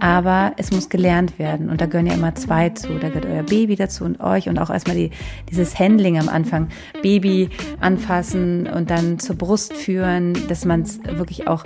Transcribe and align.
Aber 0.00 0.52
es 0.56 0.72
muss 0.72 0.88
gelernt 0.88 1.38
werden. 1.38 1.68
Und 1.68 1.82
da 1.82 1.86
gehören 1.86 2.06
ja 2.06 2.14
immer 2.14 2.34
zwei 2.34 2.70
zu. 2.70 2.98
Da 2.98 3.08
gehört 3.08 3.26
euer 3.26 3.42
Baby 3.42 3.76
dazu 3.76 4.04
und 4.04 4.18
euch 4.20 4.48
und 4.48 4.58
auch 4.58 4.70
erstmal 4.70 4.96
die, 4.96 5.10
dieses 5.50 5.78
Handling 5.78 6.18
am 6.18 6.30
Anfang. 6.30 6.68
Baby 7.02 7.50
anfassen 7.80 8.66
und 8.66 8.90
dann 8.90 9.18
zur 9.18 9.36
Brust 9.36 9.74
führen, 9.74 10.32
dass 10.48 10.64
man 10.64 10.82
es 10.82 11.00
wirklich 11.04 11.48
auch 11.48 11.64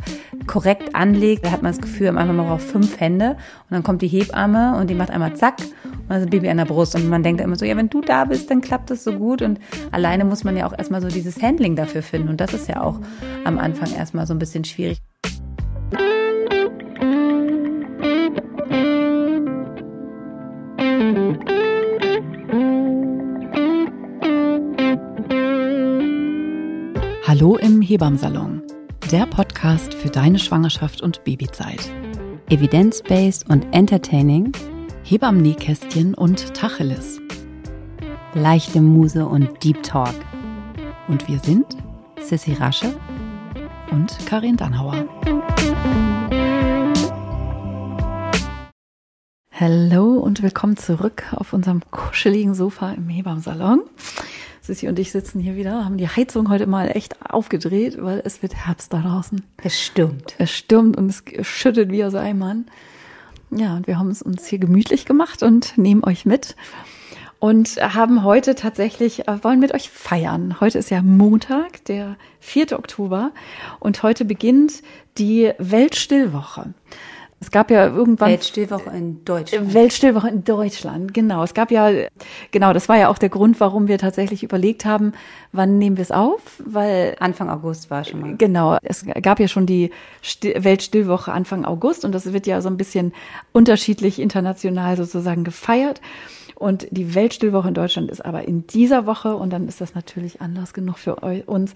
korrekt 0.48 0.96
anlegt. 0.96 1.46
Da 1.46 1.52
hat 1.52 1.62
man 1.62 1.72
das 1.72 1.80
Gefühl, 1.80 2.08
am 2.08 2.18
Anfang 2.18 2.36
man 2.36 2.48
braucht 2.48 2.62
fünf 2.62 2.98
Hände. 2.98 3.30
Und 3.30 3.70
dann 3.70 3.84
kommt 3.84 4.02
die 4.02 4.08
Hebamme 4.08 4.76
und 4.78 4.90
die 4.90 4.94
macht 4.94 5.10
einmal 5.10 5.34
zack 5.36 5.60
und 5.60 6.10
dann 6.10 6.18
ist 6.18 6.24
das 6.24 6.30
Baby 6.30 6.48
an 6.48 6.56
der 6.56 6.64
Brust. 6.64 6.96
Und 6.96 7.08
man 7.08 7.22
denkt 7.22 7.40
immer 7.40 7.56
so, 7.56 7.64
ja, 7.64 7.76
wenn 7.76 7.88
du 7.88 8.00
da 8.00 8.24
bist, 8.24 8.50
dann 8.50 8.60
klappt 8.60 8.90
das 8.90 9.04
so 9.04 9.12
gut. 9.12 9.42
Und 9.42 9.60
alleine 9.92 10.24
muss 10.24 10.42
man 10.42 10.56
ja 10.56 10.66
auch 10.66 10.76
erstmal 10.76 11.00
so 11.00 11.08
dieses 11.08 11.40
Handling 11.40 11.76
dafür 11.76 12.02
finden. 12.02 12.28
Und 12.28 12.40
das 12.40 12.52
ist 12.52 12.68
ja 12.68 12.82
auch 12.82 12.98
am 13.44 13.58
Anfang 13.58 13.92
erstmal 13.94 14.26
so 14.26 14.34
ein 14.34 14.40
bisschen 14.40 14.64
schwierig. 14.64 14.98
Hebammsalon, 27.94 28.60
der 29.12 29.24
Podcast 29.24 29.94
für 29.94 30.08
deine 30.08 30.40
Schwangerschaft 30.40 31.00
und 31.00 31.22
Babyzeit. 31.22 31.78
Evidence-based 32.50 33.48
und 33.48 33.72
entertaining, 33.72 34.50
Hebammen-Nähkästchen 35.04 36.12
und 36.14 36.54
Tacheles. 36.54 37.20
leichte 38.34 38.80
Muse 38.80 39.24
und 39.24 39.62
Deep 39.62 39.80
Talk. 39.84 40.16
Und 41.06 41.28
wir 41.28 41.38
sind 41.38 41.66
Sissy 42.20 42.54
Rasche 42.54 42.92
und 43.92 44.18
Karin 44.26 44.56
Dannhauer. 44.56 45.06
Hallo 49.52 50.14
und 50.14 50.42
willkommen 50.42 50.76
zurück 50.76 51.26
auf 51.36 51.52
unserem 51.52 51.80
kuscheligen 51.92 52.56
Sofa 52.56 52.90
im 52.90 53.08
Hebammsalon. 53.08 53.82
Sissi 54.64 54.88
und 54.88 54.98
ich 54.98 55.12
sitzen 55.12 55.40
hier 55.40 55.56
wieder, 55.56 55.84
haben 55.84 55.98
die 55.98 56.08
Heizung 56.08 56.48
heute 56.48 56.66
mal 56.66 56.88
echt 56.88 57.30
aufgedreht, 57.30 58.02
weil 58.02 58.22
es 58.24 58.40
wird 58.40 58.54
Herbst 58.54 58.94
da 58.94 59.02
draußen. 59.02 59.42
Es 59.62 59.78
stürmt. 59.78 60.36
Es 60.38 60.50
stürmt 60.52 60.96
und 60.96 61.10
es 61.10 61.22
schüttet 61.46 61.90
wie 61.92 62.02
aus 62.02 62.14
Eimern. 62.14 62.64
Ja, 63.50 63.76
und 63.76 63.86
wir 63.86 63.98
haben 63.98 64.08
es 64.08 64.22
uns 64.22 64.46
hier 64.46 64.58
gemütlich 64.58 65.04
gemacht 65.04 65.42
und 65.42 65.76
nehmen 65.76 66.02
euch 66.02 66.24
mit 66.24 66.56
und 67.40 67.76
haben 67.76 68.24
heute 68.24 68.54
tatsächlich, 68.54 69.28
äh, 69.28 69.44
wollen 69.44 69.60
mit 69.60 69.74
euch 69.74 69.90
feiern. 69.90 70.58
Heute 70.60 70.78
ist 70.78 70.90
ja 70.90 71.02
Montag, 71.02 71.84
der 71.84 72.16
4. 72.40 72.78
Oktober 72.78 73.32
und 73.80 74.02
heute 74.02 74.24
beginnt 74.24 74.82
die 75.18 75.52
Weltstillwoche. 75.58 76.72
Es 77.44 77.50
gab 77.50 77.70
ja 77.70 77.86
irgendwann 77.88 78.30
Weltstillwoche 78.30 78.88
in 78.88 79.22
Deutschland. 79.22 79.74
Weltstillwoche 79.74 80.28
in 80.28 80.44
Deutschland, 80.44 81.12
genau. 81.12 81.42
Es 81.42 81.52
gab 81.52 81.70
ja, 81.70 81.90
genau, 82.52 82.72
das 82.72 82.88
war 82.88 82.96
ja 82.96 83.10
auch 83.10 83.18
der 83.18 83.28
Grund, 83.28 83.60
warum 83.60 83.86
wir 83.86 83.98
tatsächlich 83.98 84.42
überlegt 84.42 84.86
haben, 84.86 85.12
wann 85.52 85.76
nehmen 85.76 85.98
wir 85.98 86.02
es 86.02 86.10
auf, 86.10 86.40
weil 86.64 87.16
Anfang 87.20 87.50
August 87.50 87.90
war 87.90 88.02
schon 88.02 88.20
mal. 88.20 88.36
Genau, 88.38 88.78
es 88.82 89.04
gab 89.20 89.40
ja 89.40 89.46
schon 89.46 89.66
die 89.66 89.90
Sti- 90.22 90.64
Weltstillwoche 90.64 91.32
Anfang 91.32 91.66
August 91.66 92.06
und 92.06 92.12
das 92.12 92.32
wird 92.32 92.46
ja 92.46 92.62
so 92.62 92.70
ein 92.70 92.78
bisschen 92.78 93.12
unterschiedlich 93.52 94.18
international 94.18 94.96
sozusagen 94.96 95.44
gefeiert. 95.44 96.00
Und 96.64 96.86
die 96.90 97.14
Weltstillwoche 97.14 97.68
in 97.68 97.74
Deutschland 97.74 98.10
ist 98.10 98.24
aber 98.24 98.48
in 98.48 98.66
dieser 98.66 99.04
Woche 99.04 99.36
und 99.36 99.52
dann 99.52 99.68
ist 99.68 99.82
das 99.82 99.94
natürlich 99.94 100.40
Anlass 100.40 100.72
genug 100.72 100.96
für 100.96 101.22
eu- 101.22 101.42
uns, 101.44 101.74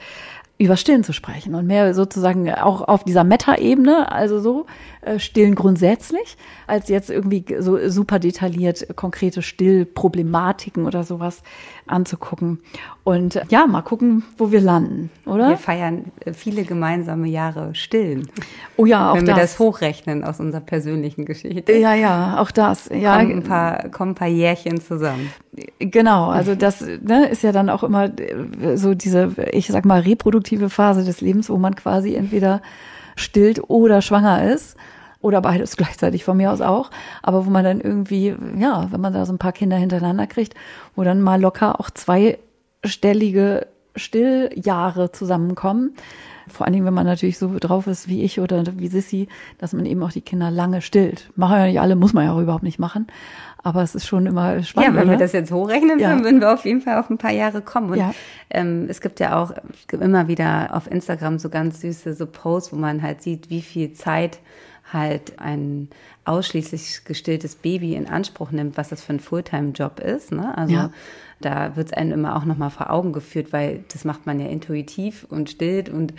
über 0.56 0.78
Stillen 0.78 1.04
zu 1.04 1.12
sprechen 1.12 1.54
und 1.54 1.66
mehr 1.66 1.92
sozusagen 1.92 2.50
auch 2.54 2.80
auf 2.80 3.04
dieser 3.04 3.22
Meta-Ebene, 3.22 4.10
also 4.10 4.40
so 4.40 4.64
äh, 5.02 5.18
Stillen 5.18 5.54
grundsätzlich, 5.54 6.38
als 6.66 6.88
jetzt 6.88 7.10
irgendwie 7.10 7.44
so 7.60 7.78
super 7.90 8.18
detailliert 8.18 8.96
konkrete 8.96 9.42
Stillproblematiken 9.42 10.86
oder 10.86 11.04
sowas 11.04 11.42
anzugucken. 11.86 12.60
Und 13.08 13.36
äh, 13.36 13.44
ja, 13.48 13.66
mal 13.66 13.80
gucken, 13.80 14.22
wo 14.36 14.52
wir 14.52 14.60
landen, 14.60 15.08
oder? 15.24 15.48
Wir 15.48 15.56
feiern 15.56 16.12
äh, 16.26 16.34
viele 16.34 16.64
gemeinsame 16.64 17.26
Jahre 17.26 17.74
Stillen. 17.74 18.28
oh 18.76 18.84
ja, 18.84 19.10
auch 19.10 19.16
Wenn 19.16 19.26
wir 19.26 19.32
das. 19.32 19.52
das 19.52 19.58
hochrechnen 19.58 20.24
aus 20.24 20.40
unserer 20.40 20.60
persönlichen 20.60 21.24
Geschichte. 21.24 21.72
ja, 21.72 21.94
ja, 21.94 22.38
auch 22.38 22.50
das. 22.50 22.90
Ja, 22.92 23.16
kommen 23.16 23.32
ein 23.32 23.42
paar, 23.44 23.88
kommen 23.88 24.10
ein 24.10 24.14
paar 24.14 24.28
Jährchen 24.28 24.82
zusammen. 24.82 25.32
Genau, 25.78 26.28
also 26.28 26.54
das 26.54 26.82
ne, 26.82 27.28
ist 27.28 27.42
ja 27.42 27.50
dann 27.50 27.70
auch 27.70 27.82
immer 27.82 28.10
äh, 28.20 28.76
so 28.76 28.92
diese, 28.92 29.32
ich 29.52 29.68
sag 29.68 29.86
mal, 29.86 30.00
reproduktive 30.00 30.68
Phase 30.68 31.02
des 31.02 31.22
Lebens, 31.22 31.48
wo 31.48 31.56
man 31.56 31.76
quasi 31.76 32.14
entweder 32.14 32.60
stillt 33.16 33.70
oder 33.70 34.02
schwanger 34.02 34.52
ist. 34.52 34.76
Oder 35.22 35.40
beides 35.40 35.76
gleichzeitig 35.78 36.24
von 36.24 36.36
mir 36.36 36.52
aus 36.52 36.60
auch. 36.60 36.90
Aber 37.22 37.46
wo 37.46 37.50
man 37.50 37.64
dann 37.64 37.80
irgendwie, 37.80 38.36
ja, 38.58 38.86
wenn 38.90 39.00
man 39.00 39.14
da 39.14 39.24
so 39.24 39.32
ein 39.32 39.38
paar 39.38 39.52
Kinder 39.52 39.78
hintereinander 39.78 40.26
kriegt, 40.26 40.54
wo 40.94 41.04
dann 41.04 41.22
mal 41.22 41.40
locker 41.40 41.80
auch 41.80 41.88
zweistellige 42.82 43.66
Stilljahre 43.96 45.10
zusammenkommen. 45.12 45.94
Vor 46.48 46.64
allen 46.66 46.72
Dingen, 46.72 46.86
wenn 46.86 46.94
man 46.94 47.04
natürlich 47.04 47.36
so 47.36 47.58
drauf 47.58 47.86
ist 47.86 48.08
wie 48.08 48.22
ich 48.22 48.40
oder 48.40 48.64
wie 48.78 48.88
Sissy, 48.88 49.28
dass 49.58 49.74
man 49.74 49.84
eben 49.84 50.02
auch 50.02 50.12
die 50.12 50.22
Kinder 50.22 50.50
lange 50.50 50.80
stillt. 50.80 51.30
Machen 51.36 51.58
ja 51.58 51.66
nicht 51.66 51.80
alle, 51.80 51.94
muss 51.94 52.14
man 52.14 52.24
ja 52.24 52.32
auch 52.32 52.40
überhaupt 52.40 52.62
nicht 52.62 52.78
machen. 52.78 53.06
Aber 53.62 53.82
es 53.82 53.94
ist 53.94 54.06
schon 54.06 54.24
immer 54.24 54.62
spannend. 54.62 54.90
Ja, 54.90 54.94
wenn 54.96 55.08
oder? 55.08 55.12
wir 55.12 55.18
das 55.18 55.32
jetzt 55.32 55.50
hochrechnen 55.50 55.98
Ja. 55.98 56.10
würden, 56.10 56.24
würden 56.24 56.40
wir 56.40 56.54
auf 56.54 56.64
jeden 56.64 56.80
Fall 56.80 56.98
auf 56.98 57.10
ein 57.10 57.18
paar 57.18 57.32
Jahre 57.32 57.60
kommen. 57.60 57.90
Und 57.90 57.98
Ja. 57.98 58.14
ähm, 58.50 58.86
es 58.88 59.02
gibt 59.02 59.20
ja 59.20 59.42
auch 59.42 59.52
immer 59.92 60.28
wieder 60.28 60.70
auf 60.72 60.90
Instagram 60.90 61.38
so 61.38 61.50
ganz 61.50 61.82
süße 61.82 62.14
so 62.14 62.24
Posts, 62.26 62.72
wo 62.72 62.76
man 62.76 63.02
halt 63.02 63.20
sieht, 63.20 63.50
wie 63.50 63.60
viel 63.60 63.92
Zeit 63.92 64.38
halt 64.90 65.38
ein 65.38 65.88
ausschließlich 66.24 67.04
gestilltes 67.04 67.56
Baby 67.56 67.94
in 67.94 68.08
Anspruch 68.08 68.52
nimmt, 68.52 68.78
was 68.78 68.88
das 68.88 69.02
für 69.02 69.12
ein 69.12 69.20
Fulltime-Job 69.20 70.00
ist. 70.00 70.32
Ne? 70.32 70.56
Also 70.56 70.72
Ja. 70.74 70.90
Da 71.40 71.76
wird 71.76 71.88
es 71.88 71.92
einem 71.92 72.12
immer 72.12 72.36
auch 72.36 72.44
nochmal 72.44 72.70
vor 72.70 72.90
Augen 72.90 73.12
geführt, 73.12 73.52
weil 73.52 73.84
das 73.92 74.04
macht 74.04 74.26
man 74.26 74.40
ja 74.40 74.46
intuitiv 74.48 75.24
und 75.28 75.50
stillt 75.50 75.88
und 75.88 76.12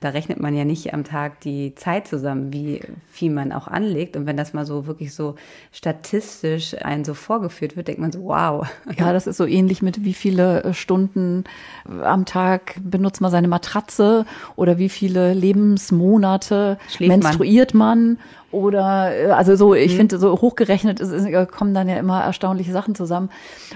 da 0.00 0.10
rechnet 0.10 0.38
man 0.38 0.54
ja 0.54 0.64
nicht 0.64 0.92
am 0.92 1.04
Tag 1.04 1.40
die 1.40 1.74
Zeit 1.74 2.06
zusammen, 2.06 2.52
wie 2.52 2.80
viel 3.10 3.30
man 3.30 3.52
auch 3.52 3.68
anlegt. 3.68 4.16
Und 4.16 4.26
wenn 4.26 4.36
das 4.36 4.52
mal 4.52 4.66
so 4.66 4.86
wirklich 4.86 5.14
so 5.14 5.36
statistisch 5.72 6.74
einen 6.82 7.04
so 7.04 7.14
vorgeführt 7.14 7.76
wird, 7.76 7.88
denkt 7.88 8.00
man 8.00 8.12
so, 8.12 8.24
wow. 8.24 8.66
Ja, 8.98 9.12
das 9.12 9.26
ist 9.26 9.38
so 9.38 9.46
ähnlich 9.46 9.80
mit 9.80 10.04
wie 10.04 10.14
viele 10.14 10.62
äh, 10.62 10.74
Stunden 10.74 11.44
äh, 11.88 12.04
am 12.04 12.26
Tag 12.26 12.76
benutzt 12.82 13.20
man 13.20 13.30
seine 13.30 13.48
Matratze 13.48 14.26
oder 14.56 14.78
wie 14.78 14.88
viele 14.90 15.32
Lebensmonate 15.32 16.78
Schläft 16.88 17.08
man. 17.10 17.20
menstruiert 17.20 17.72
man 17.74 18.18
oder 18.56 19.14
äh, 19.14 19.30
also 19.30 19.54
so, 19.54 19.74
ich 19.74 19.94
finde 19.94 20.18
so 20.18 20.40
hochgerechnet 20.40 20.98
ist, 20.98 21.12
ist, 21.12 21.28
kommen 21.50 21.74
dann 21.74 21.88
ja 21.88 21.96
immer 21.96 22.22
erstaunliche 22.22 22.72
Sachen 22.72 22.94
zusammen 22.94 23.28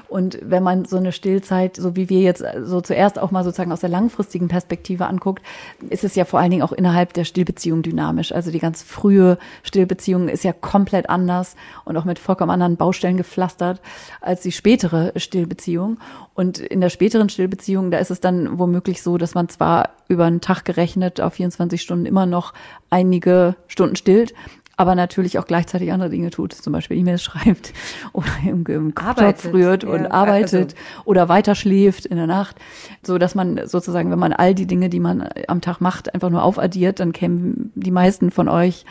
und 0.09 0.39
wenn 0.43 0.63
man 0.63 0.87
so 0.87 0.97
eine 0.97 1.13
Stillzeit, 1.13 1.77
so 1.77 1.97
wie 1.97 2.09
wir 2.09 2.21
jetzt 2.21 2.41
äh, 2.41 2.63
so 2.65 2.81
zuerst 2.81 3.19
auch 3.19 3.31
mal 3.31 3.45
sozusagen 3.45 3.73
aus 3.73 3.81
der 3.81 3.91
langfristigen 3.91 4.49
Perspektive 4.49 5.07
anguckt, 5.07 5.43
ist 5.91 6.03
es 6.03 6.15
ja 6.15 6.25
vor 6.25 6.41
allen 6.41 6.51
Dingen 6.51 6.63
auch 6.63 6.73
innerhalb 6.73 7.13
der 7.13 7.25
Stillbeziehung 7.25 7.83
dynamisch. 7.83 8.33
Also 8.33 8.51
die 8.51 8.59
ganz 8.59 8.83
frühe 8.83 9.39
Stillbeziehung 9.63 10.29
ist 10.29 10.45
ja 10.45 10.53
komplett 10.53 11.11
anders 11.11 11.57
und 11.85 11.97
auch 11.97 12.07
mit 12.07 12.19
vollkommen 12.19 12.51
anderen 12.51 12.77
Baustellen 12.77 13.19
gepflastert 13.19 13.81
als 14.23 14.41
die 14.41 14.53
spätere 14.53 15.13
Stillbeziehung. 15.17 15.99
Und 16.35 16.59
in 16.59 16.81
der 16.81 16.89
späteren 16.89 17.29
Stillbeziehung, 17.29 17.91
da 17.91 17.99
ist 17.99 18.11
es 18.11 18.21
dann 18.21 18.59
womöglich 18.59 19.03
so, 19.03 19.19
dass 19.19 19.35
man 19.35 19.51
zwar 19.51 19.91
über 20.09 20.25
einen 20.25 20.41
Tag 20.41 20.65
gerechnet 20.65 21.21
auf 21.21 21.35
24 21.35 21.83
Stunden 21.83 22.07
immer 22.07 22.25
noch 22.25 22.55
einige 22.89 23.57
Stunden 23.69 23.97
stillt, 23.97 24.35
aber 24.81 24.95
natürlich 24.95 25.39
auch 25.39 25.45
gleichzeitig 25.45 25.93
andere 25.93 26.09
Dinge 26.09 26.31
tut, 26.31 26.55
zum 26.55 26.73
Beispiel 26.73 26.97
E-Mails 26.97 27.23
schreibt 27.23 27.75
oder 28.15 28.31
im, 28.47 28.65
im 28.65 28.93
Arbeitet, 28.97 29.53
rührt 29.53 29.83
ja, 29.83 29.91
und 29.91 30.07
arbeitet 30.07 30.73
also- 30.73 31.03
oder 31.05 31.29
weiter 31.29 31.55
schläft 31.55 32.07
in 32.07 32.17
der 32.17 32.27
Nacht, 32.27 32.57
so 33.03 33.19
dass 33.19 33.35
man 33.35 33.61
sozusagen, 33.67 34.11
wenn 34.11 34.19
man 34.19 34.33
all 34.33 34.55
die 34.55 34.65
Dinge, 34.65 34.89
die 34.89 34.99
man 34.99 35.29
am 35.49 35.61
Tag 35.61 35.83
macht, 35.83 36.15
einfach 36.15 36.31
nur 36.31 36.43
aufaddiert, 36.43 36.99
dann 36.99 37.13
kämen 37.13 37.73
die 37.75 37.91
meisten 37.91 38.31
von 38.31 38.49
euch 38.49 38.87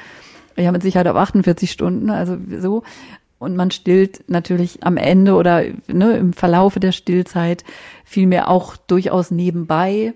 ja 0.56 0.72
mit 0.72 0.84
Sicherheit 0.84 1.08
auf 1.08 1.16
48 1.16 1.72
Stunden, 1.72 2.12
also 2.12 2.38
so. 2.60 2.84
Und 3.40 3.56
man 3.56 3.72
stillt 3.72 4.30
natürlich 4.30 4.84
am 4.84 4.96
Ende 4.96 5.34
oder 5.34 5.64
ne, 5.88 6.18
im 6.18 6.34
Verlaufe 6.34 6.80
der 6.80 6.92
Stillzeit 6.92 7.64
vielmehr 8.04 8.48
auch 8.48 8.78
durchaus 8.78 9.32
nebenbei 9.32 10.14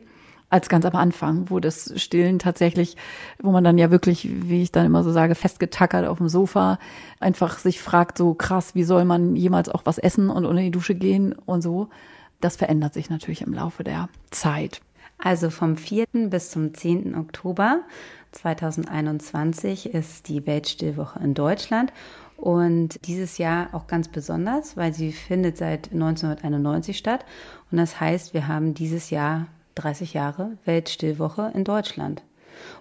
als 0.54 0.70
ganz 0.70 0.86
am 0.86 0.96
Anfang, 0.96 1.50
wo 1.50 1.60
das 1.60 2.00
Stillen 2.00 2.38
tatsächlich, 2.38 2.96
wo 3.42 3.50
man 3.50 3.64
dann 3.64 3.80
ja 3.80 3.90
wirklich, 3.90 4.30
wie 4.32 4.62
ich 4.62 4.72
dann 4.72 4.86
immer 4.86 5.04
so 5.04 5.12
sage, 5.12 5.34
festgetackert 5.34 6.06
auf 6.06 6.20
dem 6.20 6.30
Sofa, 6.30 6.78
einfach 7.20 7.58
sich 7.58 7.82
fragt, 7.82 8.20
so 8.20 8.36
krass, 8.36 8.76
wie 8.76 8.84
soll 8.84 9.04
man 9.04 9.36
jemals 9.36 9.68
auch 9.68 9.82
was 9.86 9.98
essen 9.98 10.30
und 10.30 10.46
unter 10.46 10.62
die 10.62 10.70
Dusche 10.70 10.94
gehen 10.94 11.34
und 11.34 11.64
so. 11.64 11.90
Das 12.40 12.56
verändert 12.56 12.94
sich 12.94 13.10
natürlich 13.10 13.42
im 13.42 13.52
Laufe 13.52 13.84
der 13.84 14.10
Zeit. 14.30 14.82
Also 15.18 15.50
vom 15.50 15.76
4. 15.76 16.06
bis 16.30 16.52
zum 16.52 16.76
10. 16.76 17.16
Oktober 17.16 17.82
2021 18.34 19.92
ist 19.92 20.28
die 20.28 20.46
Weltstillwoche 20.46 21.20
in 21.20 21.34
Deutschland. 21.34 21.92
Und 22.38 23.08
dieses 23.08 23.40
Jahr 23.40 23.70
auch 23.72 23.88
ganz 23.88 24.08
besonders, 24.08 24.78
weil 24.78 24.94
sie 24.94 25.14
findet 25.14 25.58
seit 25.58 25.94
1991 25.94 26.96
statt. 26.96 27.26
Und 27.72 27.80
das 27.80 28.00
heißt, 28.00 28.36
wir 28.36 28.48
haben 28.48 28.76
dieses 28.76 29.10
Jahr 29.10 29.48
30 29.76 30.14
Jahre 30.14 30.58
Weltstillwoche 30.66 31.52
in 31.54 31.64
Deutschland. 31.64 32.24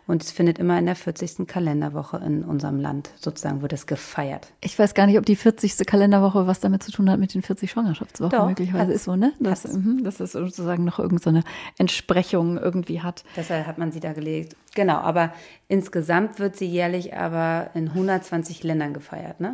Und 0.07 0.23
es 0.23 0.33
findet 0.33 0.59
immer 0.59 0.79
in 0.79 0.87
der 0.87 0.97
40. 0.97 1.47
Kalenderwoche 1.47 2.19
in 2.19 2.45
unserem 2.45 2.81
Land 2.81 3.11
sozusagen 3.19 3.63
wird 3.63 3.73
es 3.73 3.87
gefeiert. 3.87 4.53
Ich 4.61 4.79
weiß 4.79 4.95
gar 4.95 5.07
nicht, 5.07 5.19
ob 5.19 5.27
die 5.27 5.37
40. 5.37 5.87
Kalenderwoche 5.87 6.47
was 6.47 6.61
damit 6.61 6.83
zu 6.83 6.93
tun 6.93 7.11
hat 7.11 7.19
mit 7.19 7.35
den 7.35 7.43
40 7.43 7.71
Schwangerschaftswochen 7.71 8.31
Doch, 8.31 8.47
möglicherweise 8.47 8.93
ist 8.93 9.05
so, 9.05 9.17
ne? 9.17 9.33
Das, 9.41 9.65
mhm, 9.65 10.05
dass 10.05 10.21
es 10.21 10.33
sozusagen 10.33 10.85
noch 10.85 10.99
irgendeine 10.99 11.43
Entsprechung 11.79 12.59
irgendwie 12.59 13.01
hat. 13.01 13.25
Deshalb 13.37 13.67
hat 13.67 13.79
man 13.79 13.93
sie 13.93 14.01
da 14.01 14.13
gelegt. 14.13 14.57
Genau, 14.75 14.97
aber 14.97 15.33
insgesamt 15.69 16.39
wird 16.39 16.57
sie 16.57 16.67
jährlich 16.67 17.15
aber 17.17 17.71
in 17.75 17.89
120 17.89 18.63
Ländern 18.63 18.95
gefeiert. 18.95 19.41
Ne? 19.41 19.53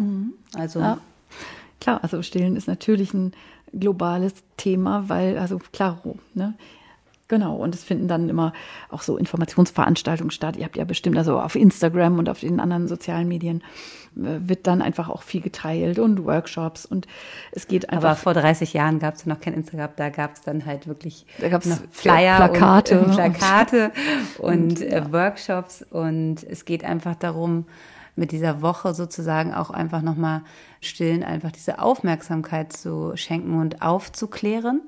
Also 0.54 0.80
Ja. 0.80 0.98
Klar, 1.80 2.02
also 2.02 2.22
Stillen 2.22 2.56
ist 2.56 2.66
natürlich 2.66 3.14
ein 3.14 3.32
globales 3.72 4.32
Thema, 4.56 5.08
weil, 5.08 5.38
also 5.38 5.58
klar, 5.72 6.02
ne? 6.34 6.54
Genau, 7.28 7.56
und 7.56 7.74
es 7.74 7.84
finden 7.84 8.08
dann 8.08 8.30
immer 8.30 8.54
auch 8.88 9.02
so 9.02 9.18
Informationsveranstaltungen 9.18 10.30
statt. 10.30 10.56
Ihr 10.56 10.64
habt 10.64 10.78
ja 10.78 10.84
bestimmt, 10.84 11.18
also 11.18 11.38
auf 11.38 11.56
Instagram 11.56 12.18
und 12.18 12.30
auf 12.30 12.40
den 12.40 12.58
anderen 12.58 12.88
sozialen 12.88 13.28
Medien 13.28 13.62
äh, 14.16 14.48
wird 14.48 14.66
dann 14.66 14.80
einfach 14.80 15.10
auch 15.10 15.22
viel 15.22 15.42
geteilt 15.42 15.98
und 15.98 16.24
Workshops 16.24 16.86
und 16.86 17.06
es 17.52 17.68
geht 17.68 17.90
aber 17.90 18.10
einfach. 18.10 18.22
vor 18.22 18.32
30 18.32 18.72
Jahren 18.72 18.98
gab 18.98 19.14
es 19.14 19.26
noch 19.26 19.40
kein 19.40 19.52
Instagram, 19.52 19.90
da 19.96 20.08
gab 20.08 20.34
es 20.36 20.40
dann 20.40 20.64
halt 20.64 20.86
wirklich 20.86 21.26
Da 21.38 21.50
gab's 21.50 21.66
noch 21.66 21.78
Flyer, 21.90 22.48
Plakate. 22.48 23.00
und, 23.00 23.10
äh, 23.10 23.30
Plakate 23.30 23.92
und, 24.38 24.80
äh, 24.80 25.12
Workshops 25.12 25.84
und 25.90 26.42
es 26.44 26.64
geht 26.64 26.82
einfach 26.82 27.14
darum, 27.14 27.66
mit 28.16 28.32
dieser 28.32 28.62
Woche 28.62 28.94
sozusagen 28.94 29.54
auch 29.54 29.70
einfach 29.70 30.02
nochmal 30.02 30.42
stillen, 30.80 31.22
einfach 31.22 31.52
diese 31.52 31.78
Aufmerksamkeit 31.78 32.72
zu 32.72 33.12
schenken 33.14 33.60
und 33.60 33.80
aufzuklären, 33.80 34.82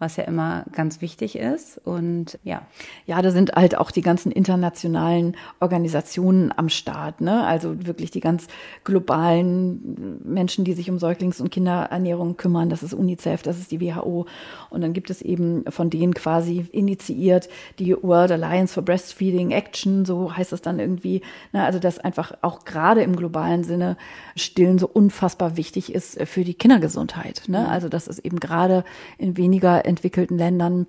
was 0.00 0.16
ja 0.16 0.24
immer 0.24 0.64
ganz 0.72 1.00
wichtig 1.00 1.36
ist 1.38 1.80
und 1.84 2.38
ja. 2.42 2.62
Ja, 3.06 3.22
da 3.22 3.30
sind 3.30 3.52
halt 3.52 3.78
auch 3.78 3.92
die 3.92 4.02
ganzen 4.02 4.32
internationalen 4.32 5.36
Organisationen 5.60 6.52
am 6.56 6.68
Start, 6.68 7.20
ne? 7.20 7.46
Also 7.46 7.86
wirklich 7.86 8.10
die 8.10 8.20
ganz 8.20 8.48
globalen 8.82 10.20
Menschen, 10.24 10.64
die 10.64 10.72
sich 10.72 10.90
um 10.90 10.98
Säuglings- 10.98 11.40
und 11.40 11.50
Kinderernährung 11.50 12.36
kümmern. 12.36 12.70
Das 12.70 12.82
ist 12.82 12.92
UNICEF, 12.92 13.42
das 13.42 13.58
ist 13.58 13.70
die 13.70 13.80
WHO. 13.80 14.26
Und 14.68 14.80
dann 14.80 14.94
gibt 14.94 15.10
es 15.10 15.22
eben 15.22 15.64
von 15.68 15.90
denen 15.90 16.12
quasi 16.12 16.66
initiiert 16.72 17.48
die 17.78 17.94
World 17.94 18.32
Alliance 18.32 18.74
for 18.74 18.82
Breastfeeding 18.82 19.52
Action, 19.52 20.04
so 20.04 20.36
heißt 20.36 20.52
es 20.52 20.60
dann 20.60 20.80
irgendwie. 20.80 21.22
Ne? 21.52 21.62
Also 21.62 21.78
dass 21.78 22.00
einfach 22.00 22.32
auch 22.42 22.64
gerade 22.64 23.02
im 23.02 23.14
globalen 23.14 23.62
Sinne 23.62 23.96
Stillen 24.34 24.78
so 24.78 24.88
unfassbar 24.88 25.56
wichtig 25.56 25.94
ist 25.94 26.20
für 26.26 26.42
die 26.42 26.54
Kindergesundheit. 26.54 27.44
Ne? 27.46 27.68
Also 27.68 27.88
dass 27.88 28.08
es 28.08 28.18
eben 28.18 28.40
gerade 28.40 28.84
in 29.18 29.36
weniger 29.36 29.83
entwickelten 29.86 30.38
Ländern 30.38 30.86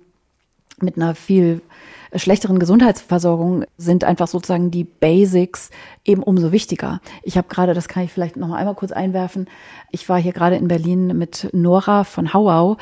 mit 0.80 0.96
einer 0.96 1.14
viel 1.14 1.62
schlechteren 2.14 2.58
Gesundheitsversorgung 2.58 3.64
sind 3.76 4.04
einfach 4.04 4.28
sozusagen 4.28 4.70
die 4.70 4.84
Basics 4.84 5.70
eben 6.04 6.22
umso 6.22 6.52
wichtiger. 6.52 7.00
Ich 7.22 7.36
habe 7.36 7.48
gerade, 7.48 7.74
das 7.74 7.88
kann 7.88 8.04
ich 8.04 8.12
vielleicht 8.12 8.36
noch 8.36 8.48
mal 8.48 8.56
einmal 8.56 8.74
kurz 8.74 8.92
einwerfen, 8.92 9.48
ich 9.90 10.08
war 10.08 10.18
hier 10.18 10.32
gerade 10.32 10.56
in 10.56 10.68
Berlin 10.68 11.18
mit 11.18 11.48
Nora 11.52 12.04
von 12.04 12.32
Hauau, 12.32 12.76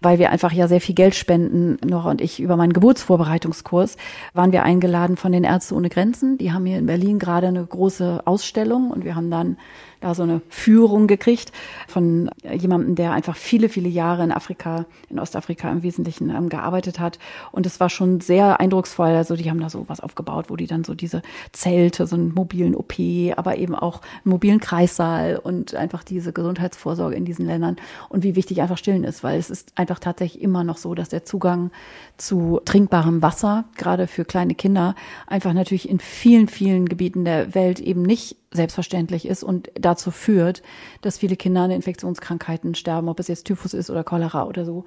weil 0.00 0.18
wir 0.18 0.30
einfach 0.30 0.52
ja 0.52 0.68
sehr 0.68 0.80
viel 0.80 0.94
Geld 0.94 1.14
spenden, 1.14 1.76
Nora 1.86 2.10
und 2.10 2.20
ich, 2.20 2.40
über 2.40 2.56
meinen 2.56 2.72
Geburtsvorbereitungskurs, 2.72 3.96
waren 4.32 4.52
wir 4.52 4.62
eingeladen 4.62 5.16
von 5.16 5.32
den 5.32 5.44
Ärzte 5.44 5.74
ohne 5.74 5.88
Grenzen. 5.88 6.38
Die 6.38 6.52
haben 6.52 6.66
hier 6.66 6.78
in 6.78 6.86
Berlin 6.86 7.18
gerade 7.18 7.48
eine 7.48 7.64
große 7.64 8.22
Ausstellung 8.24 8.90
und 8.90 9.04
wir 9.04 9.14
haben 9.14 9.30
dann 9.30 9.58
da 10.02 10.14
so 10.14 10.22
eine 10.22 10.42
Führung 10.48 11.06
gekriegt 11.06 11.52
von 11.86 12.30
jemandem, 12.50 12.94
der 12.94 13.12
einfach 13.12 13.36
viele, 13.36 13.68
viele 13.68 13.88
Jahre 13.88 14.24
in 14.24 14.32
Afrika, 14.32 14.86
in 15.08 15.18
Ostafrika 15.18 15.70
im 15.70 15.82
Wesentlichen 15.82 16.30
ähm, 16.30 16.48
gearbeitet 16.48 17.00
hat. 17.00 17.18
Und 17.52 17.66
es 17.66 17.80
war 17.80 17.88
schon 17.88 18.20
sehr 18.20 18.60
eindrucksvoll. 18.60 19.08
Also 19.08 19.36
die 19.36 19.48
haben 19.48 19.60
da 19.60 19.70
so 19.70 19.88
was 19.88 20.00
aufgebaut, 20.00 20.46
wo 20.48 20.56
die 20.56 20.66
dann 20.66 20.84
so 20.84 20.94
diese 20.94 21.22
Zelte, 21.52 22.06
so 22.06 22.16
einen 22.16 22.34
mobilen 22.34 22.74
OP, 22.74 22.94
aber 23.36 23.56
eben 23.56 23.74
auch 23.74 24.00
einen 24.24 24.32
mobilen 24.32 24.60
Kreissaal 24.60 25.36
und 25.42 25.74
einfach 25.74 26.02
diese 26.02 26.32
Gesundheitsvorsorge 26.32 27.16
in 27.16 27.24
diesen 27.24 27.46
Ländern 27.46 27.76
und 28.08 28.24
wie 28.24 28.36
wichtig 28.36 28.60
einfach 28.60 28.78
Stillen 28.78 29.04
ist, 29.04 29.22
weil 29.22 29.38
es 29.38 29.50
ist 29.50 29.72
einfach 29.76 29.98
tatsächlich 29.98 30.42
immer 30.42 30.64
noch 30.64 30.76
so, 30.76 30.94
dass 30.94 31.08
der 31.08 31.24
Zugang 31.24 31.70
zu 32.16 32.60
trinkbarem 32.64 33.22
Wasser, 33.22 33.64
gerade 33.76 34.06
für 34.06 34.24
kleine 34.24 34.54
Kinder, 34.54 34.94
einfach 35.26 35.52
natürlich 35.52 35.88
in 35.88 36.00
vielen, 36.00 36.48
vielen 36.48 36.88
Gebieten 36.88 37.24
der 37.24 37.54
Welt 37.54 37.80
eben 37.80 38.02
nicht 38.02 38.36
selbstverständlich 38.52 39.26
ist 39.26 39.42
und 39.42 39.70
dazu 39.74 40.10
führt, 40.10 40.62
dass 41.00 41.18
viele 41.18 41.36
Kinder 41.36 41.62
an 41.62 41.70
Infektionskrankheiten 41.70 42.74
sterben, 42.74 43.08
ob 43.08 43.18
es 43.18 43.28
jetzt 43.28 43.44
Typhus 43.44 43.74
ist 43.74 43.90
oder 43.90 44.04
Cholera 44.04 44.46
oder 44.46 44.64
so. 44.64 44.84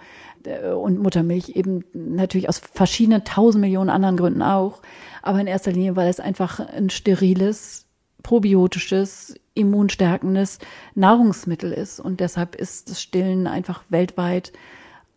Und 0.78 1.00
Muttermilch 1.00 1.50
eben 1.50 1.84
natürlich 1.94 2.48
aus 2.48 2.60
verschiedenen 2.60 3.24
tausend 3.24 3.62
Millionen 3.62 3.90
anderen 3.90 4.18
Gründen 4.18 4.42
auch. 4.42 4.82
Aber 5.22 5.40
in 5.40 5.48
erster 5.48 5.72
Linie, 5.72 5.96
weil 5.96 6.10
es 6.10 6.20
einfach 6.20 6.60
ein 6.60 6.90
steriles, 6.90 7.88
probiotisches, 8.24 9.36
immunstärkendes 9.54 10.60
Nahrungsmittel 10.94 11.72
ist. 11.72 12.00
Und 12.00 12.20
deshalb 12.20 12.56
ist 12.56 12.90
das 12.90 13.02
Stillen 13.02 13.48
einfach 13.48 13.84
weltweit 13.90 14.52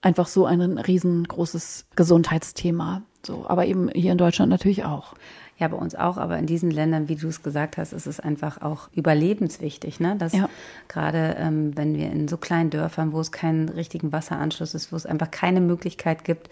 einfach 0.01 0.29
so 0.29 0.47
ein 0.47 0.79
riesengroßes 0.79 1.87
Gesundheitsthema. 1.97 3.03
So, 3.27 3.47
aber 3.49 3.67
eben 3.67 3.89
hier 3.91 4.13
in 4.13 4.19
Deutschland 4.19 4.51
natürlich 4.51 4.85
auch. 4.85 5.15
Ja, 5.59 5.67
bei 5.69 5.77
uns 5.77 5.97
auch, 5.97 6.19
aber 6.19 6.39
in 6.39 6.47
diesen 6.47 6.71
Ländern, 6.71 7.09
wie 7.09 7.17
du 7.17 7.27
es 7.27 7.43
gesagt 7.43 7.79
hast, 7.79 7.93
ist 7.93 8.07
es 8.07 8.21
einfach 8.21 8.63
auch 8.63 8.89
überlebenswichtig, 8.95 9.99
ne? 9.99 10.15
Dass 10.17 10.33
Ja. 10.33 10.49
gerade 10.87 11.35
ähm, 11.39 11.77
wenn 11.77 11.97
wir 11.97 12.11
in 12.13 12.29
so 12.29 12.37
kleinen 12.37 12.71
Dörfern, 12.71 13.13
wo 13.13 13.21
es 13.21 13.33
keinen 13.33 13.69
richtigen 13.69 14.13
Wasseranschluss 14.13 14.75
ist, 14.75 14.93
wo 14.93 14.97
es 14.97 15.05
einfach 15.05 15.31
keine 15.33 15.61
Möglichkeit 15.61 16.23
gibt, 16.25 16.49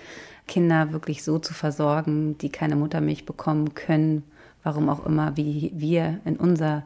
Kinder 0.49 0.93
wirklich 0.93 1.23
so 1.23 1.39
zu 1.39 1.55
versorgen, 1.55 2.37
die 2.39 2.51
keine 2.51 2.75
Muttermilch 2.77 3.25
bekommen 3.27 3.75
können, 3.75 4.25
warum 4.65 4.89
auch 4.89 5.07
immer, 5.07 5.37
wie 5.37 5.71
wir 5.75 6.19
in 6.25 6.37
unser 6.37 6.83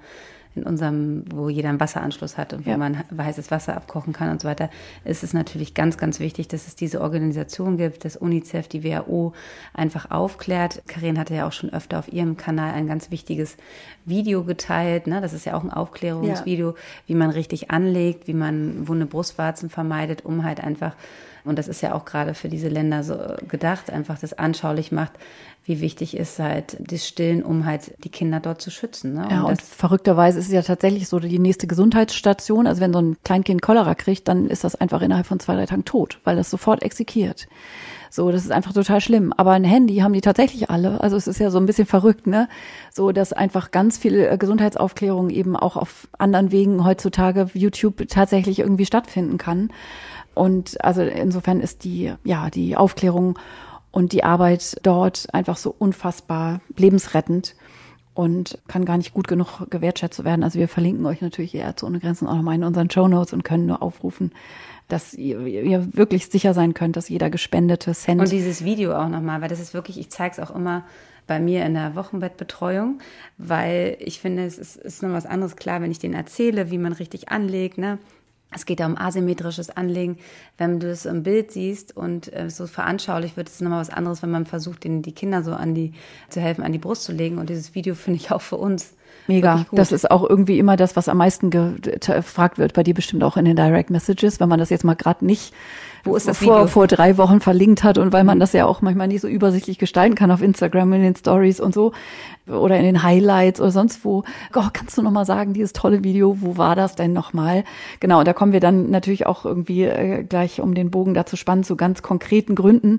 in 0.57 0.65
unserem, 0.65 1.25
wo 1.33 1.49
jeder 1.49 1.69
einen 1.69 1.79
Wasseranschluss 1.79 2.37
hat 2.37 2.53
und 2.53 2.67
wo 2.67 2.71
Ja. 2.71 2.77
man 2.77 3.05
heißes 3.17 3.51
Wasser 3.51 3.77
abkochen 3.77 4.13
kann 4.13 4.31
und 4.31 4.41
so 4.41 4.49
weiter, 4.49 4.69
ist 5.05 5.23
es 5.23 5.33
natürlich 5.33 5.75
ganz, 5.75 5.97
ganz 5.97 6.19
wichtig, 6.19 6.49
dass 6.49 6.67
es 6.67 6.75
diese 6.75 7.01
Organisation 7.01 7.77
gibt, 7.77 8.05
dass 8.05 8.17
UNICEF, 8.17 8.67
die 8.67 8.83
WHO 8.83 9.33
einfach 9.75 10.11
aufklärt. 10.11 10.83
Karin 10.89 11.19
hatte 11.19 11.35
ja 11.35 11.47
auch 11.47 11.53
schon 11.53 11.73
öfter 11.73 11.99
auf 12.01 12.13
ihrem 12.13 12.37
Kanal 12.37 12.75
ein 12.75 12.87
ganz 12.89 13.11
wichtiges 13.11 13.57
Video 14.05 14.43
geteilt. 14.45 15.07
Ne? 15.07 15.21
Das 15.21 15.33
ist 15.33 15.47
ja 15.47 15.55
auch 15.55 15.63
ein 15.63 15.71
Aufklärungsvideo, 15.73 16.75
wie 17.07 17.15
man 17.15 17.31
richtig 17.31 17.71
anlegt, 17.71 18.27
wie 18.27 18.35
man 18.35 18.89
wunde 18.89 19.07
Brustwarzen 19.07 19.71
vermeidet, 19.71 20.25
um 20.25 20.45
halt 20.45 20.61
einfach, 20.61 20.95
und 21.45 21.59
das 21.59 21.69
ist 21.69 21.81
ja 21.81 21.95
auch 21.95 22.05
gerade 22.05 22.35
für 22.35 22.49
diese 22.49 22.69
Länder 22.69 23.03
so 23.03 23.17
gedacht, 23.49 23.91
einfach 23.91 24.19
das 24.19 24.33
anschaulich 24.33 24.93
macht, 24.93 25.13
wie 25.65 25.81
wichtig 25.81 26.17
ist 26.17 26.39
halt 26.39 26.77
das 26.81 27.07
Stillen, 27.07 27.43
um 27.43 27.67
halt 27.67 27.93
die 28.03 28.09
Kinder 28.09 28.41
dort 28.41 28.61
zu 28.61 28.71
schützen. 28.71 29.15
Ne? 29.15 29.29
Ja, 29.31 29.43
und 29.43 29.61
verrückterweise 29.61 30.39
ist 30.39 30.47
es 30.47 30.53
ja 30.53 30.63
tatsächlich 30.63 31.07
so, 31.07 31.21
die 31.21 31.39
nächste 31.39 31.67
Gesundheitsstation, 31.67 32.67
also 32.67 32.81
wenn 32.81 32.93
so 32.93 33.01
ein 33.01 33.17
Kleinkind 33.25 33.63
Cholera 33.63 33.95
kriegt, 33.95 34.27
dann 34.29 34.49
ist 34.49 34.65
das 34.65 34.75
einfach 34.75 35.03
innerhalb 35.03 35.27
von 35.27 35.39
zwei, 35.39 35.55
drei 35.55 35.67
Tagen 35.67 35.85
tot, 35.85 36.19
weil 36.25 36.37
das 36.37 36.51
sofort 36.51 36.83
exekiert. 36.83 37.47
So, 38.13 38.33
das 38.33 38.45
ist 38.45 38.51
einfach 38.51 38.73
total 38.73 39.01
schlimm. 39.01 39.33
Aber 39.37 39.53
ein 39.53 39.63
Handy 39.63 39.99
haben 39.99 40.13
die 40.13 40.21
tatsächlich 40.21 40.69
alle. 40.69 41.01
Also 41.01 41.17
es 41.17 41.29
ist 41.29 41.39
ja 41.39 41.51
so 41.51 41.59
ein 41.59 41.67
bisschen 41.67 41.87
verrückt, 41.87 42.27
ne? 42.27 42.49
So, 42.93 43.13
dass 43.13 43.33
einfach 43.33 43.71
ganz 43.71 43.99
viel 43.99 44.19
äh, 44.19 44.37
Gesundheitsaufklärung 44.37 45.31
eben 45.31 45.57
auch 45.57 45.77
auf 45.77 46.09
anderen 46.19 46.51
Wegen 46.51 46.85
heutzutage 46.85 47.49
YouTube 47.55 48.09
tatsächlich 48.09 48.59
irgendwie 48.59 48.85
stattfinden 48.85 49.39
kann. 49.39 49.71
Und 50.35 50.83
also 50.85 51.03
insofern 51.03 51.61
ist 51.61 51.85
die, 51.85 52.13
ja, 52.25 52.51
die 52.51 52.77
Aufklärung 52.77 53.39
und 53.91 54.13
die 54.13 54.25
Arbeit 54.25 54.77
dort 54.83 55.27
einfach 55.33 55.57
so 55.57 55.75
unfassbar 55.77 56.61
lebensrettend 56.77 57.57
und 58.15 58.59
kann 58.69 58.85
gar 58.85 58.97
nicht 58.97 59.15
gut 59.15 59.29
genug 59.29 59.71
gewertschätzt 59.71 60.25
werden. 60.25 60.45
Also 60.45 60.59
wir 60.59 60.69
verlinken 60.69 61.07
euch 61.07 61.21
natürlich 61.21 61.55
Ärzte 61.55 61.87
ohne 61.87 62.01
Grenzen 62.01 62.29
auch 62.29 62.35
nochmal 62.35 62.57
in 62.57 62.65
unseren 62.65 62.91
Show 62.91 63.09
Notes 63.09 63.33
und 63.33 63.45
können 63.45 63.67
nur 63.67 63.83
aufrufen, 63.83 64.33
dass 64.89 65.15
ihr, 65.15 65.41
ihr 65.47 65.97
wirklich 65.97 66.27
sicher 66.27 66.53
sein 66.53 66.75
könnt, 66.75 66.97
dass 66.97 67.09
jeder 67.09 67.31
gespendete 67.31 67.95
Cent 67.95 68.21
Und 68.21 68.31
dieses 68.31 68.65
Video 68.65 68.95
auch 68.95 69.09
nochmal, 69.09 69.41
weil 69.41 69.49
das 69.49 69.61
ist 69.61 69.75
wirklich, 69.75 69.99
ich 69.99 70.11
zeige 70.11 70.33
es 70.33 70.39
auch 70.41 70.55
immer 70.55 70.85
bei 71.27 71.39
mir 71.39 71.65
in 71.65 71.75
der 71.75 71.95
Wochenbettbetreuung, 71.95 72.99
weil 73.39 73.97
ich 74.01 74.21
finde, 74.21 74.45
es 74.45 74.59
ist, 74.59 74.77
ist 74.77 75.03
noch 75.03 75.13
was 75.13 75.27
anderes 75.27 75.55
klar, 75.55 75.81
wenn 75.81 75.93
ich 75.93 76.01
denen 76.01 76.15
erzähle, 76.15 76.71
wie 76.73 76.79
man 76.79 76.93
richtig 76.93 77.29
anlegt, 77.29 77.79
ne? 77.79 77.99
Es 78.53 78.67
geht 78.67 78.81
da 78.81 78.87
um 78.87 78.97
asymmetrisches 78.97 79.71
Anlegen. 79.71 80.19
Wenn 80.59 80.81
du 80.81 80.91
es 80.91 81.07
im 81.07 81.23
Bild 81.23 81.53
siehst 81.53 81.97
und 81.97 82.33
äh, 82.35 82.51
so 82.51 82.67
veranschaulich 82.67 83.37
wird, 83.37 83.49
ist 83.49 83.57
es 83.57 83.61
nochmal 83.61 83.81
was 83.81 83.91
anderes, 83.91 84.23
wenn 84.23 84.31
man 84.31 84.47
versucht, 84.47 84.85
den, 84.85 85.03
die 85.03 85.13
Kinder 85.13 85.45
so 85.45 85.53
an 85.53 85.75
die, 85.75 85.93
zu 86.29 86.41
helfen, 86.41 86.65
an 86.65 86.73
die 86.73 86.79
Brust 86.79 87.05
zu 87.05 87.13
legen. 87.13 87.39
Und 87.39 87.49
dieses 87.49 87.75
Video 87.75 87.95
finde 87.95 88.19
ich 88.19 88.33
auch 88.33 88.43
für 88.43 88.57
uns 88.57 88.95
Mega. 89.27 89.67
Das 89.71 89.93
ist 89.93 90.11
auch 90.11 90.29
irgendwie 90.29 90.59
immer 90.59 90.77
das, 90.77 90.97
was 90.97 91.09
am 91.09 91.19
meisten 91.19 91.51
gefragt 91.51 92.59
wird, 92.59 92.73
bei 92.75 92.83
dir 92.83 92.95
bestimmt 92.95 93.23
auch 93.23 93.37
in 93.37 93.45
den 93.45 93.57
Direct 93.57 93.91
Messages, 93.91 94.41
wenn 94.41 94.49
man 94.49 94.59
das 94.59 94.71
jetzt 94.71 94.85
mal 94.85 94.95
gerade 94.95 95.25
nicht 95.25 95.55
Wo 96.05 96.17
ist 96.17 96.27
das 96.27 96.39
vor, 96.39 96.57
Video? 96.57 96.67
vor 96.67 96.87
drei 96.89 97.17
Wochen 97.17 97.41
verlinkt 97.41 97.85
hat 97.85 97.99
und 97.99 98.13
weil 98.13 98.25
man 98.25 98.41
das 98.41 98.53
ja 98.53 98.67
auch 98.67 98.83
manchmal 98.83 99.09
nicht 99.09 99.21
so 99.21 99.29
übersichtlich 99.29 99.79
gestalten 99.79 100.17
kann 100.17 100.31
auf 100.31 100.43
Instagram 100.43 100.93
in 100.95 101.03
den 101.03 101.17
Stories 101.17 101.61
und 101.61 101.75
so 101.75 101.93
oder 102.49 102.77
in 102.77 102.83
den 102.83 103.03
Highlights 103.03 103.61
oder 103.61 103.71
sonst 103.71 104.05
wo. 104.05 104.25
Oh, 104.55 104.69
kannst 104.73 104.99
du 104.99 105.03
noch 105.03 105.13
mal 105.13 105.25
sagen, 105.25 105.53
dieses 105.53 105.73
tolle 105.73 106.03
Video, 106.03 106.39
wo 106.41 106.57
war 106.57 106.75
das 106.75 106.97
denn 106.97 107.13
noch 107.13 107.33
mal? 107.33 107.65
Genau, 108.01 108.19
und 108.19 108.27
da 108.27 108.33
kommen 108.33 108.53
wir 108.53 108.61
dann 108.61 108.91
natürlich 108.91 109.27
auch 109.27 109.45
irgendwie 109.45 109.85
äh, 109.85 110.25
gleich 110.25 110.61
um 110.61 110.75
den 110.75 110.91
Bogen 110.91 111.15
dazu 111.15 111.37
spannen 111.37 111.63
zu 111.63 111.77
ganz 111.77 112.03
konkreten 112.03 112.55
Gründen, 112.55 112.99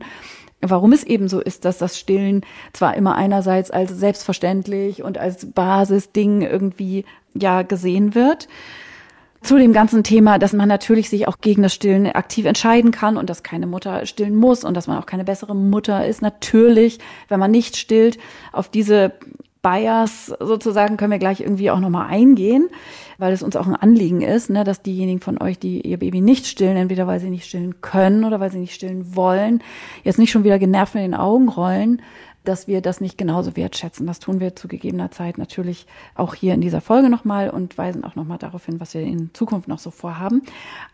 warum 0.62 0.94
es 0.94 1.04
eben 1.04 1.28
so 1.28 1.40
ist, 1.40 1.66
dass 1.66 1.78
das 1.78 1.98
Stillen 1.98 2.42
zwar 2.74 2.96
immer 2.96 3.16
einerseits 3.16 3.72
als 3.72 3.92
selbstverständlich 3.92 5.04
und 5.04 5.18
als 5.18 5.52
Basisding 5.52 6.42
irgendwie 6.42 7.06
ja 7.34 7.64
gesehen 7.64 8.16
wird, 8.16 8.48
zu 9.42 9.58
dem 9.58 9.74
ganzen 9.74 10.04
Thema, 10.04 10.38
dass 10.38 10.54
man 10.54 10.70
natürlich 10.70 11.10
sich 11.10 11.28
auch 11.28 11.38
gegen 11.42 11.64
das 11.64 11.74
Stillen 11.74 12.06
aktiv 12.08 12.46
entscheiden 12.46 12.92
kann 12.92 13.18
und 13.18 13.30
dass 13.30 13.42
keine 13.42 13.66
Mutter 13.66 14.06
stillen 14.06 14.36
muss 14.36 14.64
und 14.64 14.76
dass 14.76 14.86
man 14.88 15.00
auch 15.00 15.08
keine 15.08 15.24
bessere 15.24 15.56
Mutter 15.56 16.06
ist. 16.06 16.22
Natürlich, 16.22 17.00
wenn 17.28 17.40
man 17.40 17.50
nicht 17.50 17.76
stillt, 17.76 18.20
auf 18.52 18.70
diese 18.70 19.14
Bias 19.64 20.34
sozusagen 20.40 20.98
können 20.98 21.12
wir 21.12 21.20
gleich 21.20 21.42
irgendwie 21.42 21.72
auch 21.72 21.80
nochmal 21.80 22.08
eingehen, 22.08 22.70
weil 23.22 23.34
es 23.34 23.44
uns 23.44 23.56
auch 23.56 23.68
ein 23.68 23.76
Anliegen 23.76 24.22
ist, 24.22 24.50
ne, 24.50 24.64
dass 24.64 24.82
diejenigen 24.82 25.22
von 25.22 25.42
euch, 25.42 25.60
die 25.60 25.82
ihr 25.82 26.00
Baby 26.00 26.22
nicht 26.22 26.48
stillen, 26.48 26.76
entweder 26.76 27.06
weil 27.06 27.20
sie 27.20 27.30
nicht 27.30 27.46
stillen 27.46 27.80
können 27.80 28.26
oder 28.26 28.40
weil 28.40 28.52
sie 28.52 28.58
nicht 28.58 28.74
stillen 28.74 29.16
wollen, 29.16 29.64
jetzt 30.04 30.18
nicht 30.18 30.32
schon 30.32 30.44
wieder 30.44 30.58
genervt 30.58 30.96
in 30.96 31.02
den 31.02 31.14
Augen 31.14 31.48
rollen, 31.48 32.02
dass 32.44 32.68
wir 32.68 32.82
das 32.82 33.00
nicht 33.00 33.20
genauso 33.20 33.56
wertschätzen. 33.56 34.08
Das 34.08 34.20
tun 34.20 34.40
wir 34.40 34.56
zu 34.56 34.68
gegebener 34.68 35.12
Zeit 35.12 35.38
natürlich 35.38 35.86
auch 36.16 36.34
hier 36.34 36.56
in 36.56 36.62
dieser 36.62 36.82
Folge 36.82 37.10
nochmal 37.10 37.52
und 37.52 37.78
weisen 37.78 38.04
auch 38.04 38.16
nochmal 38.16 38.40
darauf 38.40 38.66
hin, 38.66 38.80
was 38.80 38.96
wir 38.96 39.02
in 39.02 39.30
Zukunft 39.34 39.68
noch 39.68 39.78
so 39.78 39.92
vorhaben. 39.92 40.42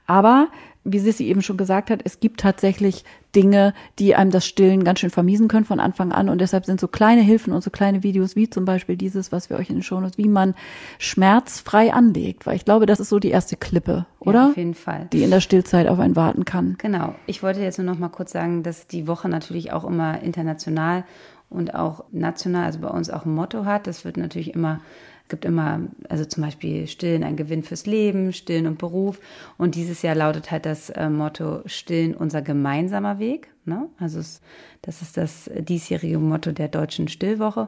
Aber 0.06 0.50
wie 0.88 1.00
Sissi 1.00 1.26
eben 1.26 1.42
schon 1.42 1.58
gesagt 1.58 1.90
hat, 1.90 2.00
es 2.04 2.20
gibt 2.20 2.40
tatsächlich 2.40 3.04
Dinge, 3.36 3.74
die 4.00 4.16
einem 4.16 4.32
das 4.32 4.46
Stillen 4.46 4.84
ganz 4.84 5.00
schön 5.00 5.10
vermiesen 5.10 5.48
können 5.48 5.66
von 5.66 5.80
Anfang 5.80 6.12
an. 6.12 6.30
Und 6.30 6.40
deshalb 6.40 6.66
sind 6.66 6.80
so 6.80 6.88
kleine 6.88 7.22
Hilfen 7.22 7.54
und 7.54 7.62
so 7.62 7.70
kleine 7.70 8.02
Videos 8.04 8.36
wie 8.36 8.50
zum 8.50 8.66
Beispiel 8.66 8.96
dieses, 8.96 9.32
was 9.32 9.50
wir 9.50 9.58
euch 9.58 9.70
in 9.70 9.76
den 9.76 9.84
Shownotes, 9.84 10.18
wie 10.18 10.30
man 10.30 10.56
schmerzfrei 10.98 11.94
anlegt. 11.94 12.46
Weil 12.46 12.56
ich 12.56 12.66
glaube, 12.66 12.86
das 12.86 13.00
ist 13.00 13.10
so 13.10 13.20
die 13.20 13.30
erste 13.30 13.58
Klippe, 13.58 14.06
oder? 14.20 14.40
Ja, 14.40 14.50
auf 14.50 14.58
jeden 14.58 14.74
Fall. 14.74 15.08
Die 15.12 15.24
in 15.24 15.30
der 15.30 15.42
Stillzeit 15.42 15.88
auf 15.88 16.00
einen 16.00 16.16
warten 16.16 16.46
kann. 16.46 16.76
Genau. 16.80 17.16
Ich 17.26 17.44
wollte 17.44 17.60
jetzt 17.60 17.78
nur 17.78 17.86
noch 17.86 18.00
mal 18.00 18.10
kurz 18.10 18.32
sagen, 18.32 18.64
dass 18.64 18.88
die 18.88 19.08
Woche 19.08 19.28
natürlich 19.28 19.74
auch 19.74 19.84
immer 19.84 20.22
international 20.22 21.04
und 21.50 21.76
auch 21.76 22.06
national, 22.12 22.66
also 22.66 22.80
bei 22.80 22.90
uns 22.90 23.10
auch 23.10 23.26
ein 23.26 23.36
Motto 23.36 23.66
hat. 23.66 23.88
Das 23.88 24.06
wird 24.06 24.18
natürlich 24.18 24.54
immer, 24.54 24.80
gibt 25.30 25.46
immer, 25.46 25.82
also 26.10 26.26
zum 26.26 26.44
Beispiel 26.44 26.88
Stillen 26.88 27.24
ein 27.24 27.36
Gewinn 27.36 27.64
fürs 27.64 27.86
Leben, 27.86 28.34
Stillen 28.34 28.68
und 28.68 28.78
Beruf. 28.78 29.20
Und 29.58 29.76
dieses 29.76 30.02
Jahr 30.02 30.16
lautet 30.16 30.52
halt 30.52 30.66
das 30.66 30.90
äh, 30.90 31.10
Motto 31.10 31.62
Stillen 31.66 32.16
unser 32.16 32.42
gemeinsamer 32.42 33.20
Weg. 33.20 33.50
Ne? 33.66 33.90
Also 34.00 34.20
es, 34.20 34.42
das 34.82 35.02
ist 35.02 35.18
das 35.18 35.50
diesjährige 35.58 36.20
Motto 36.20 36.52
der 36.52 36.68
deutschen 36.68 37.08
Stillwoche. 37.08 37.68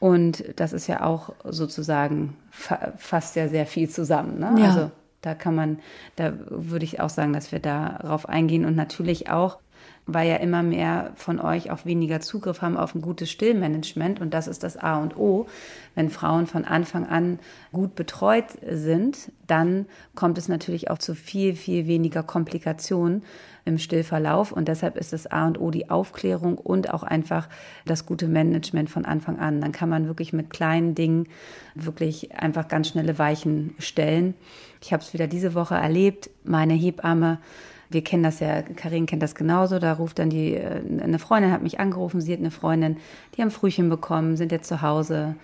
Und 0.00 0.44
das 0.56 0.72
ist 0.72 0.86
ja 0.86 1.04
auch 1.04 1.34
sozusagen 1.44 2.36
fa 2.50 2.92
fast 2.96 3.36
ja 3.36 3.48
sehr 3.48 3.66
viel 3.66 3.88
zusammen. 3.88 4.38
Ne? 4.38 4.54
Ja. 4.58 4.66
Also 4.66 4.90
da 5.20 5.34
kann 5.34 5.54
man, 5.54 5.78
da 6.16 6.32
würde 6.48 6.84
ich 6.84 7.00
auch 7.00 7.10
sagen, 7.10 7.32
dass 7.32 7.50
wir 7.50 7.58
darauf 7.58 8.28
eingehen 8.28 8.64
und 8.64 8.76
natürlich 8.76 9.30
auch 9.30 9.58
weil 10.08 10.26
ja 10.26 10.36
immer 10.36 10.62
mehr 10.62 11.12
von 11.16 11.38
euch 11.38 11.70
auch 11.70 11.84
weniger 11.84 12.20
Zugriff 12.20 12.62
haben 12.62 12.78
auf 12.78 12.94
ein 12.94 13.02
gutes 13.02 13.30
Stillmanagement. 13.30 14.20
Und 14.20 14.32
das 14.32 14.48
ist 14.48 14.62
das 14.64 14.78
A 14.78 14.98
und 14.98 15.16
O. 15.18 15.46
Wenn 15.94 16.08
Frauen 16.08 16.46
von 16.46 16.64
Anfang 16.64 17.06
an 17.06 17.38
gut 17.72 17.94
betreut 17.94 18.46
sind, 18.66 19.30
dann 19.46 19.84
kommt 20.14 20.38
es 20.38 20.48
natürlich 20.48 20.90
auch 20.90 20.96
zu 20.96 21.14
viel, 21.14 21.54
viel 21.54 21.86
weniger 21.86 22.22
Komplikationen 22.22 23.22
im 23.66 23.76
Stillverlauf. 23.76 24.50
Und 24.50 24.66
deshalb 24.68 24.96
ist 24.96 25.12
das 25.12 25.26
A 25.26 25.46
und 25.46 25.60
O 25.60 25.70
die 25.70 25.90
Aufklärung 25.90 26.56
und 26.56 26.88
auch 26.92 27.02
einfach 27.02 27.46
das 27.84 28.06
gute 28.06 28.28
Management 28.28 28.88
von 28.88 29.04
Anfang 29.04 29.38
an. 29.38 29.60
Dann 29.60 29.72
kann 29.72 29.90
man 29.90 30.06
wirklich 30.06 30.32
mit 30.32 30.48
kleinen 30.48 30.94
Dingen 30.94 31.26
wirklich 31.74 32.34
einfach 32.34 32.66
ganz 32.68 32.88
schnelle 32.88 33.18
Weichen 33.18 33.74
stellen. 33.78 34.32
Ich 34.80 34.94
habe 34.94 35.02
es 35.02 35.12
wieder 35.12 35.26
diese 35.26 35.54
Woche 35.54 35.74
erlebt. 35.74 36.30
Meine 36.44 36.72
Hebamme 36.72 37.40
wir 37.90 38.04
kennen 38.04 38.22
das 38.22 38.40
ja, 38.40 38.62
Karin 38.62 39.06
kennt 39.06 39.22
das 39.22 39.34
genauso, 39.34 39.78
da 39.78 39.94
ruft 39.94 40.18
dann 40.18 40.30
die, 40.30 40.54
äh, 40.54 40.82
eine 41.02 41.18
Freundin 41.18 41.52
hat 41.52 41.62
mich 41.62 41.80
angerufen, 41.80 42.20
sie 42.20 42.32
hat 42.32 42.40
eine 42.40 42.50
Freundin, 42.50 42.98
die 43.36 43.42
haben 43.42 43.50
Frühchen 43.50 43.88
bekommen, 43.88 44.36
sind 44.36 44.52
jetzt 44.52 44.68
zu 44.68 44.82
Hause, 44.82 45.36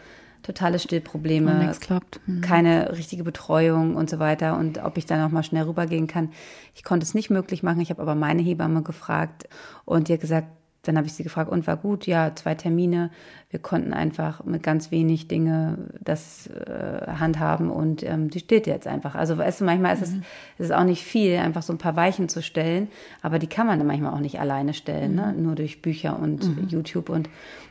totale 0.43 0.79
Stillprobleme, 0.79 1.55
nichts 1.55 1.81
klappt. 1.81 2.21
Mhm. 2.27 2.43
keine 2.43 2.97
richtige 2.97 3.25
Betreuung 3.25 3.97
und 3.97 4.11
so 4.11 4.19
weiter 4.19 4.59
und 4.59 4.83
ob 4.85 4.99
ich 4.99 5.07
da 5.07 5.17
noch 5.17 5.31
mal 5.31 5.43
schnell 5.43 5.65
rübergehen 5.65 6.07
kann. 6.07 6.31
Ich 6.75 6.85
konnte 6.85 7.05
es 7.05 7.15
nicht 7.15 7.31
möglich 7.31 7.63
machen, 7.63 7.81
ich 7.81 7.91
habe 7.91 8.03
aber 8.03 8.15
meine 8.15 8.43
Hebamme 8.43 8.83
gefragt 8.83 9.49
und 9.85 10.09
die 10.09 10.13
hat 10.13 10.21
gesagt, 10.21 10.49
dann 10.85 10.97
habe 10.97 11.07
ich 11.07 11.15
sie 11.15 11.23
gefragt, 11.23 11.51
und 11.51 11.67
war 11.67 11.77
gut, 11.77 12.07
ja, 12.07 12.35
zwei 12.35 12.55
Termine. 12.55 13.11
Wir 13.51 13.61
konnten 13.61 13.93
einfach 13.93 14.45
mit 14.45 14.63
ganz 14.63 14.91
wenig 14.91 15.29
Dinge 15.29 15.79
das 16.01 16.49
äh, 16.49 17.07
handhaben 17.07 17.71
und 17.71 18.03
ähm, 18.03 18.31
die 18.31 18.41
steht 18.41 18.67
jetzt 18.67 18.87
einfach. 18.87 19.15
Also 19.15 19.39
weißt 19.39 19.61
du, 19.61 19.65
manchmal 19.65 19.95
ist 19.95 20.03
es, 20.03 20.13
mhm. 20.13 20.23
ist 20.59 20.67
es 20.67 20.71
auch 20.71 20.85
nicht 20.85 21.05
viel, 21.05 21.37
einfach 21.37 21.63
so 21.63 21.73
ein 21.73 21.79
paar 21.79 21.97
Weichen 21.97 22.29
zu 22.29 22.43
stellen, 22.43 22.89
aber 23.23 23.39
die 23.39 23.47
kann 23.47 23.67
man 23.67 23.79
dann 23.79 23.87
manchmal 23.87 24.13
auch 24.13 24.21
nicht 24.21 24.41
alleine 24.41 24.75
stellen, 24.75 25.15
ne? 25.15 25.27
mhm. 25.27 25.37
ne? 25.37 25.43
nur 25.43 25.55
durch 25.55 25.83
Bücher 25.83 26.19
und 26.19 26.45
mhm. 26.45 26.69
YouTube. 26.69 27.09
Und 27.09 27.29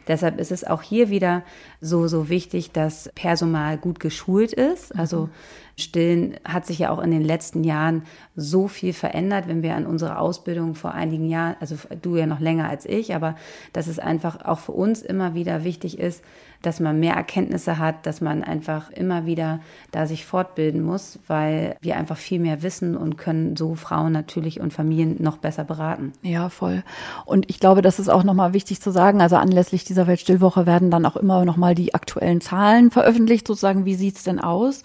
deshalb 0.08 0.40
ist 0.40 0.52
es 0.52 0.64
auch 0.64 0.82
hier 0.82 1.10
wieder 1.10 1.44
so, 1.82 2.08
so 2.08 2.30
wichtig, 2.30 2.72
dass 2.72 3.10
Personal 3.16 3.78
gut 3.78 4.00
geschult 4.00 4.54
ist. 4.54 4.96
Also 4.96 5.28
mhm. 5.28 5.30
Stillen 5.76 6.36
hat 6.44 6.66
sich 6.66 6.80
ja 6.80 6.92
auch 6.92 7.00
in 7.00 7.12
den 7.12 7.24
letzten 7.24 7.64
Jahren 7.64 8.04
so 8.36 8.68
viel 8.68 8.94
verändert, 8.94 9.48
wenn 9.48 9.64
wir 9.64 9.76
an 9.76 9.88
unsere 9.88 10.20
Ausbildung 10.20 10.76
vor 10.76 10.94
einigen 10.94 11.28
Jahren, 11.28 11.56
also 11.60 11.76
du 12.02 12.16
ja 12.16 12.28
noch 12.28 12.40
länger 12.40 12.70
als 12.70 12.86
ich, 12.86 13.16
aber 13.16 13.36
dass 13.74 13.88
es 13.88 13.98
einfach 13.98 14.46
auch 14.46 14.60
für 14.60 14.74
uns 14.74 15.02
immer 15.02 15.34
wieder 15.34 15.64
wichtig 15.64 15.98
ist, 15.98 16.24
dass 16.63 16.79
man 16.79 17.00
mehr 17.00 17.13
Erkenntnisse 17.13 17.77
hat, 17.77 18.05
dass 18.05 18.22
man 18.22 18.43
einfach 18.43 18.89
immer 18.89 19.25
wieder 19.25 19.60
da 19.91 20.08
sich 20.08 20.25
fortbilden 20.25 20.82
muss, 20.82 21.20
weil 21.27 21.75
wir 21.82 21.98
einfach 21.98 22.17
viel 22.17 22.39
mehr 22.39 22.63
wissen 22.63 22.98
und 22.98 23.17
können 23.17 23.55
so 23.55 23.75
Frauen 23.75 24.12
natürlich 24.12 24.60
und 24.60 24.74
Familien 24.74 25.17
noch 25.20 25.38
besser 25.38 25.63
beraten. 25.63 26.13
Ja, 26.24 26.50
voll. 26.50 26.84
Und 27.25 27.50
ich 27.50 27.60
glaube, 27.60 27.82
das 27.82 28.00
ist 28.00 28.10
auch 28.10 28.24
nochmal 28.24 28.53
wichtig 28.53 28.82
zu 28.82 28.91
sagen. 28.91 29.22
Also 29.22 29.36
anlässlich 29.36 29.84
dieser 29.84 30.08
Weltstillwoche 30.08 30.65
werden 30.65 30.89
dann 30.89 31.05
auch 31.05 31.17
immer 31.17 31.46
nochmal 31.46 31.75
die 31.75 31.93
aktuellen 31.93 32.41
Zahlen 32.41 32.89
veröffentlicht, 32.91 33.46
sozusagen, 33.46 33.86
wie 33.86 33.96
sieht's 33.96 34.24
denn 34.24 34.39
aus? 34.39 34.82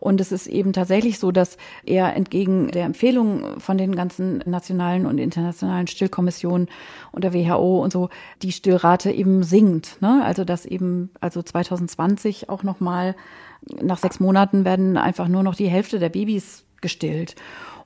Und 0.00 0.20
es 0.20 0.32
ist 0.32 0.46
eben 0.46 0.72
tatsächlich 0.72 1.18
so, 1.18 1.30
dass 1.30 1.58
er 1.84 2.16
entgegen 2.16 2.68
der 2.68 2.86
Empfehlungen 2.86 3.60
von 3.60 3.76
den 3.76 3.94
ganzen 3.94 4.42
nationalen 4.46 5.04
und 5.04 5.18
internationalen 5.18 5.86
Stillkommissionen 5.86 6.68
und 7.12 7.22
der 7.22 7.34
WHO 7.34 7.82
und 7.82 7.92
so 7.92 8.08
die 8.40 8.52
Stillrate 8.52 9.12
eben 9.12 9.42
sinkt. 9.42 10.00
Ne? 10.00 10.22
Also 10.24 10.44
dass 10.44 10.64
eben 10.64 11.10
also 11.20 11.42
2020 11.42 12.48
auch 12.48 12.62
noch 12.62 12.80
mal 12.80 13.14
nach 13.82 13.98
sechs 13.98 14.20
Monaten 14.20 14.64
werden 14.64 14.96
einfach 14.96 15.28
nur 15.28 15.42
noch 15.42 15.54
die 15.54 15.68
Hälfte 15.68 15.98
der 15.98 16.08
Babys 16.08 16.64
gestillt. 16.80 17.36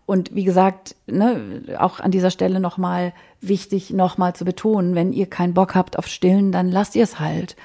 Und 0.06 0.34
wie 0.34 0.44
gesagt, 0.44 0.94
ne, 1.06 1.62
auch 1.78 1.98
an 1.98 2.10
dieser 2.10 2.30
Stelle 2.30 2.60
nochmal 2.60 3.12
wichtig, 3.40 3.90
nochmal 3.90 4.36
zu 4.36 4.44
betonen, 4.44 4.94
wenn 4.94 5.12
ihr 5.12 5.26
keinen 5.26 5.54
Bock 5.54 5.74
habt 5.74 5.98
auf 5.98 6.06
Stillen, 6.06 6.52
dann 6.52 6.70
lasst 6.70 6.94
ihr 6.94 7.04
es 7.04 7.18
halt. 7.18 7.56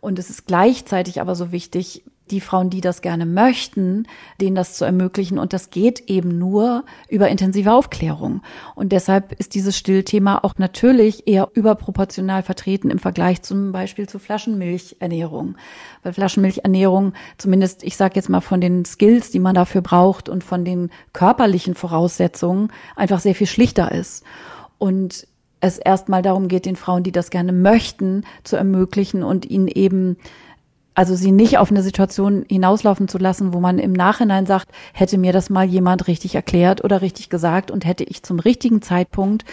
Und 0.00 0.18
es 0.18 0.30
ist 0.30 0.46
gleichzeitig 0.46 1.20
aber 1.20 1.34
so 1.34 1.52
wichtig, 1.52 2.04
die 2.32 2.40
Frauen, 2.40 2.70
die 2.70 2.80
das 2.80 3.02
gerne 3.02 3.26
möchten, 3.26 4.06
denen 4.40 4.56
das 4.56 4.74
zu 4.74 4.84
ermöglichen. 4.84 5.38
Und 5.38 5.52
das 5.52 5.70
geht 5.70 6.08
eben 6.08 6.38
nur 6.38 6.84
über 7.08 7.28
intensive 7.28 7.72
Aufklärung. 7.72 8.42
Und 8.74 8.92
deshalb 8.92 9.32
ist 9.38 9.54
dieses 9.54 9.76
Stillthema 9.76 10.40
auch 10.42 10.54
natürlich 10.58 11.28
eher 11.28 11.50
überproportional 11.52 12.42
vertreten 12.42 12.90
im 12.90 12.98
Vergleich 12.98 13.42
zum 13.42 13.72
Beispiel 13.72 14.08
zu 14.08 14.18
Flaschenmilchernährung. 14.18 15.56
Weil 16.02 16.12
Flaschenmilchernährung, 16.12 17.12
zumindest 17.38 17.84
ich 17.84 17.96
sage 17.96 18.16
jetzt 18.16 18.28
mal 18.28 18.40
von 18.40 18.60
den 18.60 18.84
Skills, 18.84 19.30
die 19.30 19.38
man 19.38 19.54
dafür 19.54 19.82
braucht 19.82 20.28
und 20.28 20.42
von 20.42 20.64
den 20.64 20.90
körperlichen 21.12 21.74
Voraussetzungen, 21.74 22.72
einfach 22.96 23.20
sehr 23.20 23.34
viel 23.34 23.46
schlichter 23.46 23.92
ist. 23.92 24.24
Und 24.78 25.26
es 25.62 25.78
erstmal 25.78 26.22
darum 26.22 26.48
geht, 26.48 26.66
den 26.66 26.76
Frauen, 26.76 27.04
die 27.04 27.12
das 27.12 27.30
gerne 27.30 27.52
möchten, 27.52 28.24
zu 28.42 28.56
ermöglichen 28.56 29.22
und 29.22 29.48
ihnen 29.48 29.68
eben 29.68 30.16
also 30.94 31.14
sie 31.14 31.32
nicht 31.32 31.58
auf 31.58 31.70
eine 31.70 31.82
Situation 31.82 32.44
hinauslaufen 32.48 33.08
zu 33.08 33.18
lassen, 33.18 33.54
wo 33.54 33.60
man 33.60 33.78
im 33.78 33.92
Nachhinein 33.92 34.44
sagt, 34.44 34.68
hätte 34.92 35.16
mir 35.16 35.32
das 35.32 35.48
mal 35.48 35.64
jemand 35.64 36.06
richtig 36.06 36.34
erklärt 36.34 36.84
oder 36.84 37.00
richtig 37.00 37.30
gesagt 37.30 37.70
und 37.70 37.86
hätte 37.86 38.04
ich 38.04 38.22
zum 38.22 38.38
richtigen 38.38 38.82
Zeitpunkt 38.82 39.44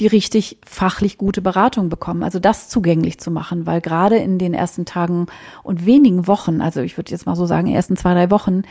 die 0.00 0.08
richtig 0.08 0.58
fachlich 0.66 1.18
gute 1.18 1.42
Beratung 1.42 1.90
bekommen. 1.90 2.22
Also 2.22 2.40
das 2.40 2.68
zugänglich 2.68 3.20
zu 3.20 3.30
machen, 3.30 3.66
weil 3.66 3.80
gerade 3.80 4.16
in 4.16 4.38
den 4.38 4.54
ersten 4.54 4.84
Tagen 4.84 5.26
und 5.62 5.86
wenigen 5.86 6.26
Wochen, 6.26 6.60
also 6.60 6.80
ich 6.80 6.96
würde 6.96 7.12
jetzt 7.12 7.26
mal 7.26 7.36
so 7.36 7.46
sagen, 7.46 7.68
ersten 7.68 7.96
zwei, 7.96 8.14
drei 8.14 8.30
Wochen, 8.30 8.62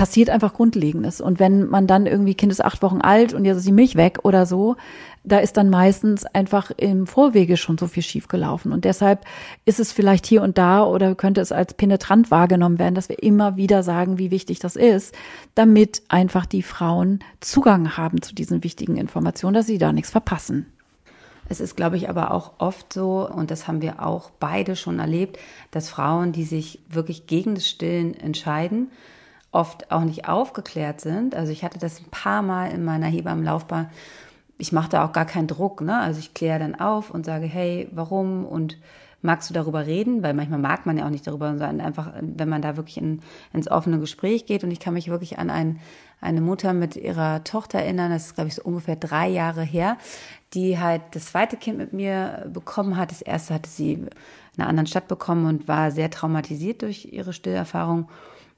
passiert 0.00 0.30
einfach 0.30 0.54
Grundlegendes. 0.54 1.20
Und 1.20 1.38
wenn 1.38 1.68
man 1.68 1.86
dann 1.86 2.06
irgendwie, 2.06 2.34
Kind 2.34 2.50
ist 2.50 2.64
acht 2.64 2.80
Wochen 2.80 3.02
alt 3.02 3.34
und 3.34 3.44
jetzt 3.44 3.58
ist 3.58 3.66
die 3.66 3.72
Milch 3.72 3.96
weg 3.96 4.20
oder 4.22 4.46
so, 4.46 4.76
da 5.22 5.38
ist 5.38 5.56
dann 5.56 5.68
meistens 5.68 6.24
einfach 6.24 6.70
im 6.76 7.06
Vorwege 7.06 7.56
schon 7.56 7.76
so 7.76 7.86
viel 7.86 8.02
schiefgelaufen. 8.02 8.72
Und 8.72 8.84
deshalb 8.84 9.24
ist 9.64 9.78
es 9.78 9.92
vielleicht 9.92 10.26
hier 10.26 10.42
und 10.42 10.56
da 10.56 10.84
oder 10.84 11.14
könnte 11.14 11.40
es 11.40 11.52
als 11.52 11.74
penetrant 11.74 12.30
wahrgenommen 12.30 12.78
werden, 12.78 12.94
dass 12.94 13.08
wir 13.08 13.22
immer 13.22 13.56
wieder 13.56 13.82
sagen, 13.82 14.18
wie 14.18 14.30
wichtig 14.30 14.60
das 14.60 14.76
ist, 14.76 15.14
damit 15.54 16.02
einfach 16.08 16.46
die 16.46 16.62
Frauen 16.62 17.20
Zugang 17.40 17.96
haben 17.96 18.22
zu 18.22 18.34
diesen 18.34 18.64
wichtigen 18.64 18.96
Informationen, 18.96 19.54
dass 19.54 19.66
sie 19.66 19.78
da 19.78 19.92
nichts 19.92 20.10
verpassen. 20.10 20.66
Es 21.50 21.60
ist, 21.60 21.76
glaube 21.76 21.96
ich, 21.96 22.08
aber 22.08 22.32
auch 22.32 22.52
oft 22.58 22.92
so, 22.92 23.28
und 23.28 23.50
das 23.50 23.66
haben 23.66 23.82
wir 23.82 24.06
auch 24.06 24.30
beide 24.38 24.76
schon 24.76 25.00
erlebt, 25.00 25.36
dass 25.72 25.88
Frauen, 25.88 26.30
die 26.30 26.44
sich 26.44 26.78
wirklich 26.88 27.26
gegen 27.26 27.56
das 27.56 27.66
Stillen 27.66 28.14
entscheiden, 28.14 28.90
oft 29.50 29.90
auch 29.90 30.04
nicht 30.04 30.28
aufgeklärt 30.28 31.00
sind. 31.00 31.34
Also 31.34 31.50
ich 31.50 31.64
hatte 31.64 31.80
das 31.80 31.98
ein 31.98 32.10
paar 32.10 32.42
Mal 32.42 32.68
in 32.68 32.84
meiner 32.84 33.06
Hebammenlaufbahn, 33.06 33.90
ich 34.60 34.72
mache 34.72 34.90
da 34.90 35.04
auch 35.04 35.12
gar 35.12 35.24
keinen 35.26 35.46
Druck, 35.48 35.80
ne? 35.80 35.98
Also 35.98 36.20
ich 36.20 36.34
kläre 36.34 36.58
dann 36.58 36.74
auf 36.74 37.10
und 37.10 37.24
sage, 37.24 37.46
hey, 37.46 37.88
warum 37.92 38.44
und 38.44 38.78
magst 39.22 39.50
du 39.50 39.54
darüber 39.54 39.86
reden? 39.86 40.22
Weil 40.22 40.34
manchmal 40.34 40.58
mag 40.58 40.86
man 40.86 40.98
ja 40.98 41.06
auch 41.06 41.10
nicht 41.10 41.26
darüber, 41.26 41.48
sondern 41.48 41.80
einfach, 41.80 42.12
wenn 42.20 42.48
man 42.48 42.62
da 42.62 42.76
wirklich 42.76 42.96
in, 42.96 43.20
ins 43.52 43.70
offene 43.70 43.98
Gespräch 43.98 44.46
geht. 44.46 44.64
Und 44.64 44.70
ich 44.70 44.80
kann 44.80 44.94
mich 44.94 45.08
wirklich 45.08 45.38
an 45.38 45.50
ein, 45.50 45.80
eine 46.20 46.40
Mutter 46.40 46.72
mit 46.72 46.96
ihrer 46.96 47.42
Tochter 47.44 47.78
erinnern, 47.78 48.10
das 48.10 48.26
ist, 48.26 48.34
glaube 48.34 48.48
ich, 48.48 48.54
so 48.54 48.62
ungefähr 48.62 48.96
drei 48.96 49.28
Jahre 49.28 49.62
her, 49.62 49.96
die 50.52 50.78
halt 50.78 51.02
das 51.12 51.26
zweite 51.26 51.56
Kind 51.56 51.78
mit 51.78 51.92
mir 51.92 52.50
bekommen 52.52 52.96
hat. 52.96 53.10
Das 53.10 53.22
erste 53.22 53.54
hatte 53.54 53.70
sie 53.70 53.94
in 53.94 54.08
einer 54.58 54.68
anderen 54.68 54.86
Stadt 54.86 55.08
bekommen 55.08 55.46
und 55.46 55.68
war 55.68 55.90
sehr 55.90 56.10
traumatisiert 56.10 56.82
durch 56.82 57.06
ihre 57.12 57.32
Stillerfahrung 57.32 58.08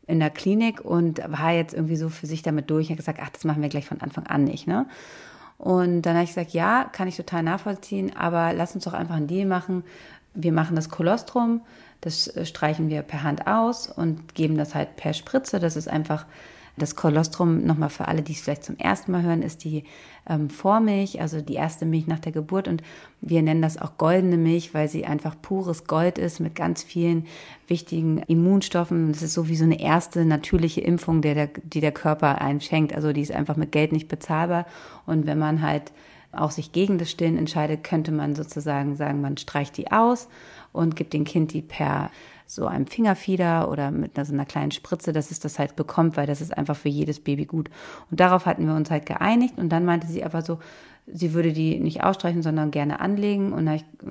in 0.07 0.19
der 0.19 0.31
Klinik 0.31 0.81
und 0.81 1.19
war 1.29 1.53
jetzt 1.53 1.75
irgendwie 1.75 1.97
so 1.97 2.09
für 2.09 2.27
sich 2.27 2.43
damit 2.43 2.71
durch 2.71 2.89
und 2.89 2.93
hat 2.93 2.99
gesagt, 2.99 3.21
ach, 3.23 3.31
das 3.31 3.45
machen 3.45 3.63
wir 3.63 3.69
gleich 3.69 3.87
von 3.87 4.01
Anfang 4.01 4.27
an 4.27 4.45
nicht, 4.45 4.67
ne? 4.67 4.87
Und 5.63 6.03
dann 6.03 6.15
habe 6.15 6.25
ich 6.25 6.31
gesagt, 6.31 6.55
ja, 6.55 6.83
kann 6.91 7.07
ich 7.07 7.17
total 7.17 7.45
nachvollziehen, 7.45 8.17
aber 8.17 8.53
lass 8.53 8.75
uns 8.75 8.83
doch 8.83 8.95
einfach 8.95 9.15
einen 9.15 9.29
Deal 9.29 9.47
machen. 9.47 9.85
Wir 10.35 10.53
machen 10.53 10.75
das 10.75 10.89
Kolostrum, 10.89 11.61
das 12.01 12.33
streichen 12.43 12.89
wir 12.89 13.03
per 13.03 13.23
Hand 13.23 13.47
aus 13.47 13.87
und 13.87 14.35
geben 14.35 14.57
das 14.57 14.75
halt 14.75 14.97
per 14.97 15.13
Spritze. 15.13 15.61
Das 15.61 15.77
ist 15.77 15.87
einfach 15.87 16.27
das 16.77 16.97
Kolostrum, 16.97 17.65
nochmal 17.65 17.91
für 17.91 18.09
alle, 18.09 18.23
die 18.23 18.33
es 18.33 18.41
vielleicht 18.41 18.65
zum 18.65 18.79
ersten 18.79 19.13
Mal 19.13 19.23
hören, 19.23 19.43
ist 19.43 19.65
die 19.65 19.85
ähm, 20.27 20.49
Vormilch, 20.49 21.21
also 21.21 21.43
die 21.43 21.55
erste 21.55 21.85
Milch 21.85 22.07
nach 22.07 22.19
der 22.19 22.33
Geburt. 22.33 22.67
Und 22.67 22.83
wir 23.21 23.43
nennen 23.43 23.61
das 23.61 23.77
auch 23.77 23.99
goldene 23.99 24.39
Milch, 24.39 24.73
weil 24.73 24.89
sie 24.89 25.05
einfach 25.05 25.37
pures 25.41 25.85
Gold 25.85 26.19
ist 26.19 26.41
mit 26.41 26.55
ganz 26.55 26.83
vielen 26.83 27.27
wichtigen 27.69 28.19
Immunstoffen. 28.27 29.13
Das 29.13 29.23
ist 29.23 29.35
so 29.35 29.49
wie 29.49 29.57
so 29.57 29.65
eine 29.65 29.81
erste 29.81 30.25
natürliche 30.25 30.81
Impfung, 30.81 31.21
der 31.21 31.35
der, 31.35 31.51
die 31.63 31.81
der 31.81 31.93
Körper 31.93 32.41
einem 32.41 32.61
schenkt. 32.61 32.95
Also 32.95 33.13
die 33.13 33.23
ist 33.23 33.33
einfach 33.33 33.57
mit 33.57 33.73
Geld 33.73 33.93
nicht 33.93 34.09
bezahlbar. 34.09 34.67
Und 35.05 35.27
wenn 35.27 35.39
man 35.39 35.61
halt 35.61 35.93
auch 36.33 36.51
sich 36.51 36.73
gegen 36.73 36.97
das 36.97 37.11
Stillen 37.11 37.37
entscheidet, 37.37 37.85
könnte 37.85 38.13
man 38.13 38.35
sozusagen 38.35 38.97
sagen, 38.97 39.21
man 39.21 39.37
streicht 39.37 39.77
die 39.77 39.93
aus 39.93 40.29
und 40.73 40.97
gibt 40.97 41.13
dem 41.13 41.25
Kind 41.25 41.53
die 41.53 41.61
per 41.61 42.11
so 42.47 42.67
einem 42.67 42.87
Fingerfieder 42.87 43.71
oder 43.71 43.91
mit 43.91 44.15
so 44.15 44.33
einer 44.33 44.47
kleinen 44.47 44.71
Spritze, 44.71 45.13
dass 45.13 45.31
es 45.31 45.41
das 45.41 45.59
halt 45.59 45.77
bekommt, 45.77 46.17
weil 46.17 46.27
das 46.27 46.41
ist 46.41 46.57
einfach 46.57 46.77
für 46.77 46.89
jedes 46.89 47.21
Baby 47.21 47.47
gut. 47.47 47.71
Und 48.11 48.21
darauf 48.21 48.47
hatten 48.47 48.67
wir 48.67 48.75
uns 48.75 48.91
halt 48.91 49.07
geeinigt 49.07 49.59
und 49.59 49.71
dann 49.71 49.85
meinte 49.85 50.07
sie 50.07 50.25
aber 50.25 50.43
so, 50.43 50.59
sie 51.07 51.33
würde 51.35 51.53
die 51.53 51.79
nicht 51.81 52.05
ausstreichen, 52.05 52.43
sondern 52.43 52.71
gerne 52.71 53.01
anlegen 53.01 53.53
und 53.53 53.69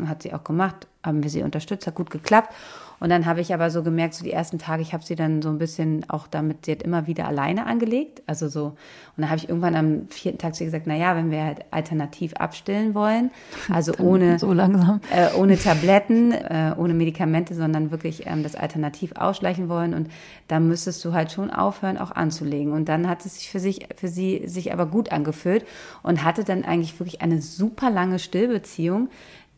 hat 0.07 0.23
sie 0.23 0.33
auch 0.33 0.43
gemacht, 0.43 0.87
haben 1.03 1.23
wir 1.23 1.29
sie 1.29 1.43
unterstützt, 1.43 1.87
hat 1.87 1.95
gut 1.95 2.09
geklappt 2.09 2.53
und 3.01 3.09
dann 3.09 3.25
habe 3.25 3.41
ich 3.41 3.51
aber 3.51 3.71
so 3.71 3.81
gemerkt, 3.81 4.13
so 4.13 4.23
die 4.23 4.31
ersten 4.31 4.59
Tage, 4.59 4.83
ich 4.83 4.93
habe 4.93 5.03
sie 5.03 5.15
dann 5.15 5.41
so 5.41 5.49
ein 5.49 5.57
bisschen 5.57 6.05
auch 6.07 6.27
damit, 6.27 6.67
sie 6.67 6.73
hat 6.73 6.83
immer 6.83 7.07
wieder 7.07 7.27
alleine 7.27 7.65
angelegt. 7.65 8.21
Also 8.27 8.47
so, 8.47 8.65
und 8.65 8.77
dann 9.17 9.29
habe 9.29 9.37
ich 9.37 9.49
irgendwann 9.49 9.75
am 9.75 10.07
vierten 10.09 10.37
Tag 10.37 10.53
zu 10.53 10.63
ihr 10.63 10.67
gesagt, 10.67 10.85
na 10.85 10.95
ja, 10.95 11.15
wenn 11.15 11.31
wir 11.31 11.43
halt 11.43 11.65
alternativ 11.71 12.33
abstillen 12.35 12.93
wollen, 12.93 13.31
also 13.73 13.93
ohne, 13.97 14.37
so 14.37 14.53
langsam. 14.53 15.01
Äh, 15.11 15.35
ohne 15.35 15.57
Tabletten, 15.57 16.31
äh, 16.31 16.75
ohne 16.77 16.93
Medikamente, 16.93 17.55
sondern 17.55 17.89
wirklich 17.89 18.27
ähm, 18.27 18.43
das 18.43 18.55
alternativ 18.55 19.13
ausschleichen 19.15 19.67
wollen 19.67 19.95
und 19.95 20.11
dann 20.47 20.67
müsstest 20.67 21.03
du 21.03 21.13
halt 21.13 21.31
schon 21.31 21.49
aufhören, 21.49 21.97
auch 21.97 22.11
anzulegen. 22.11 22.71
Und 22.71 22.87
dann 22.87 23.09
hat 23.09 23.25
es 23.25 23.39
sich 23.39 23.49
für 23.49 23.59
sich, 23.59 23.87
für 23.95 24.09
sie 24.09 24.43
sich 24.45 24.73
aber 24.73 24.85
gut 24.85 25.11
angefühlt 25.11 25.65
und 26.03 26.23
hatte 26.23 26.43
dann 26.43 26.63
eigentlich 26.63 26.99
wirklich 26.99 27.21
eine 27.21 27.41
super 27.41 27.89
lange 27.89 28.19
Stillbeziehung 28.19 29.09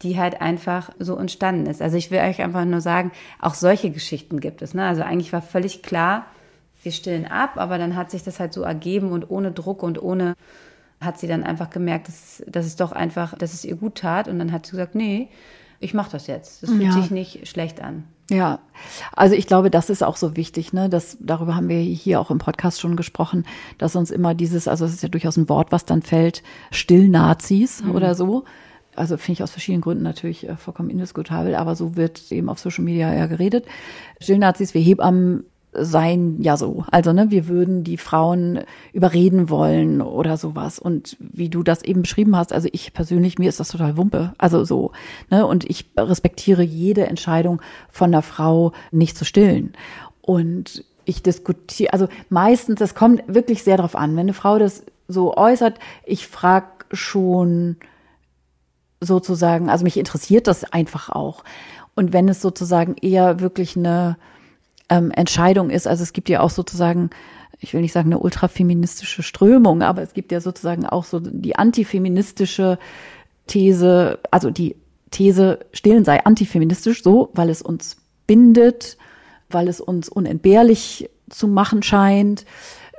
die 0.03 0.19
halt 0.19 0.41
einfach 0.41 0.91
so 0.99 1.15
entstanden 1.17 1.65
ist. 1.65 1.81
Also 1.81 1.97
ich 1.97 2.11
will 2.11 2.19
euch 2.19 2.41
einfach 2.41 2.65
nur 2.65 2.81
sagen, 2.81 3.11
auch 3.41 3.53
solche 3.53 3.89
Geschichten 3.89 4.39
gibt 4.39 4.61
es. 4.61 4.73
Ne? 4.73 4.85
Also 4.85 5.01
eigentlich 5.01 5.33
war 5.33 5.41
völlig 5.41 5.81
klar, 5.81 6.25
wir 6.83 6.91
stillen 6.91 7.25
ab, 7.25 7.53
aber 7.55 7.77
dann 7.77 7.95
hat 7.95 8.11
sich 8.11 8.23
das 8.23 8.39
halt 8.39 8.53
so 8.53 8.61
ergeben 8.61 9.11
und 9.11 9.29
ohne 9.29 9.51
Druck 9.51 9.81
und 9.81 10.01
ohne 10.01 10.35
hat 10.99 11.17
sie 11.17 11.27
dann 11.27 11.43
einfach 11.43 11.69
gemerkt, 11.69 12.07
dass, 12.07 12.43
dass 12.47 12.65
es 12.65 12.75
doch 12.75 12.91
einfach, 12.91 13.37
dass 13.37 13.53
es 13.53 13.65
ihr 13.65 13.75
gut 13.75 13.95
tat 13.95 14.27
und 14.27 14.39
dann 14.39 14.51
hat 14.51 14.65
sie 14.65 14.71
gesagt, 14.71 14.95
nee, 14.95 15.29
ich 15.79 15.93
mache 15.93 16.11
das 16.11 16.27
jetzt. 16.27 16.63
Das 16.63 16.69
fühlt 16.69 16.83
ja. 16.83 16.91
sich 16.93 17.11
nicht 17.11 17.47
schlecht 17.47 17.81
an. 17.81 18.05
Ja, 18.29 18.59
also 19.11 19.35
ich 19.35 19.47
glaube, 19.47 19.69
das 19.69 19.89
ist 19.89 20.01
auch 20.01 20.15
so 20.15 20.37
wichtig, 20.37 20.71
ne? 20.71 20.87
Das, 20.87 21.17
darüber 21.19 21.55
haben 21.55 21.67
wir 21.67 21.79
hier 21.79 22.21
auch 22.21 22.31
im 22.31 22.37
Podcast 22.37 22.79
schon 22.79 22.95
gesprochen, 22.95 23.45
dass 23.77 23.97
uns 23.97 24.11
immer 24.11 24.33
dieses, 24.33 24.69
also 24.69 24.85
es 24.85 24.93
ist 24.93 25.03
ja 25.03 25.09
durchaus 25.09 25.35
ein 25.35 25.49
Wort, 25.49 25.73
was 25.73 25.83
dann 25.83 26.01
fällt, 26.01 26.41
Stillnazis 26.71 27.83
mhm. 27.83 27.91
oder 27.91 28.15
so, 28.15 28.45
also 28.95 29.17
finde 29.17 29.33
ich 29.33 29.43
aus 29.43 29.51
verschiedenen 29.51 29.81
Gründen 29.81 30.03
natürlich 30.03 30.47
äh, 30.47 30.55
vollkommen 30.55 30.89
indiskutabel, 30.89 31.55
aber 31.55 31.75
so 31.75 31.95
wird 31.95 32.31
eben 32.31 32.49
auf 32.49 32.59
Social 32.59 32.83
Media 32.83 33.13
ja 33.13 33.27
geredet. 33.27 33.65
Stillnazis, 34.19 34.73
wir 34.73 34.81
Hebammen 34.81 35.45
seien 35.75 36.41
ja 36.41 36.57
so. 36.57 36.85
Also, 36.91 37.13
ne, 37.13 37.31
wir 37.31 37.47
würden 37.47 37.83
die 37.83 37.97
Frauen 37.97 38.61
überreden 38.93 39.49
wollen 39.49 40.01
oder 40.01 40.37
sowas. 40.37 40.79
Und 40.79 41.17
wie 41.19 41.49
du 41.49 41.63
das 41.63 41.83
eben 41.83 42.03
beschrieben 42.03 42.35
hast, 42.35 42.53
also 42.53 42.69
ich 42.71 42.93
persönlich, 42.93 43.39
mir 43.39 43.49
ist 43.49 43.59
das 43.59 43.69
total 43.69 43.97
Wumpe. 43.97 44.33
Also 44.37 44.63
so, 44.65 44.91
ne, 45.29 45.45
und 45.45 45.69
ich 45.69 45.89
respektiere 45.97 46.63
jede 46.63 47.07
Entscheidung 47.07 47.61
von 47.89 48.11
der 48.11 48.21
Frau, 48.21 48.73
nicht 48.91 49.17
zu 49.17 49.25
stillen. 49.25 49.73
Und 50.21 50.85
ich 51.05 51.23
diskutiere, 51.23 51.93
also 51.93 52.07
meistens, 52.29 52.79
es 52.79 52.95
kommt 52.95 53.23
wirklich 53.27 53.63
sehr 53.63 53.77
drauf 53.77 53.95
an. 53.95 54.11
Wenn 54.11 54.21
eine 54.21 54.33
Frau 54.33 54.59
das 54.59 54.83
so 55.07 55.35
äußert, 55.35 55.79
ich 56.05 56.27
frage 56.27 56.67
schon, 56.91 57.77
sozusagen, 59.05 59.69
also 59.69 59.83
mich 59.83 59.97
interessiert 59.97 60.47
das 60.47 60.63
einfach 60.65 61.09
auch. 61.09 61.43
Und 61.95 62.13
wenn 62.13 62.27
es 62.27 62.41
sozusagen 62.41 62.95
eher 63.01 63.39
wirklich 63.39 63.77
eine 63.77 64.17
ähm, 64.89 65.11
Entscheidung 65.11 65.69
ist, 65.69 65.87
also 65.87 66.03
es 66.03 66.13
gibt 66.13 66.29
ja 66.29 66.41
auch 66.41 66.49
sozusagen, 66.49 67.09
ich 67.59 67.73
will 67.73 67.81
nicht 67.81 67.93
sagen 67.93 68.09
eine 68.09 68.19
ultrafeministische 68.19 69.23
Strömung, 69.23 69.81
aber 69.81 70.01
es 70.01 70.13
gibt 70.13 70.31
ja 70.31 70.41
sozusagen 70.41 70.85
auch 70.85 71.05
so 71.05 71.19
die 71.19 71.55
antifeministische 71.55 72.79
These, 73.47 74.19
also 74.31 74.49
die 74.49 74.75
These, 75.11 75.59
Stillen 75.71 76.05
sei 76.05 76.25
antifeministisch, 76.25 77.03
so, 77.03 77.29
weil 77.33 77.49
es 77.49 77.61
uns 77.61 77.97
bindet, 78.25 78.97
weil 79.49 79.67
es 79.67 79.79
uns 79.79 80.09
unentbehrlich 80.09 81.09
zu 81.29 81.47
machen 81.47 81.83
scheint, 81.83 82.45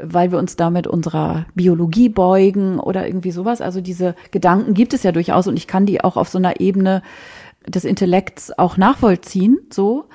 weil 0.01 0.33
wir 0.33 0.39
uns 0.39 0.57
damit 0.57 0.87
unserer 0.87 1.47
Biologie 1.55 2.09
beugen 2.09 2.81
oder 2.81 3.07
irgendwie 3.07 3.31
sowas. 3.31 3.61
Also 3.61 3.81
diese 3.81 4.15
Gedanken 4.31 4.75
gibt 4.75 4.95
es 4.95 5.03
ja 5.03 5.13
durchaus 5.13 5.47
und 5.47 5.57
ich 5.57 5.67
kann 5.67 5.87
die 5.87 6.03
auch 6.03 6.17
auf 6.17 6.29
so 6.29 6.39
einer 6.39 6.61
Ebene 6.61 7.03
des 7.67 7.85
Intellekts 7.85 8.57
auch 8.59 8.77
nachvollziehen, 8.77 9.59
so. 9.73 10.07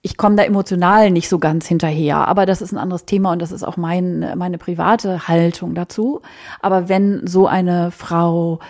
Ich 0.00 0.16
komme 0.16 0.36
da 0.36 0.44
emotional 0.44 1.10
nicht 1.10 1.28
so 1.28 1.40
ganz 1.40 1.66
hinterher, 1.66 2.28
aber 2.28 2.46
das 2.46 2.62
ist 2.62 2.72
ein 2.72 2.78
anderes 2.78 3.04
Thema 3.04 3.32
und 3.32 3.42
das 3.42 3.50
ist 3.50 3.64
auch 3.64 3.76
mein, 3.76 4.20
meine 4.36 4.56
private 4.56 5.26
Haltung 5.26 5.74
dazu. 5.74 6.22
Aber 6.60 6.88
wenn 6.88 7.26
so 7.26 7.48
eine 7.48 7.90
Frau 7.90 8.60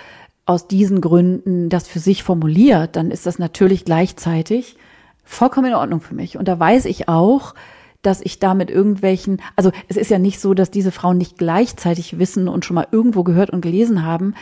aus 0.46 0.66
diesen 0.66 1.02
Gründen 1.02 1.68
das 1.68 1.86
für 1.86 1.98
sich 1.98 2.22
formuliert, 2.22 2.96
dann 2.96 3.10
ist 3.10 3.26
das 3.26 3.38
natürlich 3.38 3.84
gleichzeitig 3.84 4.76
vollkommen 5.22 5.66
in 5.66 5.74
Ordnung 5.74 6.00
für 6.00 6.14
mich. 6.14 6.38
Und 6.38 6.48
da 6.48 6.58
weiß 6.58 6.86
ich 6.86 7.08
auch, 7.08 7.54
dass 8.02 8.20
ich 8.20 8.38
da 8.38 8.54
mit 8.54 8.70
irgendwelchen, 8.70 9.40
also 9.56 9.72
es 9.88 9.96
ist 9.96 10.10
ja 10.10 10.18
nicht 10.18 10.40
so, 10.40 10.54
dass 10.54 10.70
diese 10.70 10.92
Frauen 10.92 11.18
nicht 11.18 11.38
gleichzeitig 11.38 12.18
wissen 12.18 12.48
und 12.48 12.64
schon 12.64 12.76
mal 12.76 12.88
irgendwo 12.92 13.24
gehört 13.24 13.50
und 13.50 13.60
gelesen 13.60 14.04
haben, 14.04 14.34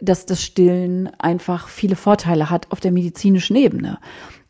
dass 0.00 0.26
das 0.26 0.42
Stillen 0.42 1.10
einfach 1.18 1.68
viele 1.68 1.96
Vorteile 1.96 2.50
hat 2.50 2.70
auf 2.70 2.80
der 2.80 2.92
medizinischen 2.92 3.56
Ebene. 3.56 3.98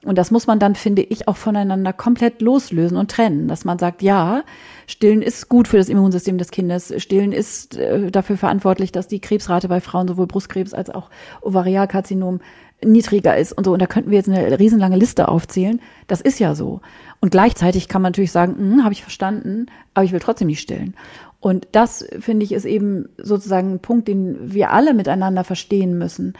Und 0.04 0.16
das 0.16 0.30
muss 0.30 0.46
man 0.46 0.58
dann, 0.58 0.76
finde 0.76 1.02
ich, 1.02 1.28
auch 1.28 1.36
voneinander 1.36 1.92
komplett 1.92 2.40
loslösen 2.40 2.96
und 2.96 3.10
trennen, 3.10 3.48
dass 3.48 3.66
man 3.66 3.78
sagt, 3.78 4.00
ja, 4.00 4.44
Stillen 4.86 5.20
ist 5.20 5.50
gut 5.50 5.68
für 5.68 5.76
das 5.76 5.90
Immunsystem 5.90 6.38
des 6.38 6.50
Kindes. 6.50 6.94
Stillen 7.02 7.32
ist 7.32 7.76
äh, 7.76 8.10
dafür 8.10 8.38
verantwortlich, 8.38 8.92
dass 8.92 9.08
die 9.08 9.20
Krebsrate 9.20 9.68
bei 9.68 9.82
Frauen 9.82 10.08
sowohl 10.08 10.26
Brustkrebs 10.26 10.72
als 10.72 10.88
auch 10.88 11.10
Ovarialkarzinom 11.42 12.40
niedriger 12.84 13.36
ist 13.36 13.52
und 13.52 13.64
so. 13.64 13.72
Und 13.72 13.82
da 13.82 13.86
könnten 13.86 14.10
wir 14.10 14.18
jetzt 14.18 14.28
eine 14.28 14.58
riesenlange 14.58 14.96
Liste 14.96 15.28
aufzählen. 15.28 15.80
Das 16.06 16.20
ist 16.20 16.38
ja 16.38 16.54
so. 16.54 16.80
Und 17.20 17.30
gleichzeitig 17.30 17.88
kann 17.88 18.02
man 18.02 18.12
natürlich 18.12 18.32
sagen, 18.32 18.56
hm, 18.56 18.84
habe 18.84 18.92
ich 18.92 19.02
verstanden, 19.02 19.66
aber 19.94 20.04
ich 20.04 20.12
will 20.12 20.20
trotzdem 20.20 20.48
nicht 20.48 20.60
stillen. 20.60 20.94
Und 21.40 21.68
das, 21.72 22.06
finde 22.20 22.44
ich, 22.44 22.52
ist 22.52 22.66
eben 22.66 23.08
sozusagen 23.16 23.72
ein 23.72 23.80
Punkt, 23.80 24.08
den 24.08 24.52
wir 24.52 24.70
alle 24.70 24.94
miteinander 24.94 25.44
verstehen 25.44 25.96
müssen. 25.96 26.34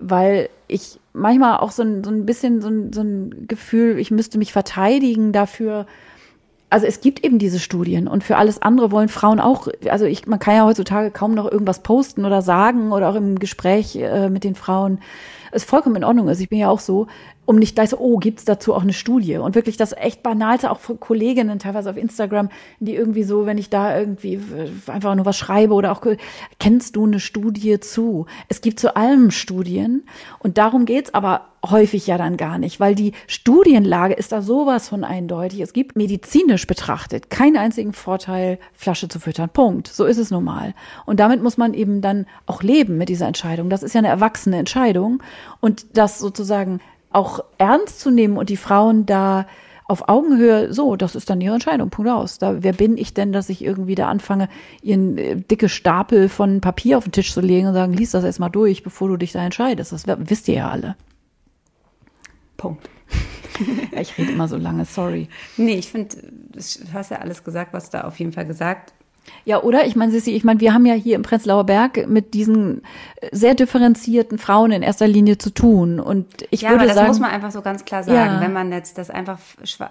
Weil 0.00 0.48
ich 0.68 1.00
manchmal 1.12 1.58
auch 1.58 1.70
so 1.70 1.82
ein, 1.82 2.04
so 2.04 2.10
ein 2.10 2.24
bisschen 2.24 2.60
so 2.60 2.68
ein, 2.68 2.92
so 2.92 3.02
ein 3.02 3.46
Gefühl, 3.48 3.98
ich 3.98 4.10
müsste 4.10 4.38
mich 4.38 4.52
verteidigen 4.52 5.32
dafür, 5.32 5.86
also 6.70 6.86
es 6.86 7.00
gibt 7.00 7.24
eben 7.24 7.38
diese 7.38 7.58
Studien 7.58 8.08
und 8.08 8.24
für 8.24 8.36
alles 8.36 8.60
andere 8.60 8.90
wollen 8.90 9.08
Frauen 9.08 9.40
auch, 9.40 9.68
also 9.88 10.04
ich, 10.04 10.26
man 10.26 10.38
kann 10.38 10.54
ja 10.54 10.66
heutzutage 10.66 11.10
kaum 11.10 11.34
noch 11.34 11.50
irgendwas 11.50 11.82
posten 11.82 12.24
oder 12.24 12.42
sagen 12.42 12.92
oder 12.92 13.08
auch 13.08 13.14
im 13.14 13.38
Gespräch 13.38 13.96
äh, 13.96 14.28
mit 14.28 14.44
den 14.44 14.54
Frauen, 14.54 15.00
ist 15.52 15.68
vollkommen 15.68 15.96
in 15.96 16.04
Ordnung 16.04 16.28
ist. 16.28 16.40
Ich 16.40 16.48
bin 16.48 16.58
ja 16.58 16.68
auch 16.68 16.80
so, 16.80 17.06
um 17.48 17.56
nicht 17.56 17.74
gleich 17.74 17.90
so, 17.90 17.98
oh, 17.98 18.18
gibt's 18.18 18.44
dazu 18.44 18.74
auch 18.74 18.82
eine 18.82 18.92
Studie? 18.92 19.38
Und 19.38 19.54
wirklich 19.54 19.78
das 19.78 19.92
echt 19.92 20.22
Banalste, 20.22 20.70
auch 20.70 20.80
von 20.80 21.00
Kolleginnen 21.00 21.58
teilweise 21.58 21.88
auf 21.88 21.96
Instagram, 21.96 22.50
die 22.78 22.94
irgendwie 22.94 23.22
so, 23.22 23.46
wenn 23.46 23.56
ich 23.56 23.70
da 23.70 23.98
irgendwie 23.98 24.38
einfach 24.86 25.14
nur 25.14 25.24
was 25.24 25.38
schreibe 25.38 25.72
oder 25.72 25.92
auch, 25.92 26.02
kennst 26.58 26.96
du 26.96 27.06
eine 27.06 27.20
Studie 27.20 27.80
zu? 27.80 28.26
Es 28.48 28.60
gibt 28.60 28.78
zu 28.78 28.96
allem 28.96 29.30
Studien 29.30 30.04
und 30.40 30.58
darum 30.58 30.84
geht's 30.84 31.14
aber 31.14 31.46
häufig 31.64 32.06
ja 32.06 32.18
dann 32.18 32.36
gar 32.36 32.58
nicht, 32.58 32.80
weil 32.80 32.94
die 32.94 33.12
Studienlage 33.26 34.14
ist 34.14 34.30
da 34.30 34.42
sowas 34.42 34.88
von 34.88 35.02
eindeutig. 35.02 35.60
Es 35.60 35.72
gibt 35.72 35.96
medizinisch 35.96 36.66
betrachtet 36.66 37.30
keinen 37.30 37.56
einzigen 37.56 37.92
Vorteil, 37.92 38.58
Flasche 38.74 39.08
zu 39.08 39.18
füttern. 39.18 39.48
Punkt. 39.52 39.88
So 39.88 40.04
ist 40.04 40.18
es 40.18 40.30
nun 40.30 40.44
mal. 40.44 40.74
Und 41.04 41.18
damit 41.18 41.42
muss 41.42 41.56
man 41.56 41.74
eben 41.74 42.00
dann 42.00 42.26
auch 42.46 42.62
leben 42.62 42.96
mit 42.96 43.08
dieser 43.08 43.26
Entscheidung. 43.26 43.70
Das 43.70 43.82
ist 43.82 43.94
ja 43.94 44.00
eine 44.00 44.08
erwachsene 44.08 44.58
Entscheidung. 44.58 45.22
Und 45.60 45.86
das 45.96 46.18
sozusagen 46.18 46.80
auch 47.10 47.40
ernst 47.58 48.00
zu 48.00 48.10
nehmen 48.10 48.36
und 48.36 48.50
die 48.50 48.56
Frauen 48.56 49.06
da 49.06 49.46
auf 49.88 50.06
Augenhöhe, 50.08 50.72
so, 50.72 50.96
das 50.96 51.14
ist 51.14 51.30
dann 51.30 51.40
ihre 51.40 51.54
Entscheidung, 51.54 51.88
Punkt 51.88 52.10
aus. 52.10 52.38
Da, 52.38 52.62
wer 52.62 52.74
bin 52.74 52.98
ich 52.98 53.14
denn, 53.14 53.32
dass 53.32 53.48
ich 53.48 53.64
irgendwie 53.64 53.94
da 53.94 54.08
anfange, 54.08 54.50
ihren 54.82 55.16
äh, 55.16 55.36
dicke 55.36 55.70
Stapel 55.70 56.28
von 56.28 56.60
Papier 56.60 56.98
auf 56.98 57.04
den 57.04 57.12
Tisch 57.12 57.32
zu 57.32 57.40
legen 57.40 57.68
und 57.68 57.74
sagen, 57.74 57.94
lies 57.94 58.10
das 58.10 58.22
erstmal 58.22 58.50
durch, 58.50 58.82
bevor 58.82 59.08
du 59.08 59.16
dich 59.16 59.32
da 59.32 59.42
entscheidest. 59.42 59.92
Das 59.92 60.04
wisst 60.06 60.48
ihr 60.48 60.54
ja 60.56 60.68
alle. 60.68 60.94
Punkt. 62.58 62.90
ich 63.98 64.18
rede 64.18 64.32
immer 64.32 64.46
so 64.46 64.58
lange, 64.58 64.84
sorry. 64.84 65.28
Nee, 65.56 65.76
ich 65.76 65.90
finde, 65.90 66.16
du 66.52 66.60
hast 66.92 67.10
ja 67.10 67.18
alles 67.18 67.42
gesagt, 67.42 67.72
was 67.72 67.88
da 67.88 68.02
auf 68.02 68.18
jeden 68.18 68.32
Fall 68.32 68.44
gesagt 68.44 68.92
ja, 69.44 69.62
oder? 69.62 69.86
Ich 69.86 69.96
meine, 69.96 70.12
Sissi, 70.12 70.32
ich 70.32 70.44
meine, 70.44 70.60
wir 70.60 70.74
haben 70.74 70.86
ja 70.86 70.94
hier 70.94 71.16
im 71.16 71.22
Prenzlauer 71.22 71.64
Berg 71.64 72.06
mit 72.08 72.34
diesen 72.34 72.82
sehr 73.32 73.54
differenzierten 73.54 74.38
Frauen 74.38 74.72
in 74.72 74.82
erster 74.82 75.08
Linie 75.08 75.38
zu 75.38 75.50
tun. 75.50 76.00
Und 76.00 76.26
ich 76.50 76.62
ja, 76.62 76.70
würde 76.70 76.80
aber 76.80 76.86
das 76.88 76.96
sagen, 76.96 77.08
muss 77.08 77.20
man 77.20 77.30
einfach 77.30 77.50
so 77.50 77.62
ganz 77.62 77.84
klar 77.84 78.02
sagen, 78.02 78.34
ja. 78.34 78.40
wenn 78.40 78.52
man 78.52 78.72
jetzt 78.72 78.98
das 78.98 79.10
einfach 79.10 79.38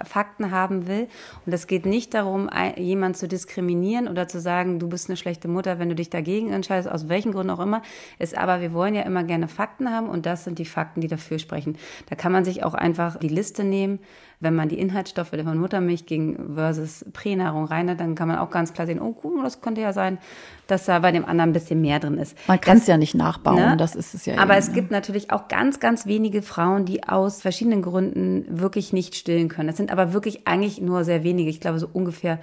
Fakten 0.06 0.52
haben 0.52 0.88
will. 0.88 1.08
Und 1.46 1.54
es 1.54 1.68
geht 1.68 1.86
nicht 1.86 2.14
darum, 2.14 2.50
jemanden 2.78 3.18
zu 3.18 3.28
diskriminieren 3.28 4.08
oder 4.08 4.28
zu 4.28 4.40
sagen, 4.40 4.80
du 4.80 4.88
bist 4.88 5.10
eine 5.10 5.18
schlechte 5.18 5.48
Mutter, 5.48 5.80
wenn 5.80 5.90
du 5.90 5.96
dich 5.96 6.10
dagegen 6.10 6.52
entscheidest, 6.52 6.90
aus 6.90 7.10
welchen 7.10 7.32
Gründen 7.32 7.52
auch 7.52 7.60
immer. 7.60 7.82
Ist 8.20 8.38
aber, 8.38 8.62
wir 8.62 8.74
wollen 8.74 8.96
ja 8.96 9.02
immer 9.02 9.24
gerne 9.24 9.48
Fakten 9.48 9.92
haben 9.92 10.10
und 10.10 10.26
das 10.26 10.44
sind 10.44 10.60
die 10.60 10.66
Fakten, 10.66 11.02
die 11.02 11.08
dafür 11.08 11.40
sprechen. 11.40 11.78
Da 12.10 12.16
kann 12.16 12.32
man 12.32 12.46
sich 12.46 12.64
auch 12.64 12.74
einfach 12.74 13.18
die 13.18 13.28
Liste 13.28 13.64
nehmen 13.64 14.00
wenn 14.40 14.54
man 14.54 14.70
die 14.70 14.78
Inhaltsstoffe 14.78 15.30
von 15.30 15.58
Muttermilch 15.58 16.06
gegen 16.06 16.54
versus 16.56 17.04
Pränahrung 17.12 17.66
reinert, 17.66 18.00
dann 18.00 18.14
kann 18.14 18.28
man 18.28 18.38
auch 18.38 18.52
ganz 18.52 18.72
klar 18.74 18.86
sehen, 18.86 19.02
oh, 19.02 19.16
cool, 19.24 19.42
das 19.44 19.62
könnte 19.62 19.82
ja 19.82 19.94
sein, 19.94 20.20
dass 20.68 20.86
da 20.86 21.00
bei 21.00 21.12
dem 21.12 21.26
anderen 21.26 21.50
ein 21.50 21.54
bisschen 21.54 21.82
mehr 21.82 22.00
drin 22.00 22.20
ist. 22.20 22.38
Man 22.48 22.62
kann 22.62 22.78
es 22.78 22.86
ja 22.86 22.98
nicht 22.98 23.16
nachbauen, 23.16 23.56
ne? 23.56 23.78
das 23.78 23.96
ist 23.96 24.14
es 24.14 24.28
ja. 24.28 24.38
Aber 24.38 24.54
eben, 24.54 24.60
es 24.60 24.68
ne? 24.68 24.74
gibt 24.76 24.92
natürlich 24.92 25.32
auch 25.32 25.48
ganz, 25.48 25.80
ganz 25.80 26.06
wenige 26.06 26.44
Frauen, 26.44 26.86
die 26.86 27.04
aus 27.04 27.42
verschiedenen 27.42 27.82
Gründen 27.82 28.46
wirklich 28.48 28.94
nicht 28.94 29.16
stillen 29.16 29.48
können. 29.48 29.68
Das 29.68 29.78
sind 29.78 29.92
aber 29.92 30.14
wirklich 30.14 30.48
eigentlich 30.48 30.80
nur 30.82 31.04
sehr 31.04 31.24
wenige. 31.24 31.50
Ich 31.50 31.60
glaube, 31.60 31.80
so 31.80 31.90
ungefähr 31.92 32.40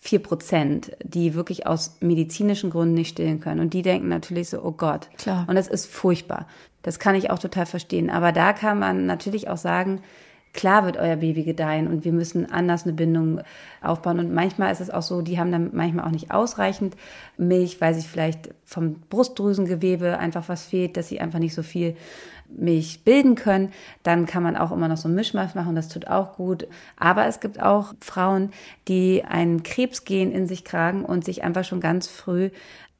vier 0.00 0.18
Prozent, 0.20 0.92
die 1.02 1.34
wirklich 1.34 1.66
aus 1.66 1.98
medizinischen 2.00 2.70
Gründen 2.70 2.94
nicht 2.94 3.10
stillen 3.10 3.40
können. 3.40 3.60
Und 3.60 3.72
die 3.72 3.82
denken 3.82 4.08
natürlich 4.08 4.48
so, 4.48 4.62
oh 4.62 4.72
Gott. 4.72 5.08
Klar. 5.18 5.44
Und 5.48 5.54
das 5.54 5.68
ist 5.68 5.86
furchtbar. 5.86 6.46
Das 6.82 6.98
kann 6.98 7.14
ich 7.14 7.30
auch 7.30 7.38
total 7.38 7.66
verstehen. 7.66 8.10
Aber 8.10 8.32
da 8.32 8.52
kann 8.52 8.78
man 8.78 9.06
natürlich 9.06 9.48
auch 9.48 9.56
sagen, 9.56 10.02
klar 10.56 10.84
wird 10.84 10.96
euer 10.96 11.16
Baby 11.16 11.44
gedeihen 11.44 11.86
und 11.86 12.04
wir 12.04 12.12
müssen 12.12 12.50
anders 12.50 12.82
eine 12.82 12.94
Bindung 12.94 13.40
aufbauen. 13.80 14.18
Und 14.18 14.34
manchmal 14.34 14.72
ist 14.72 14.80
es 14.80 14.90
auch 14.90 15.02
so, 15.02 15.22
die 15.22 15.38
haben 15.38 15.52
dann 15.52 15.70
manchmal 15.72 16.06
auch 16.06 16.10
nicht 16.10 16.32
ausreichend 16.32 16.96
Milch, 17.36 17.80
weil 17.80 17.94
sich 17.94 18.08
vielleicht 18.08 18.50
vom 18.64 18.94
Brustdrüsengewebe 19.08 20.18
einfach 20.18 20.48
was 20.48 20.64
fehlt, 20.64 20.96
dass 20.96 21.08
sie 21.08 21.20
einfach 21.20 21.38
nicht 21.38 21.54
so 21.54 21.62
viel 21.62 21.94
Milch 22.48 23.02
bilden 23.04 23.34
können. 23.34 23.72
Dann 24.02 24.26
kann 24.26 24.42
man 24.42 24.56
auch 24.56 24.72
immer 24.72 24.88
noch 24.88 24.96
so 24.96 25.08
ein 25.08 25.14
Mischmasch 25.14 25.54
machen, 25.54 25.74
das 25.74 25.88
tut 25.88 26.08
auch 26.08 26.36
gut. 26.36 26.66
Aber 26.96 27.26
es 27.26 27.40
gibt 27.40 27.60
auch 27.60 27.94
Frauen, 28.00 28.50
die 28.88 29.24
ein 29.24 29.62
Krebsgen 29.62 30.32
in 30.32 30.46
sich 30.46 30.64
tragen 30.64 31.04
und 31.04 31.24
sich 31.24 31.44
einfach 31.44 31.64
schon 31.64 31.80
ganz 31.80 32.08
früh 32.08 32.50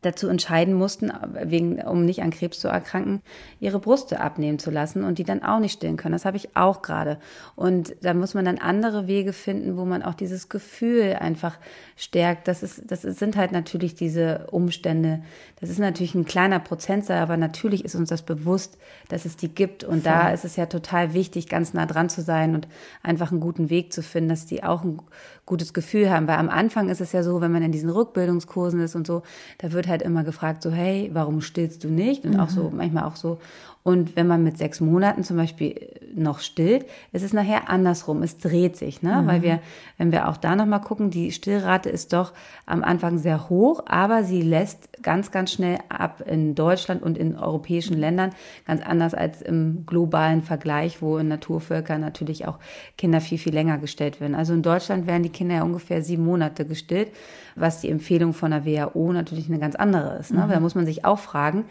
dazu 0.06 0.28
entscheiden 0.28 0.74
mussten, 0.74 1.12
wegen, 1.42 1.80
um 1.82 2.04
nicht 2.04 2.22
an 2.22 2.30
Krebs 2.30 2.60
zu 2.60 2.68
erkranken, 2.68 3.20
ihre 3.60 3.78
Brüste 3.78 4.20
abnehmen 4.20 4.58
zu 4.58 4.70
lassen 4.70 5.04
und 5.04 5.18
die 5.18 5.24
dann 5.24 5.42
auch 5.42 5.58
nicht 5.58 5.72
stillen 5.72 5.96
können. 5.96 6.12
Das 6.12 6.24
habe 6.24 6.36
ich 6.36 6.56
auch 6.56 6.82
gerade. 6.82 7.18
Und 7.54 7.94
da 8.02 8.14
muss 8.14 8.34
man 8.34 8.44
dann 8.44 8.58
andere 8.58 9.06
Wege 9.06 9.32
finden, 9.32 9.76
wo 9.76 9.84
man 9.84 10.02
auch 10.02 10.14
dieses 10.14 10.48
Gefühl 10.48 11.16
einfach 11.20 11.58
stärkt. 11.96 12.48
Das 12.48 12.62
ist, 12.62 12.82
das 12.86 13.02
sind 13.02 13.36
halt 13.36 13.52
natürlich 13.52 13.94
diese 13.94 14.46
Umstände. 14.50 15.22
Das 15.60 15.70
ist 15.70 15.78
natürlich 15.78 16.14
ein 16.14 16.24
kleiner 16.24 16.58
Prozentsatz, 16.58 17.20
aber 17.20 17.36
natürlich 17.36 17.84
ist 17.84 17.94
uns 17.94 18.08
das 18.08 18.22
bewusst, 18.22 18.78
dass 19.08 19.24
es 19.24 19.36
die 19.36 19.48
gibt. 19.48 19.84
Und 19.84 20.02
Voll. 20.02 20.12
da 20.12 20.30
ist 20.30 20.44
es 20.44 20.56
ja 20.56 20.66
total 20.66 21.14
wichtig, 21.14 21.48
ganz 21.48 21.74
nah 21.74 21.86
dran 21.86 22.08
zu 22.08 22.22
sein 22.22 22.54
und 22.54 22.68
einfach 23.02 23.30
einen 23.30 23.40
guten 23.40 23.70
Weg 23.70 23.92
zu 23.92 24.02
finden, 24.02 24.28
dass 24.28 24.46
die 24.46 24.62
auch 24.62 24.84
ein 24.84 25.00
gutes 25.46 25.72
Gefühl 25.72 26.10
haben. 26.10 26.26
Weil 26.28 26.38
am 26.38 26.50
Anfang 26.50 26.88
ist 26.88 27.00
es 27.00 27.12
ja 27.12 27.22
so, 27.22 27.40
wenn 27.40 27.52
man 27.52 27.62
in 27.62 27.72
diesen 27.72 27.88
Rückbildungskursen 27.88 28.80
ist 28.80 28.94
und 28.94 29.06
so, 29.06 29.22
da 29.58 29.72
wird 29.72 29.86
halt 29.88 29.95
immer 30.02 30.24
gefragt, 30.24 30.62
so, 30.62 30.70
hey, 30.70 31.10
warum 31.12 31.40
stillst 31.40 31.84
du 31.84 31.88
nicht? 31.88 32.24
Und 32.24 32.34
mhm. 32.34 32.40
auch 32.40 32.48
so, 32.50 32.72
manchmal 32.74 33.04
auch 33.04 33.16
so, 33.16 33.38
und 33.86 34.16
wenn 34.16 34.26
man 34.26 34.42
mit 34.42 34.58
sechs 34.58 34.80
Monaten 34.80 35.22
zum 35.22 35.36
Beispiel 35.36 35.92
noch 36.12 36.40
stillt, 36.40 36.86
ist 37.12 37.22
es 37.22 37.32
nachher 37.32 37.70
andersrum. 37.70 38.20
Es 38.24 38.36
dreht 38.36 38.76
sich, 38.76 39.00
ne? 39.00 39.22
Mhm. 39.22 39.26
Weil 39.28 39.42
wir, 39.42 39.60
wenn 39.96 40.10
wir 40.10 40.26
auch 40.26 40.36
da 40.36 40.56
nochmal 40.56 40.80
gucken, 40.80 41.10
die 41.10 41.30
Stillrate 41.30 41.88
ist 41.88 42.12
doch 42.12 42.32
am 42.66 42.82
Anfang 42.82 43.18
sehr 43.18 43.48
hoch, 43.48 43.84
aber 43.86 44.24
sie 44.24 44.42
lässt 44.42 45.04
ganz, 45.04 45.30
ganz 45.30 45.52
schnell 45.52 45.78
ab 45.88 46.20
in 46.26 46.56
Deutschland 46.56 47.00
und 47.00 47.16
in 47.16 47.36
europäischen 47.38 47.96
Ländern. 47.96 48.30
Ganz 48.66 48.82
anders 48.84 49.14
als 49.14 49.40
im 49.40 49.86
globalen 49.86 50.42
Vergleich, 50.42 51.00
wo 51.00 51.18
in 51.18 51.28
Naturvölkern 51.28 52.00
natürlich 52.00 52.48
auch 52.48 52.58
Kinder 52.98 53.20
viel, 53.20 53.38
viel 53.38 53.54
länger 53.54 53.78
gestillt 53.78 54.20
werden. 54.20 54.34
Also 54.34 54.52
in 54.52 54.62
Deutschland 54.62 55.06
werden 55.06 55.22
die 55.22 55.28
Kinder 55.28 55.54
ja 55.54 55.62
ungefähr 55.62 56.02
sieben 56.02 56.24
Monate 56.24 56.66
gestillt, 56.66 57.12
was 57.54 57.82
die 57.82 57.90
Empfehlung 57.90 58.32
von 58.32 58.50
der 58.50 58.66
WHO 58.66 59.12
natürlich 59.12 59.48
eine 59.48 59.60
ganz 59.60 59.76
andere 59.76 60.16
ist. 60.16 60.32
Ne? 60.32 60.44
Mhm. 60.44 60.50
Da 60.50 60.58
muss 60.58 60.74
man 60.74 60.86
sich 60.86 61.04
auch 61.04 61.20
fragen, 61.20 61.66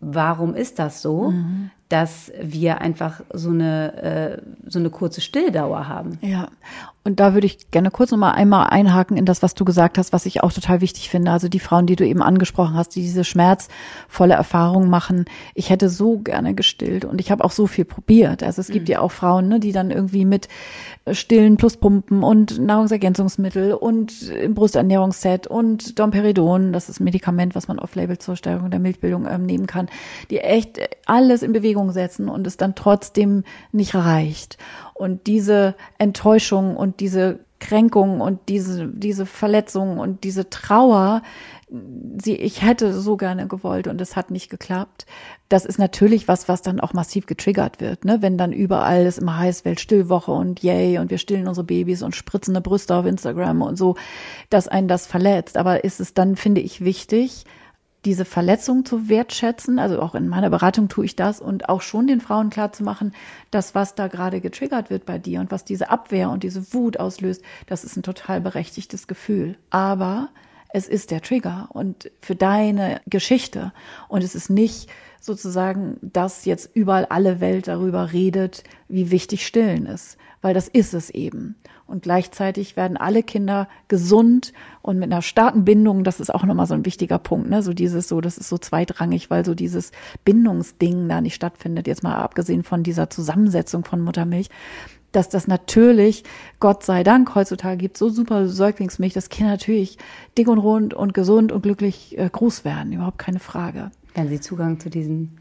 warum 0.00 0.54
ist 0.54 0.78
das 0.78 1.02
so, 1.02 1.30
mhm. 1.30 1.70
Dass 1.88 2.30
wir 2.40 2.80
einfach 2.80 3.22
so 3.32 3.50
eine, 3.50 4.02
äh, 4.02 4.42
so 4.66 4.78
eine 4.78 4.90
kurze 4.90 5.20
Stilldauer 5.20 5.88
haben. 5.88 6.18
Ja, 6.20 6.48
und 7.08 7.20
da 7.20 7.32
würde 7.32 7.46
ich 7.46 7.70
gerne 7.70 7.90
kurz 7.90 8.10
noch 8.10 8.18
mal 8.18 8.32
einmal 8.32 8.66
einhaken 8.68 9.16
in 9.16 9.24
das, 9.24 9.42
was 9.42 9.54
du 9.54 9.64
gesagt 9.64 9.96
hast, 9.96 10.12
was 10.12 10.26
ich 10.26 10.42
auch 10.42 10.52
total 10.52 10.82
wichtig 10.82 11.08
finde. 11.08 11.30
Also 11.30 11.48
die 11.48 11.58
Frauen, 11.58 11.86
die 11.86 11.96
du 11.96 12.06
eben 12.06 12.20
angesprochen 12.20 12.74
hast, 12.74 12.90
die 12.96 13.00
diese 13.00 13.24
schmerzvolle 13.24 14.34
Erfahrung 14.34 14.90
machen. 14.90 15.24
Ich 15.54 15.70
hätte 15.70 15.88
so 15.88 16.18
gerne 16.18 16.54
gestillt 16.54 17.06
und 17.06 17.18
ich 17.18 17.30
habe 17.30 17.44
auch 17.44 17.52
so 17.52 17.66
viel 17.66 17.86
probiert. 17.86 18.42
Also 18.42 18.60
es 18.60 18.68
gibt 18.68 18.88
mhm. 18.88 18.92
ja 18.92 19.00
auch 19.00 19.12
Frauen, 19.12 19.48
ne, 19.48 19.58
die 19.58 19.72
dann 19.72 19.90
irgendwie 19.90 20.26
mit 20.26 20.48
Stillen 21.10 21.56
plus 21.56 21.78
Pumpen 21.78 22.22
und 22.22 22.58
Nahrungsergänzungsmittel 22.58 23.72
und 23.72 24.30
Brusternährungsset 24.54 25.46
und 25.46 25.98
Domperidon, 25.98 26.74
das 26.74 26.90
ist 26.90 27.00
ein 27.00 27.04
Medikament, 27.04 27.54
was 27.54 27.68
man 27.68 27.78
off-label 27.78 28.18
zur 28.18 28.36
Steuerung 28.36 28.70
der 28.70 28.80
Milchbildung 28.80 29.26
ähm, 29.26 29.46
nehmen 29.46 29.66
kann, 29.66 29.88
die 30.30 30.40
echt 30.40 30.78
alles 31.06 31.42
in 31.42 31.54
Bewegung 31.54 31.77
setzen 31.92 32.28
und 32.28 32.46
es 32.46 32.56
dann 32.56 32.74
trotzdem 32.74 33.44
nicht 33.72 33.94
reicht. 33.94 34.58
Und 34.94 35.26
diese 35.26 35.74
Enttäuschung 35.98 36.76
und 36.76 37.00
diese 37.00 37.40
Kränkung 37.60 38.20
und 38.20 38.40
diese, 38.48 38.86
diese 38.86 39.26
Verletzung 39.26 39.98
und 39.98 40.22
diese 40.24 40.48
Trauer, 40.48 41.22
sie, 42.22 42.36
ich 42.36 42.62
hätte 42.62 42.92
so 42.92 43.16
gerne 43.16 43.46
gewollt 43.48 43.88
und 43.88 44.00
es 44.00 44.16
hat 44.16 44.30
nicht 44.30 44.48
geklappt. 44.48 45.06
Das 45.48 45.64
ist 45.64 45.78
natürlich 45.78 46.28
was, 46.28 46.48
was 46.48 46.62
dann 46.62 46.80
auch 46.80 46.92
massiv 46.92 47.26
getriggert 47.26 47.80
wird, 47.80 48.04
ne? 48.04 48.18
Wenn 48.20 48.38
dann 48.38 48.52
überall 48.52 49.06
ist 49.06 49.18
immer 49.18 49.38
heiß 49.38 49.64
Welt 49.64 49.80
Stillwoche 49.80 50.30
und 50.32 50.62
yay 50.62 50.98
und 50.98 51.10
wir 51.10 51.18
stillen 51.18 51.48
unsere 51.48 51.66
Babys 51.66 52.02
und 52.02 52.14
spritzen 52.14 52.54
eine 52.54 52.62
Brüste 52.62 52.94
auf 52.94 53.06
Instagram 53.06 53.62
und 53.62 53.76
so, 53.76 53.96
dass 54.50 54.68
einen 54.68 54.88
das 54.88 55.06
verletzt. 55.06 55.56
Aber 55.56 55.84
ist 55.84 56.00
es 56.00 56.14
dann, 56.14 56.36
finde 56.36 56.60
ich, 56.60 56.84
wichtig, 56.84 57.44
diese 58.04 58.24
Verletzung 58.24 58.84
zu 58.84 59.08
wertschätzen. 59.08 59.78
Also 59.78 60.00
auch 60.00 60.14
in 60.14 60.28
meiner 60.28 60.50
Beratung 60.50 60.88
tue 60.88 61.04
ich 61.04 61.16
das 61.16 61.40
und 61.40 61.68
auch 61.68 61.82
schon 61.82 62.06
den 62.06 62.20
Frauen 62.20 62.50
klar 62.50 62.72
zu 62.72 62.82
machen, 62.84 63.12
dass 63.50 63.74
was 63.74 63.94
da 63.94 64.08
gerade 64.08 64.40
getriggert 64.40 64.90
wird 64.90 65.04
bei 65.04 65.18
dir 65.18 65.40
und 65.40 65.50
was 65.50 65.64
diese 65.64 65.90
Abwehr 65.90 66.30
und 66.30 66.42
diese 66.42 66.72
Wut 66.72 66.98
auslöst, 66.98 67.42
das 67.66 67.84
ist 67.84 67.96
ein 67.96 68.02
total 68.02 68.40
berechtigtes 68.40 69.06
Gefühl. 69.06 69.56
Aber 69.70 70.28
es 70.72 70.88
ist 70.88 71.10
der 71.10 71.22
Trigger 71.22 71.68
und 71.72 72.10
für 72.20 72.34
deine 72.34 73.00
Geschichte 73.06 73.72
und 74.08 74.22
es 74.22 74.34
ist 74.34 74.50
nicht 74.50 74.88
sozusagen, 75.20 75.98
dass 76.00 76.44
jetzt 76.44 76.70
überall 76.74 77.06
alle 77.06 77.40
Welt 77.40 77.68
darüber 77.68 78.12
redet, 78.12 78.64
wie 78.88 79.10
wichtig 79.10 79.46
Stillen 79.46 79.86
ist, 79.86 80.16
weil 80.42 80.54
das 80.54 80.68
ist 80.68 80.94
es 80.94 81.10
eben. 81.10 81.56
Und 81.86 82.02
gleichzeitig 82.02 82.76
werden 82.76 82.98
alle 82.98 83.22
Kinder 83.22 83.66
gesund 83.88 84.52
und 84.82 84.98
mit 84.98 85.10
einer 85.10 85.22
starken 85.22 85.64
Bindung, 85.64 86.04
das 86.04 86.20
ist 86.20 86.32
auch 86.32 86.44
nochmal 86.44 86.66
so 86.66 86.74
ein 86.74 86.84
wichtiger 86.84 87.18
Punkt, 87.18 87.48
ne? 87.48 87.62
So 87.62 87.72
dieses 87.72 88.08
so, 88.08 88.20
das 88.20 88.36
ist 88.36 88.50
so 88.50 88.58
zweitrangig, 88.58 89.30
weil 89.30 89.44
so 89.44 89.54
dieses 89.54 89.92
Bindungsding 90.24 91.08
da 91.08 91.22
nicht 91.22 91.34
stattfindet, 91.34 91.86
jetzt 91.86 92.02
mal 92.02 92.16
abgesehen 92.16 92.62
von 92.62 92.82
dieser 92.82 93.08
Zusammensetzung 93.08 93.86
von 93.86 94.02
Muttermilch 94.02 94.50
dass 95.12 95.28
das 95.28 95.48
natürlich, 95.48 96.24
Gott 96.60 96.84
sei 96.84 97.02
Dank, 97.02 97.34
heutzutage 97.34 97.76
gibt 97.78 97.96
so 97.96 98.08
super 98.08 98.48
Säuglingsmilch, 98.48 99.14
dass 99.14 99.28
Kinder 99.28 99.52
natürlich 99.52 99.98
dick 100.36 100.48
und 100.48 100.58
rund 100.58 100.94
und 100.94 101.14
gesund 101.14 101.52
und 101.52 101.62
glücklich 101.62 102.18
äh, 102.18 102.28
groß 102.30 102.64
werden, 102.64 102.92
überhaupt 102.92 103.18
keine 103.18 103.40
Frage. 103.40 103.90
Wenn 104.14 104.28
sie 104.28 104.40
Zugang 104.40 104.80
zu 104.80 104.90
diesen 104.90 105.38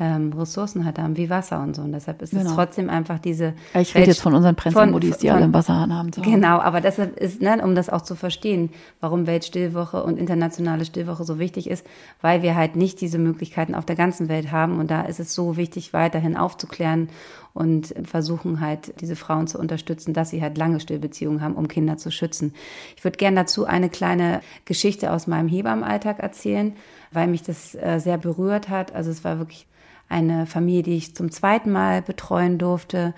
ähm, 0.00 0.32
Ressourcen 0.32 0.84
hat 0.84 0.98
haben, 0.98 1.16
wie 1.16 1.30
Wasser 1.30 1.62
und 1.62 1.76
so. 1.76 1.82
Und 1.82 1.92
deshalb 1.92 2.20
ist 2.22 2.30
genau. 2.30 2.50
es 2.50 2.54
trotzdem 2.54 2.90
einfach 2.90 3.18
diese. 3.18 3.54
Ich 3.74 3.94
rede 3.94 4.08
jetzt 4.08 4.20
von 4.20 4.34
unseren 4.34 4.56
Prinzenmodis, 4.56 5.18
die 5.18 5.30
alle 5.30 5.44
einen 5.44 5.54
Wasserhahn 5.54 5.92
haben. 5.92 6.12
Zu 6.12 6.22
genau, 6.22 6.58
aber 6.58 6.80
deshalb 6.80 7.18
ist, 7.18 7.40
ne, 7.40 7.60
um 7.62 7.74
das 7.74 7.88
auch 7.88 8.02
zu 8.02 8.16
verstehen, 8.16 8.70
warum 9.00 9.26
Weltstillwoche 9.26 10.02
und 10.02 10.18
internationale 10.18 10.84
Stillwoche 10.84 11.24
so 11.24 11.38
wichtig 11.38 11.70
ist, 11.70 11.86
weil 12.20 12.42
wir 12.42 12.56
halt 12.56 12.74
nicht 12.74 13.00
diese 13.00 13.18
Möglichkeiten 13.18 13.74
auf 13.74 13.84
der 13.84 13.96
ganzen 13.96 14.28
Welt 14.28 14.50
haben. 14.50 14.80
Und 14.80 14.90
da 14.90 15.02
ist 15.02 15.20
es 15.20 15.34
so 15.34 15.56
wichtig, 15.56 15.92
weiterhin 15.92 16.36
aufzuklären 16.36 17.08
und 17.52 17.94
versuchen 18.02 18.60
halt, 18.60 19.00
diese 19.00 19.14
Frauen 19.14 19.46
zu 19.46 19.60
unterstützen, 19.60 20.12
dass 20.12 20.30
sie 20.30 20.42
halt 20.42 20.58
lange 20.58 20.80
Stillbeziehungen 20.80 21.40
haben, 21.40 21.54
um 21.54 21.68
Kinder 21.68 21.96
zu 21.96 22.10
schützen. 22.10 22.52
Ich 22.96 23.04
würde 23.04 23.16
gerne 23.16 23.36
dazu 23.36 23.64
eine 23.64 23.88
kleine 23.88 24.40
Geschichte 24.64 25.12
aus 25.12 25.28
meinem 25.28 25.48
Hebammenalltag 25.48 26.18
erzählen, 26.18 26.72
weil 27.12 27.28
mich 27.28 27.44
das 27.44 27.76
äh, 27.76 28.00
sehr 28.00 28.18
berührt 28.18 28.68
hat. 28.68 28.92
Also 28.92 29.12
es 29.12 29.22
war 29.22 29.38
wirklich 29.38 29.68
eine 30.14 30.46
Familie, 30.46 30.84
die 30.84 30.96
ich 30.96 31.16
zum 31.16 31.30
zweiten 31.30 31.72
Mal 31.72 32.00
betreuen 32.00 32.56
durfte. 32.56 33.14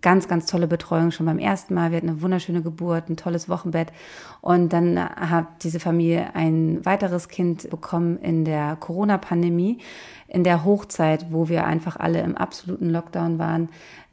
Ganz, 0.00 0.26
ganz 0.28 0.46
tolle 0.46 0.66
Betreuung 0.66 1.10
schon 1.10 1.26
beim 1.26 1.38
ersten 1.38 1.74
Mal. 1.74 1.90
Wir 1.90 1.98
hatten 1.98 2.08
eine 2.08 2.22
wunderschöne 2.22 2.62
Geburt, 2.62 3.10
ein 3.10 3.18
tolles 3.18 3.50
Wochenbett. 3.50 3.92
Und 4.40 4.72
dann 4.72 4.98
hat 4.98 5.46
diese 5.62 5.78
Familie 5.78 6.34
ein 6.34 6.82
weiteres 6.86 7.28
Kind 7.28 7.68
bekommen 7.68 8.18
in 8.18 8.46
der 8.46 8.76
Corona-Pandemie, 8.76 9.78
in 10.26 10.42
der 10.42 10.64
Hochzeit, 10.64 11.26
wo 11.30 11.50
wir 11.50 11.66
einfach 11.66 11.98
alle 11.98 12.22
im 12.22 12.34
absoluten 12.34 12.88
Lockdown 12.88 13.38
waren. 13.38 13.68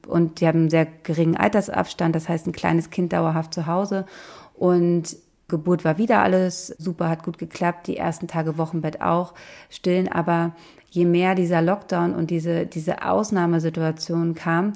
Und 0.05 0.41
die 0.41 0.47
haben 0.47 0.59
einen 0.59 0.69
sehr 0.69 0.87
geringen 1.03 1.37
Altersabstand, 1.37 2.13
das 2.13 2.27
heißt 2.27 2.47
ein 2.47 2.51
kleines 2.51 2.89
Kind 2.89 3.13
dauerhaft 3.13 3.53
zu 3.53 3.67
Hause. 3.67 4.05
Und 4.53 5.15
Geburt 5.47 5.85
war 5.85 5.97
wieder 5.97 6.21
alles 6.21 6.67
super, 6.77 7.09
hat 7.09 7.23
gut 7.23 7.37
geklappt, 7.37 7.87
die 7.87 7.97
ersten 7.97 8.27
Tage 8.27 8.57
Wochenbett 8.57 9.01
auch, 9.01 9.33
stillen, 9.69 10.09
aber 10.09 10.53
je 10.89 11.05
mehr 11.05 11.35
dieser 11.35 11.61
Lockdown 11.61 12.13
und 12.13 12.29
diese, 12.29 12.65
diese 12.65 13.03
Ausnahmesituation 13.03 14.35
kam, 14.35 14.73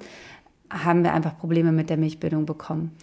haben 0.69 1.03
wir 1.03 1.13
einfach 1.13 1.37
Probleme 1.37 1.71
mit 1.71 1.89
der 1.89 1.97
Milchbildung 1.97 2.45
bekommen. 2.45 2.95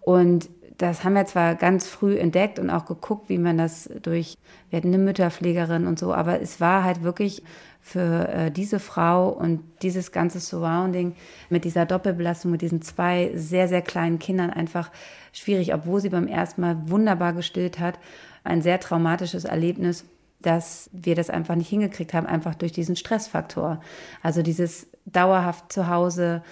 Und 0.00 0.50
das 0.78 1.04
haben 1.04 1.14
wir 1.14 1.24
zwar 1.26 1.54
ganz 1.54 1.86
früh 1.86 2.16
entdeckt 2.16 2.58
und 2.58 2.70
auch 2.70 2.84
geguckt, 2.84 3.28
wie 3.28 3.38
man 3.38 3.58
das 3.58 3.88
durch, 4.02 4.36
wir 4.70 4.78
hatten 4.78 4.88
eine 4.88 4.98
Mütterpflegerin 4.98 5.86
und 5.86 5.98
so, 5.98 6.12
aber 6.12 6.40
es 6.40 6.60
war 6.60 6.82
halt 6.82 7.02
wirklich 7.02 7.42
für 7.80 8.28
äh, 8.28 8.50
diese 8.50 8.80
Frau 8.80 9.28
und 9.28 9.60
dieses 9.82 10.10
ganze 10.10 10.40
Surrounding 10.40 11.14
mit 11.50 11.64
dieser 11.64 11.86
Doppelbelastung, 11.86 12.50
mit 12.50 12.62
diesen 12.62 12.82
zwei 12.82 13.30
sehr, 13.34 13.68
sehr 13.68 13.82
kleinen 13.82 14.18
Kindern 14.18 14.50
einfach 14.50 14.90
schwierig, 15.32 15.74
obwohl 15.74 16.00
sie 16.00 16.08
beim 16.08 16.26
ersten 16.26 16.62
Mal 16.62 16.88
wunderbar 16.88 17.34
gestillt 17.34 17.78
hat. 17.78 17.98
Ein 18.42 18.62
sehr 18.62 18.80
traumatisches 18.80 19.44
Erlebnis 19.44 20.06
dass 20.44 20.90
wir 20.92 21.14
das 21.14 21.30
einfach 21.30 21.54
nicht 21.54 21.70
hingekriegt 21.70 22.12
haben, 22.12 22.26
einfach 22.26 22.54
durch 22.54 22.72
diesen 22.72 22.96
Stressfaktor. 22.96 23.80
Also 24.22 24.42
dieses 24.42 24.86
dauerhaft 25.06 25.72
zu 25.72 25.88
Hause, 25.88 26.42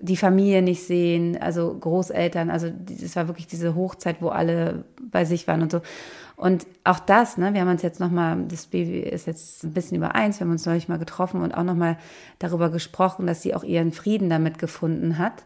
die 0.00 0.16
Familie 0.16 0.62
nicht 0.62 0.82
sehen, 0.82 1.36
also 1.40 1.76
Großeltern, 1.78 2.50
also 2.50 2.68
es 3.02 3.16
war 3.16 3.28
wirklich 3.28 3.46
diese 3.46 3.74
Hochzeit, 3.74 4.16
wo 4.20 4.28
alle 4.28 4.84
bei 5.00 5.24
sich 5.24 5.46
waren 5.46 5.62
und 5.62 5.70
so. 5.70 5.82
Und 6.36 6.66
auch 6.84 6.98
das, 6.98 7.36
ne, 7.36 7.52
wir 7.52 7.60
haben 7.60 7.68
uns 7.68 7.82
jetzt 7.82 8.00
nochmal, 8.00 8.44
das 8.48 8.66
Baby 8.66 9.00
ist 9.00 9.26
jetzt 9.26 9.62
ein 9.62 9.74
bisschen 9.74 9.98
über 9.98 10.14
eins, 10.14 10.40
wir 10.40 10.46
haben 10.46 10.52
uns 10.52 10.64
neulich 10.64 10.88
mal 10.88 10.98
getroffen 10.98 11.42
und 11.42 11.52
auch 11.52 11.64
nochmal 11.64 11.98
darüber 12.38 12.70
gesprochen, 12.70 13.26
dass 13.26 13.42
sie 13.42 13.54
auch 13.54 13.62
ihren 13.62 13.92
Frieden 13.92 14.30
damit 14.30 14.58
gefunden 14.58 15.18
hat 15.18 15.44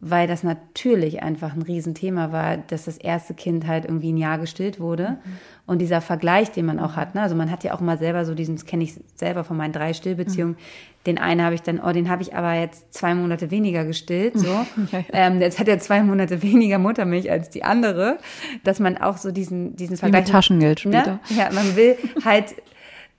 weil 0.00 0.28
das 0.28 0.42
natürlich 0.42 1.22
einfach 1.22 1.54
ein 1.54 1.62
Riesenthema 1.62 2.30
war, 2.30 2.58
dass 2.58 2.84
das 2.84 2.98
erste 2.98 3.34
Kind 3.34 3.66
halt 3.66 3.86
irgendwie 3.86 4.12
ein 4.12 4.18
Jahr 4.18 4.38
gestillt 4.38 4.78
wurde. 4.78 5.10
Mhm. 5.10 5.32
Und 5.66 5.78
dieser 5.80 6.00
Vergleich, 6.00 6.52
den 6.52 6.66
man 6.66 6.78
auch 6.78 6.96
hat, 6.96 7.14
ne? 7.14 7.22
also 7.22 7.34
man 7.34 7.50
hat 7.50 7.64
ja 7.64 7.74
auch 7.74 7.80
mal 7.80 7.98
selber 7.98 8.24
so 8.24 8.34
diesen, 8.34 8.56
das 8.56 8.66
kenne 8.66 8.84
ich 8.84 8.94
selber 9.14 9.42
von 9.42 9.56
meinen 9.56 9.72
drei 9.72 9.94
Stillbeziehungen, 9.94 10.54
mhm. 10.54 11.04
den 11.06 11.18
einen 11.18 11.42
habe 11.42 11.54
ich 11.54 11.62
dann, 11.62 11.80
oh, 11.80 11.90
den 11.92 12.10
habe 12.10 12.22
ich 12.22 12.34
aber 12.34 12.52
jetzt 12.54 12.92
zwei 12.92 13.14
Monate 13.14 13.50
weniger 13.50 13.84
gestillt, 13.84 14.38
so. 14.38 14.46
ja, 14.46 14.66
ja. 14.92 15.04
Ähm, 15.12 15.40
jetzt 15.40 15.58
hat 15.58 15.66
er 15.66 15.78
zwei 15.78 16.02
Monate 16.02 16.42
weniger 16.42 16.78
Muttermilch 16.78 17.30
als 17.30 17.48
die 17.48 17.64
andere, 17.64 18.18
dass 18.64 18.78
man 18.78 18.98
auch 18.98 19.16
so 19.16 19.32
diesen, 19.32 19.76
diesen 19.76 19.96
Vergleich. 19.96 20.22
Wie 20.22 20.24
mit 20.26 20.32
Taschengeld 20.32 20.84
ne? 20.84 20.92
später. 20.92 21.20
Ne? 21.30 21.36
Ja, 21.36 21.52
man 21.52 21.74
will 21.74 21.96
halt 22.24 22.54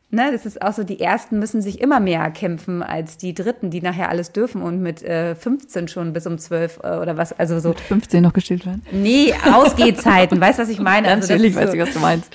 Ne, 0.10 0.32
das 0.32 0.46
ist 0.46 0.62
auch 0.62 0.72
so, 0.72 0.86
die 0.86 1.02
ersten 1.02 1.38
müssen 1.38 1.62
sich 1.62 1.82
immer 1.82 2.00
mehr 2.00 2.32
kämpfen 2.32 2.82
als 2.82 3.17
die 3.17 3.34
dritten, 3.34 3.72
die 3.72 3.82
nachher 3.82 4.08
alles 4.08 4.32
dürfen 4.32 4.62
und 4.62 4.82
mit 4.82 5.04
äh, 5.04 5.36
15 5.36 5.89
schon 5.89 6.13
bis 6.13 6.26
um 6.26 6.38
12 6.38 6.80
äh, 6.82 6.96
oder 6.96 7.17
was, 7.17 7.38
also 7.38 7.60
so. 7.60 7.70
Mit 7.70 7.82
15 7.82 8.24
noch 8.24 8.32
gestillt 8.32 8.65
werden? 8.65 8.84
Nee, 8.91 9.34
Ausgehzeiten, 9.54 10.39
weißt 10.39 10.60
du, 10.60 10.63
was 10.63 10.70
ich 10.70 10.80
meine? 10.80 11.10
Also 11.10 11.34
Natürlich 11.34 11.56
weiß 11.56 11.72
so. 11.72 11.76
ich, 11.76 11.82
was 11.82 11.93
du 11.93 12.00
meinst. 12.00 12.34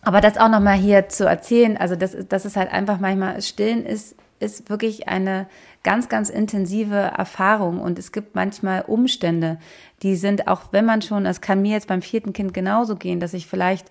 Aber 0.00 0.22
das 0.22 0.38
auch 0.38 0.48
nochmal 0.48 0.78
hier 0.78 1.10
zu 1.10 1.26
erzählen, 1.26 1.76
also 1.76 1.94
das, 1.94 2.16
das 2.26 2.46
ist 2.46 2.56
halt 2.56 2.72
einfach 2.72 2.98
manchmal, 3.00 3.42
Stillen 3.42 3.84
ist, 3.84 4.16
ist 4.38 4.70
wirklich 4.70 5.06
eine 5.08 5.46
ganz, 5.82 6.08
ganz 6.08 6.30
intensive 6.30 6.94
Erfahrung 6.96 7.80
und 7.80 7.98
es 7.98 8.12
gibt 8.12 8.34
manchmal 8.34 8.80
Umstände, 8.86 9.58
die 10.02 10.16
sind 10.16 10.48
auch, 10.48 10.62
wenn 10.70 10.86
man 10.86 11.02
schon, 11.02 11.26
es 11.26 11.42
kann 11.42 11.60
mir 11.60 11.72
jetzt 11.72 11.86
beim 11.86 12.00
vierten 12.00 12.32
Kind 12.32 12.54
genauso 12.54 12.96
gehen, 12.96 13.20
dass 13.20 13.34
ich 13.34 13.46
vielleicht 13.46 13.90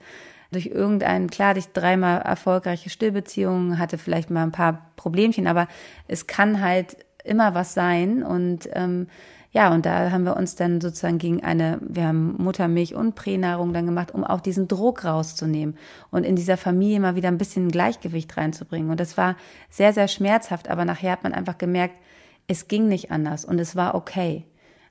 durch 0.52 0.68
irgendeinen, 0.68 1.30
klar, 1.30 1.56
ich 1.58 1.72
dreimal 1.74 2.22
erfolgreiche 2.22 2.90
Stillbeziehungen, 2.90 3.78
hatte 3.78 3.98
vielleicht 3.98 4.30
mal 4.30 4.44
ein 4.44 4.52
paar 4.52 4.92
Problemchen, 4.96 5.48
aber 5.48 5.68
es 6.08 6.28
kann 6.28 6.62
halt 6.62 6.98
immer 7.24 7.54
was 7.54 7.74
sein 7.74 8.24
und 8.24 8.70
ähm, 8.74 9.08
ja, 9.52 9.74
und 9.74 9.88
da 9.88 10.12
haben 10.12 10.26
wir 10.26 10.38
uns 10.38 10.56
dann 10.56 10.80
sozusagen 10.80 11.18
gegen 11.18 11.44
eine, 11.44 11.80
wir 11.82 12.06
haben 12.06 12.36
Muttermilch 12.38 12.94
und 12.94 13.16
Pränahrung 13.16 13.74
dann 13.74 13.88
gemacht, 13.88 14.14
um 14.14 14.24
auch 14.24 14.42
diesen 14.42 14.68
Druck 14.68 15.06
rauszunehmen 15.06 15.76
und 16.12 16.24
in 16.24 16.36
dieser 16.36 16.56
Familie 16.56 17.00
mal 17.00 17.16
wieder 17.16 17.30
ein 17.30 17.40
bisschen 17.40 17.70
Gleichgewicht 17.70 18.38
reinzubringen. 18.38 18.92
Und 18.92 19.00
das 19.00 19.18
war 19.18 19.36
sehr, 19.72 19.92
sehr 19.92 20.08
schmerzhaft, 20.08 20.70
aber 20.70 20.86
nachher 20.86 21.14
hat 21.14 21.24
man 21.24 21.34
einfach 21.34 21.58
gemerkt, 21.58 21.96
es 22.48 22.68
ging 22.68 22.88
nicht 22.88 23.12
anders 23.12 23.44
und 23.44 23.60
es 23.60 23.76
war 23.76 23.96
okay. 23.96 24.46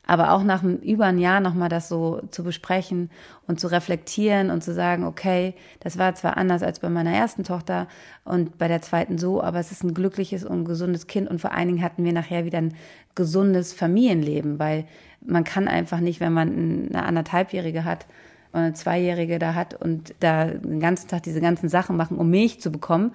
Aber 0.08 0.32
auch 0.32 0.42
nach 0.42 0.64
über 0.64 1.04
ein 1.04 1.18
Jahr 1.18 1.38
nochmal 1.40 1.68
das 1.68 1.88
so 1.88 2.22
zu 2.30 2.42
besprechen 2.42 3.10
und 3.46 3.60
zu 3.60 3.68
reflektieren 3.68 4.50
und 4.50 4.64
zu 4.64 4.72
sagen, 4.72 5.04
okay, 5.04 5.54
das 5.80 5.98
war 5.98 6.14
zwar 6.14 6.38
anders 6.38 6.62
als 6.62 6.80
bei 6.80 6.88
meiner 6.88 7.12
ersten 7.12 7.44
Tochter 7.44 7.88
und 8.24 8.56
bei 8.56 8.68
der 8.68 8.80
zweiten 8.80 9.18
so, 9.18 9.42
aber 9.42 9.58
es 9.58 9.70
ist 9.70 9.84
ein 9.84 9.92
glückliches 9.92 10.44
und 10.44 10.64
gesundes 10.64 11.08
Kind 11.08 11.28
und 11.28 11.42
vor 11.42 11.52
allen 11.52 11.68
Dingen 11.68 11.82
hatten 11.82 12.04
wir 12.04 12.14
nachher 12.14 12.46
wieder 12.46 12.56
ein 12.56 12.74
gesundes 13.14 13.74
Familienleben, 13.74 14.58
weil 14.58 14.86
man 15.20 15.44
kann 15.44 15.68
einfach 15.68 16.00
nicht, 16.00 16.20
wenn 16.20 16.32
man 16.32 16.88
eine 16.90 17.04
anderthalbjährige 17.04 17.84
hat, 17.84 18.06
eine 18.52 18.72
Zweijährige 18.72 19.38
da 19.38 19.54
hat 19.54 19.74
und 19.74 20.14
da 20.20 20.46
den 20.46 20.80
ganzen 20.80 21.08
Tag 21.08 21.22
diese 21.24 21.42
ganzen 21.42 21.68
Sachen 21.68 21.98
machen, 21.98 22.16
um 22.16 22.30
Milch 22.30 22.62
zu 22.62 22.72
bekommen, 22.72 23.12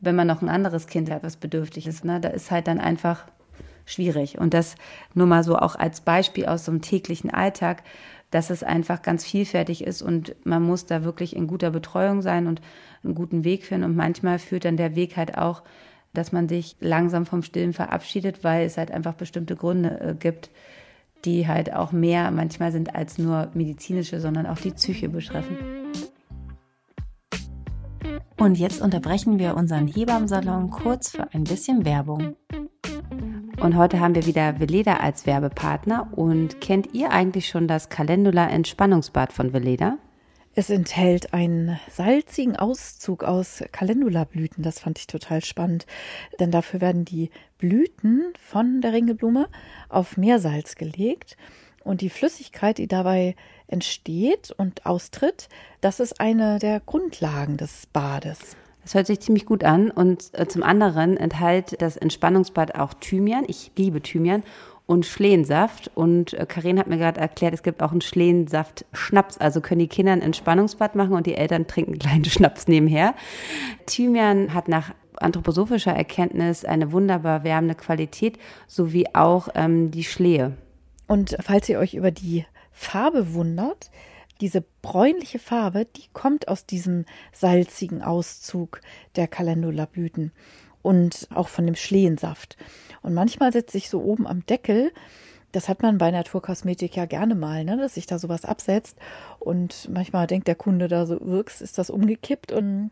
wenn 0.00 0.16
man 0.16 0.26
noch 0.26 0.42
ein 0.42 0.48
anderes 0.48 0.88
Kind 0.88 1.08
hat, 1.08 1.22
was 1.22 1.36
bedürftig 1.36 1.86
ist. 1.86 2.04
Ne? 2.04 2.20
Da 2.20 2.30
ist 2.30 2.50
halt 2.50 2.66
dann 2.66 2.80
einfach 2.80 3.26
schwierig. 3.92 4.38
Und 4.38 4.54
das 4.54 4.76
nur 5.14 5.26
mal 5.26 5.44
so 5.44 5.56
auch 5.56 5.76
als 5.76 6.00
Beispiel 6.00 6.46
aus 6.46 6.64
so 6.64 6.72
einem 6.72 6.82
täglichen 6.82 7.30
Alltag, 7.30 7.82
dass 8.30 8.50
es 8.50 8.62
einfach 8.62 9.02
ganz 9.02 9.24
vielfältig 9.24 9.84
ist 9.84 10.00
und 10.00 10.34
man 10.44 10.62
muss 10.62 10.86
da 10.86 11.04
wirklich 11.04 11.36
in 11.36 11.46
guter 11.46 11.70
Betreuung 11.70 12.22
sein 12.22 12.46
und 12.46 12.62
einen 13.04 13.14
guten 13.14 13.44
Weg 13.44 13.64
führen. 13.64 13.84
Und 13.84 13.94
manchmal 13.94 14.38
führt 14.38 14.64
dann 14.64 14.78
der 14.78 14.96
Weg 14.96 15.16
halt 15.16 15.36
auch, 15.36 15.62
dass 16.14 16.32
man 16.32 16.48
sich 16.48 16.76
langsam 16.80 17.26
vom 17.26 17.42
Stillen 17.42 17.74
verabschiedet, 17.74 18.42
weil 18.42 18.64
es 18.66 18.78
halt 18.78 18.90
einfach 18.90 19.14
bestimmte 19.14 19.54
Gründe 19.54 20.00
äh, 20.00 20.14
gibt, 20.14 20.50
die 21.24 21.46
halt 21.46 21.72
auch 21.72 21.92
mehr 21.92 22.30
manchmal 22.30 22.72
sind 22.72 22.94
als 22.94 23.18
nur 23.18 23.50
medizinische, 23.54 24.18
sondern 24.18 24.46
auch 24.46 24.58
die 24.58 24.72
Psyche 24.72 25.08
betreffen. 25.08 25.58
Und 28.38 28.58
jetzt 28.58 28.82
unterbrechen 28.82 29.38
wir 29.38 29.56
unseren 29.56 29.86
Hebammsalon 29.86 30.70
kurz 30.70 31.10
für 31.10 31.32
ein 31.32 31.44
bisschen 31.44 31.84
Werbung. 31.84 32.34
Und 33.60 33.76
heute 33.76 34.00
haben 34.00 34.14
wir 34.14 34.26
wieder 34.26 34.58
Veleda 34.58 34.96
als 34.96 35.26
Werbepartner. 35.26 36.08
Und 36.12 36.60
kennt 36.60 36.94
ihr 36.94 37.10
eigentlich 37.10 37.48
schon 37.48 37.68
das 37.68 37.88
Calendula 37.88 38.48
Entspannungsbad 38.48 39.32
von 39.32 39.52
Veleda? 39.52 39.98
Es 40.54 40.68
enthält 40.68 41.32
einen 41.32 41.78
salzigen 41.88 42.56
Auszug 42.56 43.24
aus 43.24 43.64
Calendula-Blüten. 43.72 44.62
Das 44.62 44.80
fand 44.80 44.98
ich 44.98 45.06
total 45.06 45.42
spannend, 45.42 45.86
denn 46.40 46.50
dafür 46.50 46.82
werden 46.82 47.06
die 47.06 47.30
Blüten 47.56 48.34
von 48.38 48.82
der 48.82 48.92
Ringelblume 48.92 49.48
auf 49.88 50.16
Meersalz 50.18 50.74
gelegt. 50.74 51.36
Und 51.84 52.00
die 52.00 52.10
Flüssigkeit, 52.10 52.78
die 52.78 52.86
dabei 52.86 53.34
entsteht 53.66 54.52
und 54.56 54.84
austritt, 54.86 55.48
das 55.80 56.00
ist 56.00 56.20
eine 56.20 56.58
der 56.58 56.80
Grundlagen 56.80 57.56
des 57.56 57.86
Bades. 57.86 58.56
Das 58.82 58.94
hört 58.94 59.06
sich 59.06 59.20
ziemlich 59.20 59.46
gut 59.46 59.64
an. 59.64 59.90
Und 59.90 60.30
äh, 60.32 60.46
zum 60.46 60.62
anderen 60.62 61.16
enthält 61.16 61.80
das 61.80 61.96
Entspannungsbad 61.96 62.74
auch 62.74 62.94
Thymian. 62.94 63.44
Ich 63.46 63.70
liebe 63.76 64.02
Thymian 64.02 64.42
und 64.86 65.06
Schlehensaft. 65.06 65.90
Und 65.94 66.34
äh, 66.34 66.46
Karin 66.46 66.78
hat 66.78 66.88
mir 66.88 66.98
gerade 66.98 67.20
erklärt, 67.20 67.54
es 67.54 67.62
gibt 67.62 67.82
auch 67.82 67.92
einen 67.92 68.00
Schlehensaft-Schnaps. 68.00 69.38
Also 69.38 69.60
können 69.60 69.80
die 69.80 69.88
Kinder 69.88 70.12
ein 70.12 70.22
Entspannungsbad 70.22 70.96
machen 70.96 71.12
und 71.12 71.26
die 71.26 71.34
Eltern 71.34 71.66
trinken 71.66 71.98
kleinen 71.98 72.24
Schnaps 72.26 72.68
nebenher. 72.68 73.14
Thymian 73.86 74.52
hat 74.54 74.68
nach 74.68 74.92
anthroposophischer 75.16 75.92
Erkenntnis 75.92 76.64
eine 76.64 76.90
wunderbar 76.90 77.44
wärmende 77.44 77.74
Qualität, 77.74 78.38
sowie 78.66 79.06
auch 79.12 79.48
ähm, 79.54 79.90
die 79.90 80.04
Schlehe. 80.04 80.56
Und 81.06 81.36
falls 81.40 81.68
ihr 81.68 81.78
euch 81.78 81.94
über 81.94 82.10
die 82.10 82.44
Farbe 82.72 83.34
wundert, 83.34 83.90
diese 84.42 84.62
bräunliche 84.82 85.38
Farbe, 85.38 85.86
die 85.86 86.04
kommt 86.12 86.48
aus 86.48 86.66
diesem 86.66 87.06
salzigen 87.32 88.02
Auszug 88.02 88.82
der 89.16 89.28
Calendula-Blüten. 89.28 90.32
und 90.82 91.28
auch 91.32 91.46
von 91.46 91.64
dem 91.64 91.76
Schlehensaft. 91.76 92.56
Und 93.02 93.14
manchmal 93.14 93.52
setzt 93.52 93.70
sich 93.70 93.88
so 93.88 94.02
oben 94.02 94.26
am 94.26 94.44
Deckel 94.46 94.90
das 95.52 95.68
hat 95.68 95.82
man 95.82 95.98
bei 95.98 96.10
Naturkosmetik 96.10 96.96
ja 96.96 97.04
gerne 97.04 97.34
mal, 97.34 97.64
ne, 97.64 97.76
dass 97.76 97.94
sich 97.94 98.06
da 98.06 98.18
sowas 98.18 98.44
absetzt. 98.44 98.98
Und 99.38 99.88
manchmal 99.92 100.26
denkt 100.26 100.48
der 100.48 100.54
Kunde 100.54 100.88
da 100.88 101.06
so, 101.06 101.20
wirks, 101.20 101.60
ist 101.60 101.78
das 101.78 101.90
umgekippt 101.90 102.50
und 102.52 102.90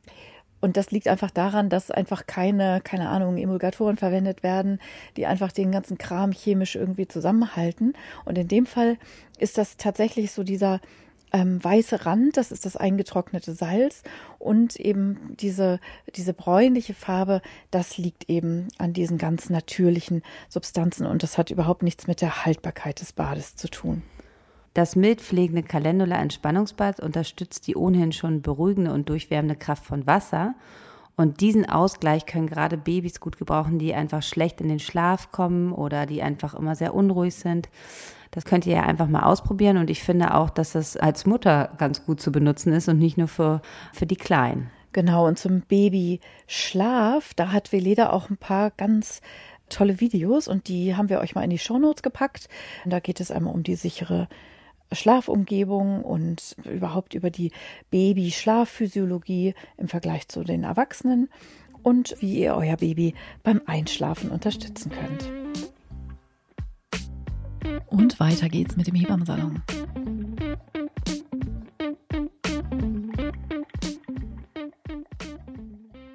und 0.63 0.77
das 0.77 0.91
liegt 0.91 1.09
einfach 1.09 1.31
daran, 1.31 1.71
dass 1.71 1.91
einfach 1.91 2.27
keine, 2.27 2.83
keine 2.85 3.09
Ahnung, 3.09 3.39
Emulgatoren 3.39 3.97
verwendet 3.97 4.43
werden, 4.43 4.79
die 5.17 5.25
einfach 5.25 5.53
den 5.53 5.73
ganzen 5.73 5.97
Kram 5.97 6.33
chemisch 6.33 6.77
irgendwie 6.77 7.09
zusammenhalten. 7.09 7.95
Und 8.27 8.37
in 8.37 8.47
dem 8.47 8.67
Fall 8.67 8.99
ist 9.39 9.57
das 9.57 9.79
tatsächlich 9.79 10.33
so 10.33 10.43
dieser 10.43 10.81
ähm, 11.33 11.62
weiße 11.62 12.07
Rand, 12.07 12.37
das 12.37 12.53
ist 12.53 12.64
das 12.64 12.77
eingetrocknete 12.77 13.55
Salz 13.55 14.03
und 14.38 14.77
eben 14.77 15.37
diese, 15.40 15.81
diese 16.16 16.35
bräunliche 16.35 16.95
Farbe, 16.95 17.43
das 17.71 17.99
liegt 17.99 18.29
eben 18.29 18.69
an 18.79 18.93
diesen 18.93 19.19
ganz 19.19 19.51
natürlichen 19.51 20.23
Substanzen 20.49 21.07
und 21.07 21.23
das 21.23 21.38
hat 21.38 21.51
überhaupt 21.51 21.83
nichts 21.83 22.07
mit 22.07 22.21
der 22.21 22.45
Haltbarkeit 22.45 23.01
des 23.01 23.12
Bades 23.12 23.57
zu 23.57 23.69
tun. 23.69 24.03
Das 24.75 24.95
mild 24.95 25.21
pflegende 25.21 25.62
Calendula 25.62 26.16
Entspannungsbad 26.21 27.01
unterstützt 27.01 27.66
die 27.66 27.75
ohnehin 27.75 28.12
schon 28.12 28.40
beruhigende 28.40 28.93
und 28.93 29.09
durchwärmende 29.09 29.57
Kraft 29.57 29.85
von 29.85 30.07
Wasser. 30.07 30.55
Und 31.16 31.40
diesen 31.40 31.69
Ausgleich 31.69 32.25
können 32.25 32.47
gerade 32.47 32.79
Babys 32.79 33.21
gut 33.21 33.37
gebrauchen, 33.37 33.79
die 33.79 33.95
einfach 33.95 34.23
schlecht 34.23 34.61
in 34.61 34.69
den 34.69 34.79
Schlaf 34.79 35.33
kommen 35.33 35.73
oder 35.73 36.07
die 36.07 36.23
einfach 36.23 36.55
immer 36.55 36.77
sehr 36.77 36.95
unruhig 36.95 37.35
sind. 37.35 37.69
Das 38.31 38.45
könnt 38.45 38.66
ihr 38.66 38.77
ja 38.77 38.83
einfach 38.83 39.09
mal 39.09 39.25
ausprobieren. 39.25 39.77
Und 39.77 39.90
ich 39.90 40.03
finde 40.03 40.35
auch, 40.35 40.51
dass 40.51 40.73
das 40.73 40.97
als 40.97 41.27
Mutter 41.27 41.71
ganz 41.79 42.05
gut 42.05 42.21
zu 42.21 42.31
benutzen 42.31 42.73
ist 42.73 42.88
und 42.88 42.99
nicht 42.99 43.19
nur 43.19 43.29
für, 43.29 43.61
für 43.93 44.07
die 44.07 44.16
Kleinen. 44.16 44.71
Genau, 44.93 45.27
und 45.27 45.38
zum 45.38 45.61
Babyschlaf, 45.62 47.35
da 47.35 47.53
hat 47.53 47.73
Veleda 47.73 48.11
auch 48.11 48.29
ein 48.29 48.37
paar 48.37 48.71
ganz 48.73 49.21
tolle 49.69 50.01
Videos 50.01 50.49
und 50.49 50.66
die 50.66 50.97
haben 50.97 51.09
wir 51.09 51.21
euch 51.21 51.37
mal 51.37 51.45
in 51.45 51.51
die 51.51 51.59
Shownotes 51.59 52.03
gepackt. 52.03 52.49
Und 52.85 52.93
da 52.93 53.01
geht 53.01 53.21
es 53.21 53.31
einmal 53.31 53.55
um 53.55 53.62
die 53.62 53.77
sichere 53.77 54.29
Schlafumgebung 54.93 56.03
und 56.03 56.57
überhaupt 56.64 57.14
über 57.14 57.31
die 57.31 57.53
Baby-Schlafphysiologie 57.90 59.55
im 59.77 59.88
Vergleich 59.88 60.29
zu 60.29 60.43
den 60.43 60.64
Erwachsenen 60.64 61.29
und 61.83 62.16
wie 62.21 62.40
ihr 62.40 62.57
euer 62.57 62.77
Baby 62.77 63.14
beim 63.45 63.62
Einschlafen 63.66 64.31
unterstützen 64.31 64.90
könnt. 64.90 65.31
Und 67.87 68.20
weiter 68.20 68.49
geht's 68.49 68.77
mit 68.77 68.87
dem 68.87 68.94
Hebammensalon. 68.94 69.62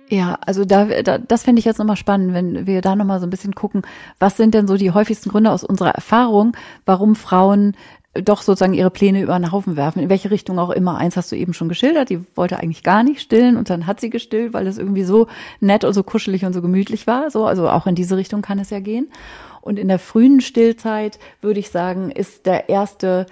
Ja, 0.09 0.37
also 0.45 0.65
da, 0.65 0.85
da 1.01 1.17
das 1.17 1.43
fände 1.43 1.59
ich 1.59 1.65
jetzt 1.65 1.77
nochmal 1.77 1.97
spannend, 1.97 2.33
wenn 2.33 2.67
wir 2.67 2.81
da 2.81 2.95
nochmal 2.95 3.19
so 3.19 3.25
ein 3.25 3.31
bisschen 3.31 3.55
gucken, 3.55 3.81
was 4.19 4.37
sind 4.37 4.53
denn 4.53 4.67
so 4.67 4.77
die 4.77 4.91
häufigsten 4.91 5.29
Gründe 5.29 5.51
aus 5.51 5.63
unserer 5.63 5.91
Erfahrung, 5.91 6.55
warum 6.85 7.15
Frauen 7.15 7.75
doch 8.13 8.41
sozusagen 8.41 8.73
ihre 8.73 8.91
Pläne 8.91 9.21
über 9.21 9.37
den 9.37 9.51
Haufen 9.51 9.75
werfen, 9.75 10.01
in 10.01 10.09
welche 10.09 10.31
Richtung 10.31 10.57
auch 10.57 10.69
immer. 10.69 10.97
Eins 10.97 11.17
hast 11.17 11.31
du 11.31 11.35
eben 11.35 11.53
schon 11.53 11.67
geschildert, 11.67 12.09
die 12.09 12.21
wollte 12.35 12.57
eigentlich 12.59 12.83
gar 12.83 13.03
nicht 13.03 13.19
stillen 13.19 13.57
und 13.57 13.69
dann 13.69 13.87
hat 13.87 13.99
sie 13.99 14.09
gestillt, 14.09 14.53
weil 14.53 14.67
es 14.67 14.77
irgendwie 14.77 15.03
so 15.03 15.27
nett 15.59 15.83
und 15.83 15.93
so 15.93 16.03
kuschelig 16.03 16.45
und 16.45 16.53
so 16.53 16.61
gemütlich 16.61 17.07
war. 17.07 17.29
So, 17.29 17.45
also 17.45 17.69
auch 17.69 17.87
in 17.87 17.95
diese 17.95 18.15
Richtung 18.15 18.41
kann 18.41 18.59
es 18.59 18.69
ja 18.69 18.79
gehen. 18.79 19.09
Und 19.65 19.79
in 19.79 19.87
der 19.87 19.97
frühen 19.97 20.41
Stillzeit 20.41 21.17
würde 21.41 21.59
ich 21.59 21.71
sagen, 21.71 22.11
ist 22.11 22.45
der 22.45 22.69
erste 22.69 23.25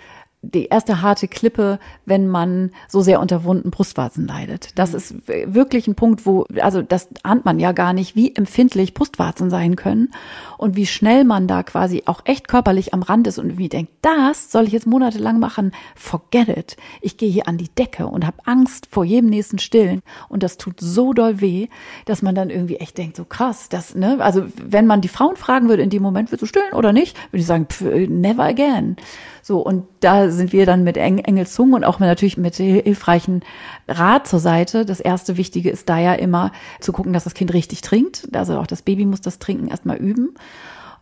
die 0.44 0.66
erste 0.66 1.02
harte 1.02 1.30
Klippe, 1.30 1.80
wenn 2.06 2.28
man 2.28 2.72
so 2.90 3.02
sehr 3.02 3.22
unter 3.22 3.46
wunden 3.46 3.72
Brustwarzen 3.72 4.28
leidet. 4.28 4.78
Das 4.78 4.92
mhm. 4.92 4.98
ist 4.98 5.16
wirklich 5.28 5.88
ein 5.88 5.96
Punkt, 5.96 6.26
wo, 6.26 6.46
also 6.62 6.82
das 6.82 7.08
ahnt 7.24 7.46
man 7.46 7.60
ja 7.60 7.72
gar 7.72 7.94
nicht, 7.94 8.16
wie 8.16 8.36
empfindlich 8.36 8.94
Brustwarzen 8.94 9.50
sein 9.50 9.78
können 9.78 10.12
und 10.58 10.76
wie 10.76 10.86
schnell 10.86 11.24
man 11.24 11.48
da 11.48 11.64
quasi 11.64 12.04
auch 12.06 12.22
echt 12.26 12.50
körperlich 12.50 12.94
am 12.94 13.04
Rand 13.04 13.26
ist 13.28 13.40
und 13.40 13.58
wie 13.58 13.70
denkt, 13.70 13.94
das 14.02 14.52
soll 14.52 14.66
ich 14.66 14.74
jetzt 14.74 14.86
monatelang 14.86 15.40
machen? 15.40 15.72
Forget 15.96 16.50
it. 16.50 16.78
Ich 17.02 17.16
gehe 17.16 17.30
hier 17.30 17.48
an 17.48 17.58
die 17.58 17.70
Decke 17.70 18.08
und 18.08 18.28
habe 18.28 18.38
Angst 18.44 18.88
vor 18.92 19.06
jedem 19.06 19.30
nächsten 19.30 19.60
Stillen 19.60 20.02
und 20.28 20.44
das 20.44 20.58
tut 20.58 20.82
so 20.82 21.14
doll 21.14 21.40
weh, 21.40 21.70
dass 22.06 22.22
man 22.22 22.36
dann 22.36 22.50
irgendwie 22.50 22.78
echt 22.78 22.98
denkt, 22.98 23.16
so 23.16 23.24
krass, 23.24 23.70
das, 23.70 23.96
ne, 23.96 24.18
also 24.20 24.44
wenn 24.62 24.88
man 24.88 25.00
die 25.00 25.08
Frauen 25.08 25.38
fragen 25.38 25.70
würde 25.70 25.84
in 25.84 25.90
dem 25.90 26.04
Moment, 26.04 26.32
willst 26.32 26.42
du 26.42 26.48
stillen 26.48 26.74
oder 26.74 26.92
nicht, 26.92 27.18
würde 27.32 27.40
ich 27.40 27.48
sagen, 27.48 27.68
pff, 27.70 27.82
never 28.10 28.44
again. 28.44 28.98
So, 29.46 29.60
und 29.60 29.86
da 30.00 30.30
sind 30.30 30.54
wir 30.54 30.66
dann 30.66 30.86
mit 30.86 30.96
Eng 30.96 31.20
Engelszungen 31.20 31.74
und 31.74 31.84
auch 31.84 32.00
natürlich 32.00 32.38
mit 32.38 32.56
hilfreichen 32.56 33.42
Rat 33.90 34.26
zur 34.26 34.40
Seite. 34.40 34.86
Das 34.86 35.02
erste 35.02 35.36
Wichtige 35.36 35.70
ist 35.70 35.90
da 35.90 36.00
ja 36.00 36.14
immer 36.14 36.54
zu 36.80 36.94
gucken, 36.94 37.12
dass 37.12 37.26
das 37.26 37.34
Kind 37.34 37.54
richtig 37.54 37.82
trinkt. 37.82 38.30
Also 38.34 38.58
auch 38.58 38.68
das 38.68 38.84
Baby 38.84 39.06
muss 39.06 39.20
das 39.20 39.40
Trinken 39.40 39.68
erstmal 39.68 39.98
üben. 39.98 40.34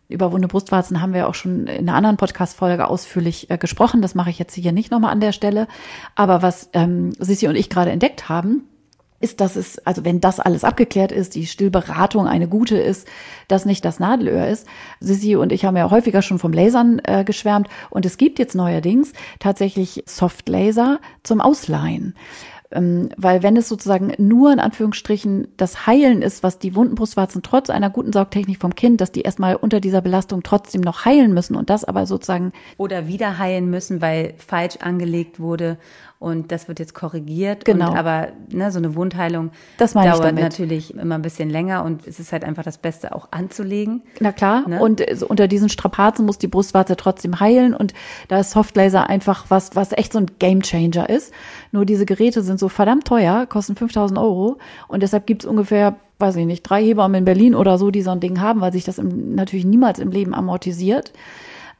Über 0.09 0.31
wunde 0.31 0.47
Brustwarzen 0.47 1.01
haben 1.01 1.13
wir 1.13 1.29
auch 1.29 1.35
schon 1.35 1.67
in 1.67 1.87
einer 1.87 1.95
anderen 1.95 2.17
Podcast-Folge 2.17 2.87
ausführlich 2.87 3.51
äh, 3.51 3.59
gesprochen. 3.59 4.01
Das 4.01 4.15
mache 4.15 4.31
ich 4.31 4.39
jetzt 4.39 4.55
hier 4.55 4.71
nicht 4.71 4.89
nochmal 4.89 5.11
an 5.11 5.21
der 5.21 5.33
Stelle. 5.33 5.67
Aber 6.15 6.41
was 6.41 6.69
ähm, 6.73 7.11
Sissi 7.19 7.47
und 7.47 7.55
ich 7.55 7.69
gerade 7.69 7.91
entdeckt 7.91 8.27
haben, 8.27 8.63
ist, 9.21 9.41
dass 9.41 9.55
es, 9.55 9.79
also 9.79 10.05
wenn 10.05 10.19
das 10.19 10.39
alles 10.39 10.63
abgeklärt 10.63 11.11
ist, 11.11 11.35
die 11.35 11.45
Stillberatung 11.45 12.27
eine 12.27 12.47
gute 12.47 12.77
ist, 12.77 13.07
dass 13.47 13.65
nicht 13.65 13.85
das 13.85 13.99
Nadelöhr 13.99 14.47
ist. 14.47 14.67
Sissi 14.99 15.35
und 15.35 15.51
ich 15.51 15.65
haben 15.65 15.77
ja 15.77 15.89
häufiger 15.89 16.21
schon 16.21 16.39
vom 16.39 16.53
Lasern 16.53 17.01
äh, 17.03 17.23
geschwärmt 17.23 17.67
und 17.89 18.05
es 18.05 18.17
gibt 18.17 18.39
jetzt 18.39 18.55
neuerdings 18.55 19.13
tatsächlich 19.39 20.03
Softlaser 20.05 20.99
zum 21.23 21.41
Ausleihen. 21.41 22.15
Ähm, 22.71 23.09
weil 23.17 23.43
wenn 23.43 23.57
es 23.57 23.67
sozusagen 23.67 24.13
nur 24.17 24.51
in 24.53 24.59
Anführungsstrichen 24.59 25.47
das 25.57 25.87
Heilen 25.87 26.21
ist, 26.21 26.41
was 26.41 26.57
die 26.57 26.75
wunden 26.75 26.95
Brustwarzen 26.95 27.43
trotz 27.43 27.69
einer 27.69 27.89
guten 27.89 28.13
Saugtechnik 28.13 28.59
vom 28.59 28.75
Kind, 28.75 29.01
dass 29.01 29.11
die 29.11 29.21
erstmal 29.21 29.55
unter 29.55 29.81
dieser 29.81 30.01
Belastung 30.01 30.41
trotzdem 30.43 30.81
noch 30.81 31.03
heilen 31.03 31.33
müssen 31.33 31.55
und 31.55 31.69
das 31.69 31.83
aber 31.83 32.05
sozusagen 32.05 32.53
oder 32.77 33.07
wieder 33.07 33.37
heilen 33.37 33.69
müssen, 33.69 34.01
weil 34.01 34.33
falsch 34.37 34.77
angelegt 34.77 35.39
wurde 35.39 35.77
und 36.21 36.51
das 36.51 36.67
wird 36.67 36.77
jetzt 36.77 36.93
korrigiert. 36.93 37.65
Genau. 37.65 37.89
Und, 37.89 37.97
aber 37.97 38.27
ne, 38.51 38.71
so 38.71 38.77
eine 38.77 38.93
Wundheilung 38.93 39.49
das 39.77 39.93
dauert 39.93 40.35
natürlich 40.35 40.95
immer 40.95 41.15
ein 41.15 41.23
bisschen 41.23 41.49
länger 41.49 41.83
und 41.83 42.05
es 42.05 42.19
ist 42.19 42.31
halt 42.31 42.43
einfach 42.43 42.61
das 42.61 42.77
Beste 42.77 43.15
auch 43.15 43.29
anzulegen. 43.31 44.03
Na 44.19 44.31
klar. 44.31 44.69
Ne? 44.69 44.79
Und 44.79 45.03
so 45.13 45.27
unter 45.27 45.47
diesen 45.47 45.67
Strapazen 45.67 46.27
muss 46.27 46.37
die 46.37 46.47
Brustwarze 46.47 46.95
trotzdem 46.95 47.39
heilen 47.39 47.73
und 47.73 47.95
da 48.27 48.39
ist 48.39 48.51
Softlaser 48.51 49.09
einfach 49.09 49.45
was, 49.49 49.75
was 49.75 49.93
echt 49.93 50.13
so 50.13 50.19
ein 50.19 50.27
Gamechanger 50.37 51.09
ist. 51.09 51.33
Nur 51.71 51.85
diese 51.87 52.05
Geräte 52.05 52.43
sind 52.43 52.59
so 52.59 52.69
verdammt 52.69 53.05
teuer, 53.05 53.47
kosten 53.47 53.75
5000 53.75 54.19
Euro 54.19 54.59
und 54.87 55.01
deshalb 55.01 55.25
gibt 55.25 55.43
es 55.43 55.49
ungefähr 55.49 55.95
weiß 56.19 56.35
ich 56.35 56.45
nicht, 56.45 56.61
drei 56.61 56.83
Hebammen 56.83 57.17
in 57.17 57.25
Berlin 57.25 57.55
oder 57.55 57.79
so, 57.79 57.89
die 57.89 58.03
so 58.03 58.11
ein 58.11 58.19
Ding 58.19 58.39
haben, 58.39 58.61
weil 58.61 58.71
sich 58.71 58.83
das 58.83 58.99
im, 58.99 59.33
natürlich 59.33 59.65
niemals 59.65 59.97
im 59.97 60.11
Leben 60.11 60.35
amortisiert. 60.35 61.13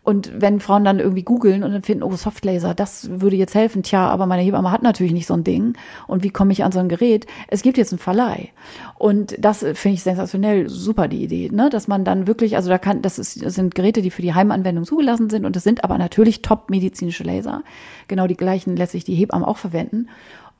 Und 0.03 0.31
wenn 0.41 0.59
Frauen 0.59 0.83
dann 0.83 0.99
irgendwie 0.99 1.21
googeln 1.21 1.63
und 1.63 1.73
dann 1.73 1.83
finden, 1.83 2.03
oh, 2.03 2.15
Softlaser, 2.15 2.73
das 2.73 3.21
würde 3.21 3.35
jetzt 3.35 3.53
helfen. 3.53 3.83
Tja, 3.83 4.07
aber 4.07 4.25
meine 4.25 4.41
Hebamme 4.41 4.71
hat 4.71 4.81
natürlich 4.81 5.13
nicht 5.13 5.27
so 5.27 5.35
ein 5.35 5.43
Ding. 5.43 5.73
Und 6.07 6.23
wie 6.23 6.31
komme 6.31 6.51
ich 6.53 6.63
an 6.63 6.71
so 6.71 6.79
ein 6.79 6.89
Gerät? 6.89 7.27
Es 7.49 7.61
gibt 7.61 7.77
jetzt 7.77 7.93
einen 7.93 7.99
Verleih. 7.99 8.49
Und 8.97 9.35
das 9.37 9.59
finde 9.59 9.93
ich 9.93 10.01
sensationell 10.01 10.69
super, 10.69 11.07
die 11.07 11.23
Idee, 11.23 11.49
ne? 11.51 11.69
Dass 11.69 11.87
man 11.87 12.03
dann 12.03 12.25
wirklich, 12.25 12.55
also 12.55 12.69
da 12.69 12.79
kann, 12.79 13.03
das, 13.03 13.19
ist, 13.19 13.45
das 13.45 13.53
sind 13.53 13.75
Geräte, 13.75 14.01
die 14.01 14.09
für 14.09 14.23
die 14.23 14.33
Heimanwendung 14.33 14.85
zugelassen 14.85 15.29
sind. 15.29 15.45
Und 15.45 15.55
das 15.55 15.63
sind 15.63 15.83
aber 15.83 15.99
natürlich 15.99 16.41
top 16.41 16.71
medizinische 16.71 17.23
Laser. 17.23 17.61
Genau 18.07 18.25
die 18.25 18.37
gleichen 18.37 18.75
lässt 18.75 18.93
sich 18.93 19.03
die 19.03 19.15
Hebamme 19.15 19.47
auch 19.47 19.57
verwenden. 19.57 20.07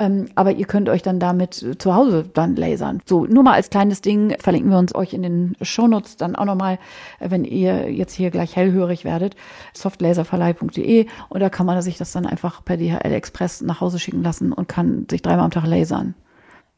Ähm, 0.02 0.30
aber 0.34 0.54
ihr 0.54 0.66
könnt 0.66 0.90
euch 0.90 1.04
dann 1.04 1.20
damit 1.20 1.54
zu 1.54 1.94
Hause 1.94 2.28
dann 2.34 2.56
lasern. 2.56 3.04
So, 3.06 3.28
nur 3.28 3.44
mal 3.44 3.54
als 3.54 3.70
kleines 3.70 4.02
Ding 4.02 4.36
verlinken 4.40 4.72
wir 4.72 4.80
uns 4.80 4.96
euch 4.96 5.14
in 5.14 5.22
den 5.22 5.56
Shownotes 5.62 6.18
dann 6.18 6.36
auch 6.36 6.46
nochmal, 6.46 6.80
äh, 7.20 7.30
wenn 7.30 7.46
ihr 7.46 7.92
jetzt 7.92 8.16
hier 8.16 8.32
gleich 8.32 8.56
hellhörig 8.56 9.06
werdet, 9.06 9.36
softlaserverleih.de 9.76 11.06
und 11.30 11.40
da 11.40 11.50
kann 11.50 11.68
man 11.68 11.80
sich 11.84 12.00
das 12.00 12.14
dann 12.14 12.26
einfach 12.26 12.66
per 12.66 12.78
DHL 12.78 13.12
Express 13.12 13.62
nach 13.62 13.80
Hause 13.80 14.00
schicken 14.00 14.24
lassen 14.24 14.54
und 14.54 14.68
kann 14.68 15.06
sich 15.08 15.22
dreimal 15.22 15.46
am 15.46 15.52
Tag 15.52 15.68
lasern. 15.68 16.16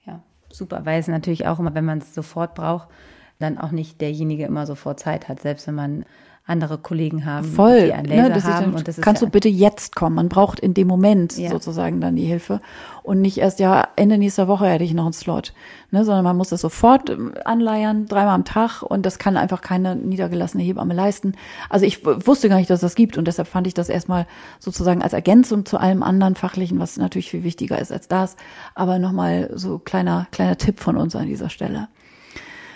Ja, 0.05 0.21
super, 0.51 0.81
weil 0.85 0.99
es 0.99 1.07
natürlich 1.07 1.47
auch 1.47 1.59
immer, 1.59 1.73
wenn 1.73 1.85
man 1.85 1.99
es 1.99 2.13
sofort 2.13 2.55
braucht, 2.55 2.89
dann 3.39 3.57
auch 3.57 3.71
nicht 3.71 4.01
derjenige 4.01 4.43
immer 4.43 4.65
sofort 4.65 4.99
Zeit 4.99 5.29
hat, 5.29 5.39
selbst 5.39 5.65
wenn 5.67 5.75
man 5.75 6.05
andere 6.45 6.77
Kollegen 6.77 7.25
haben, 7.25 7.45
Voll, 7.45 7.85
die 7.85 7.93
einen 7.93 8.05
Laser 8.05 8.27
ne, 8.27 8.43
haben. 8.43 8.63
Dann, 8.65 8.75
und 8.75 8.87
das 8.87 8.99
kannst 8.99 9.21
du 9.21 9.29
bitte 9.29 9.47
jetzt 9.47 9.95
kommen? 9.95 10.17
Man 10.17 10.27
braucht 10.27 10.59
in 10.59 10.73
dem 10.73 10.89
Moment 10.89 11.37
ja. 11.37 11.49
sozusagen 11.49 12.01
dann 12.01 12.17
die 12.17 12.25
Hilfe 12.25 12.59
und 13.01 13.21
nicht 13.21 13.37
erst 13.37 13.61
ja 13.61 13.87
Ende 13.95 14.17
nächster 14.17 14.49
Woche 14.49 14.65
hätte 14.67 14.83
ich 14.83 14.93
noch 14.93 15.05
einen 15.05 15.13
Slot, 15.13 15.53
ne, 15.91 16.03
sondern 16.03 16.25
man 16.25 16.35
muss 16.35 16.49
das 16.49 16.59
sofort 16.59 17.09
ähm, 17.09 17.33
anleiern, 17.45 18.07
dreimal 18.07 18.35
am 18.35 18.43
Tag 18.43 18.81
und 18.81 19.05
das 19.05 19.19
kann 19.19 19.37
einfach 19.37 19.61
keine 19.61 19.95
niedergelassene 19.95 20.63
Hebamme 20.63 20.93
leisten. 20.93 21.33
Also 21.69 21.85
ich 21.85 22.05
wusste 22.05 22.49
gar 22.49 22.57
nicht, 22.57 22.69
dass 22.69 22.81
das 22.81 22.95
gibt 22.95 23.17
und 23.17 23.25
deshalb 23.25 23.47
fand 23.47 23.65
ich 23.65 23.73
das 23.73 23.87
erstmal 23.87 24.27
sozusagen 24.59 25.01
als 25.01 25.13
Ergänzung 25.13 25.65
zu 25.65 25.77
allem 25.77 26.03
anderen 26.03 26.35
fachlichen, 26.35 26.77
was 26.77 26.97
natürlich 26.97 27.31
viel 27.31 27.43
wichtiger 27.43 27.79
ist 27.79 27.93
als 27.93 28.09
das, 28.09 28.35
aber 28.75 28.99
nochmal 28.99 29.49
so 29.53 29.79
kleiner 29.79 30.27
kleiner 30.31 30.57
Tipp 30.57 30.81
von 30.81 30.97
uns 30.97 31.15
an 31.15 31.27
dieser 31.27 31.49
Stelle. 31.49 31.87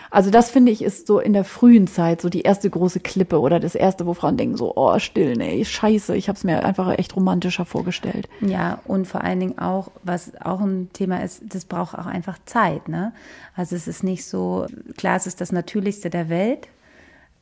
Also 0.10 0.30
das 0.30 0.50
finde 0.50 0.72
ich 0.72 0.82
ist 0.82 1.08
so 1.08 1.20
in 1.20 1.34
der 1.34 1.44
frühen 1.44 1.88
Zeit 1.88 2.22
so 2.22 2.30
die 2.30 2.42
erste 2.42 2.70
große 2.70 3.00
Klippe 3.00 3.40
oder 3.40 3.60
das 3.60 3.76
erste, 3.76 4.06
wo 4.06 4.14
Frauen 4.14 4.38
denken 4.38 4.58
so, 4.58 4.76
oh 4.76 4.98
still, 5.00 5.34
nee, 5.36 5.64
scheiße, 5.64 6.16
ich 6.16 6.30
habe 6.30 6.38
es 6.38 6.44
mir 6.44 6.64
einfach 6.64 6.98
echt 6.98 7.16
romantischer 7.16 7.66
vorgestellt. 7.66 8.30
Ja, 8.42 8.80
und 8.86 9.08
vor 9.08 9.22
allen 9.22 9.40
Dingen 9.40 9.60
auch, 9.60 9.92
was 10.04 10.32
auch 10.42 10.62
ein 10.62 10.90
Thema 10.94 11.24
ist, 11.24 11.44
das 11.54 11.66
braucht 11.66 11.98
auch 11.98 12.06
einfach 12.06 12.38
Zeit, 12.46 12.88
ne? 12.88 13.14
Also 13.56 13.76
es 13.76 13.88
ist 13.88 14.04
nicht 14.04 14.26
so, 14.26 14.68
klar, 14.98 15.16
es 15.16 15.28
ist 15.28 15.42
das 15.42 15.52
Natürlichste 15.52 16.10
der 16.10 16.30
Welt, 16.30 16.68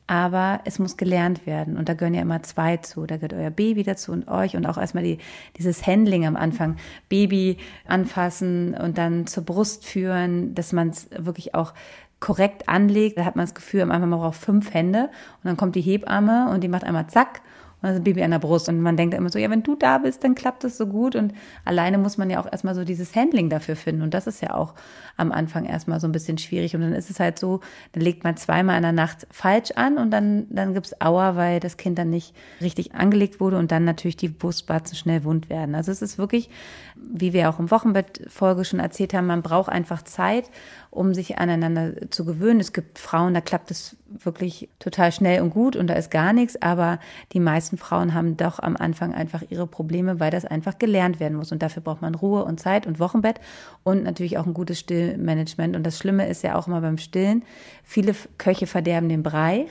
aber 0.06 0.60
es 0.64 0.78
muss 0.78 0.96
gelernt 0.96 1.46
werden. 1.46 1.76
Und 1.76 1.88
da 1.88 1.94
gehören 1.94 2.14
ja 2.14 2.22
immer 2.22 2.42
zwei 2.42 2.76
zu. 2.76 3.06
Da 3.06 3.16
gehört 3.16 3.32
euer 3.32 3.50
Baby 3.50 3.82
dazu 3.82 4.12
und 4.12 4.28
euch 4.28 4.56
und 4.56 4.64
auch 4.66 4.78
erstmal 4.78 5.02
die, 5.02 5.18
dieses 5.58 5.84
Handling 5.86 6.26
am 6.26 6.36
Anfang. 6.36 6.76
Baby 7.08 7.58
anfassen 7.88 8.74
und 8.74 8.98
dann 8.98 9.26
zur 9.26 9.44
Brust 9.44 9.84
führen, 9.84 10.54
dass 10.54 10.72
man 10.72 10.90
es 10.90 11.08
wirklich 11.16 11.54
auch 11.54 11.74
korrekt 12.20 12.68
anlegt. 12.68 13.18
Da 13.18 13.24
hat 13.24 13.36
man 13.36 13.44
das 13.44 13.54
Gefühl, 13.54 13.84
man 13.86 14.10
braucht 14.10 14.36
fünf 14.36 14.72
Hände 14.72 15.10
und 15.42 15.44
dann 15.44 15.56
kommt 15.56 15.76
die 15.76 15.80
Hebamme 15.80 16.50
und 16.50 16.62
die 16.62 16.68
macht 16.68 16.84
einmal 16.84 17.06
zack 17.08 17.42
und 17.82 17.90
das 17.90 18.02
Baby 18.02 18.22
an 18.22 18.30
der 18.30 18.38
Brust. 18.38 18.68
Und 18.68 18.80
man 18.80 18.96
denkt 18.96 19.14
immer 19.14 19.28
so, 19.28 19.38
ja, 19.38 19.50
wenn 19.50 19.62
du 19.62 19.76
da 19.76 19.98
bist, 19.98 20.24
dann 20.24 20.34
klappt 20.34 20.64
das 20.64 20.78
so 20.78 20.86
gut. 20.86 21.14
Und 21.14 21.34
alleine 21.64 21.98
muss 21.98 22.16
man 22.16 22.30
ja 22.30 22.40
auch 22.40 22.50
erstmal 22.50 22.74
so 22.74 22.84
dieses 22.84 23.14
Handling 23.14 23.50
dafür 23.50 23.76
finden. 23.76 24.02
Und 24.02 24.14
das 24.14 24.26
ist 24.26 24.40
ja 24.40 24.54
auch 24.54 24.74
am 25.16 25.30
Anfang 25.30 25.66
erstmal 25.66 26.00
so 26.00 26.08
ein 26.08 26.12
bisschen 26.12 26.38
schwierig. 26.38 26.74
Und 26.74 26.80
dann 26.80 26.94
ist 26.94 27.10
es 27.10 27.20
halt 27.20 27.38
so, 27.38 27.60
dann 27.92 28.02
legt 28.02 28.24
man 28.24 28.36
zweimal 28.36 28.76
in 28.76 28.82
der 28.82 28.92
Nacht 28.92 29.26
falsch 29.30 29.72
an 29.72 29.98
und 29.98 30.10
dann, 30.10 30.46
dann 30.50 30.72
gibt's 30.72 31.00
Aua, 31.00 31.36
weil 31.36 31.60
das 31.60 31.76
Kind 31.76 31.98
dann 31.98 32.10
nicht 32.10 32.34
richtig 32.60 32.94
angelegt 32.94 33.40
wurde 33.40 33.58
und 33.58 33.70
dann 33.70 33.84
natürlich 33.84 34.16
die 34.16 34.28
Brustwarzen 34.28 34.96
schnell 34.96 35.24
wund 35.24 35.50
werden. 35.50 35.74
Also 35.74 35.92
es 35.92 36.00
ist 36.00 36.16
wirklich, 36.16 36.48
wie 36.96 37.32
wir 37.32 37.50
auch 37.50 37.58
im 37.58 37.70
Wochenbettfolge 37.70 38.64
schon 38.64 38.80
erzählt 38.80 39.12
haben, 39.12 39.26
man 39.26 39.42
braucht 39.42 39.68
einfach 39.68 40.02
Zeit, 40.02 40.50
um 40.90 41.12
sich 41.12 41.38
aneinander 41.38 42.10
zu 42.10 42.24
gewöhnen. 42.24 42.60
Es 42.60 42.72
gibt 42.72 42.98
Frauen, 42.98 43.34
da 43.34 43.40
klappt 43.40 43.70
es 43.70 43.96
wirklich 44.08 44.68
total 44.78 45.12
schnell 45.12 45.42
und 45.42 45.50
gut 45.50 45.76
und 45.76 45.88
da 45.88 45.94
ist 45.94 46.10
gar 46.10 46.32
nichts, 46.32 46.60
aber 46.62 47.00
die 47.32 47.40
meisten 47.40 47.65
Frauen 47.76 48.14
haben 48.14 48.36
doch 48.36 48.60
am 48.60 48.76
Anfang 48.76 49.12
einfach 49.12 49.42
ihre 49.50 49.66
Probleme, 49.66 50.20
weil 50.20 50.30
das 50.30 50.44
einfach 50.44 50.78
gelernt 50.78 51.18
werden 51.18 51.36
muss. 51.36 51.50
Und 51.50 51.62
dafür 51.62 51.82
braucht 51.82 52.02
man 52.02 52.14
Ruhe 52.14 52.44
und 52.44 52.60
Zeit 52.60 52.86
und 52.86 53.00
Wochenbett 53.00 53.40
und 53.82 54.04
natürlich 54.04 54.38
auch 54.38 54.46
ein 54.46 54.54
gutes 54.54 54.78
Stillmanagement. 54.78 55.74
Und 55.74 55.84
das 55.84 55.98
Schlimme 55.98 56.28
ist 56.28 56.42
ja 56.42 56.54
auch 56.54 56.68
immer 56.68 56.80
beim 56.80 56.98
Stillen, 56.98 57.42
viele 57.82 58.14
Köche 58.38 58.66
verderben 58.66 59.08
den 59.08 59.22
Brei. 59.22 59.66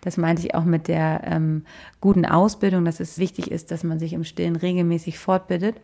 Das 0.00 0.16
meinte 0.16 0.42
ich 0.42 0.54
auch 0.54 0.64
mit 0.64 0.88
der 0.88 1.22
ähm, 1.24 1.64
guten 2.00 2.26
Ausbildung, 2.26 2.84
dass 2.84 2.98
es 2.98 3.18
wichtig 3.18 3.50
ist, 3.50 3.70
dass 3.70 3.84
man 3.84 4.00
sich 4.00 4.12
im 4.12 4.24
Stillen 4.24 4.56
regelmäßig 4.56 5.18
fortbildet 5.18 5.76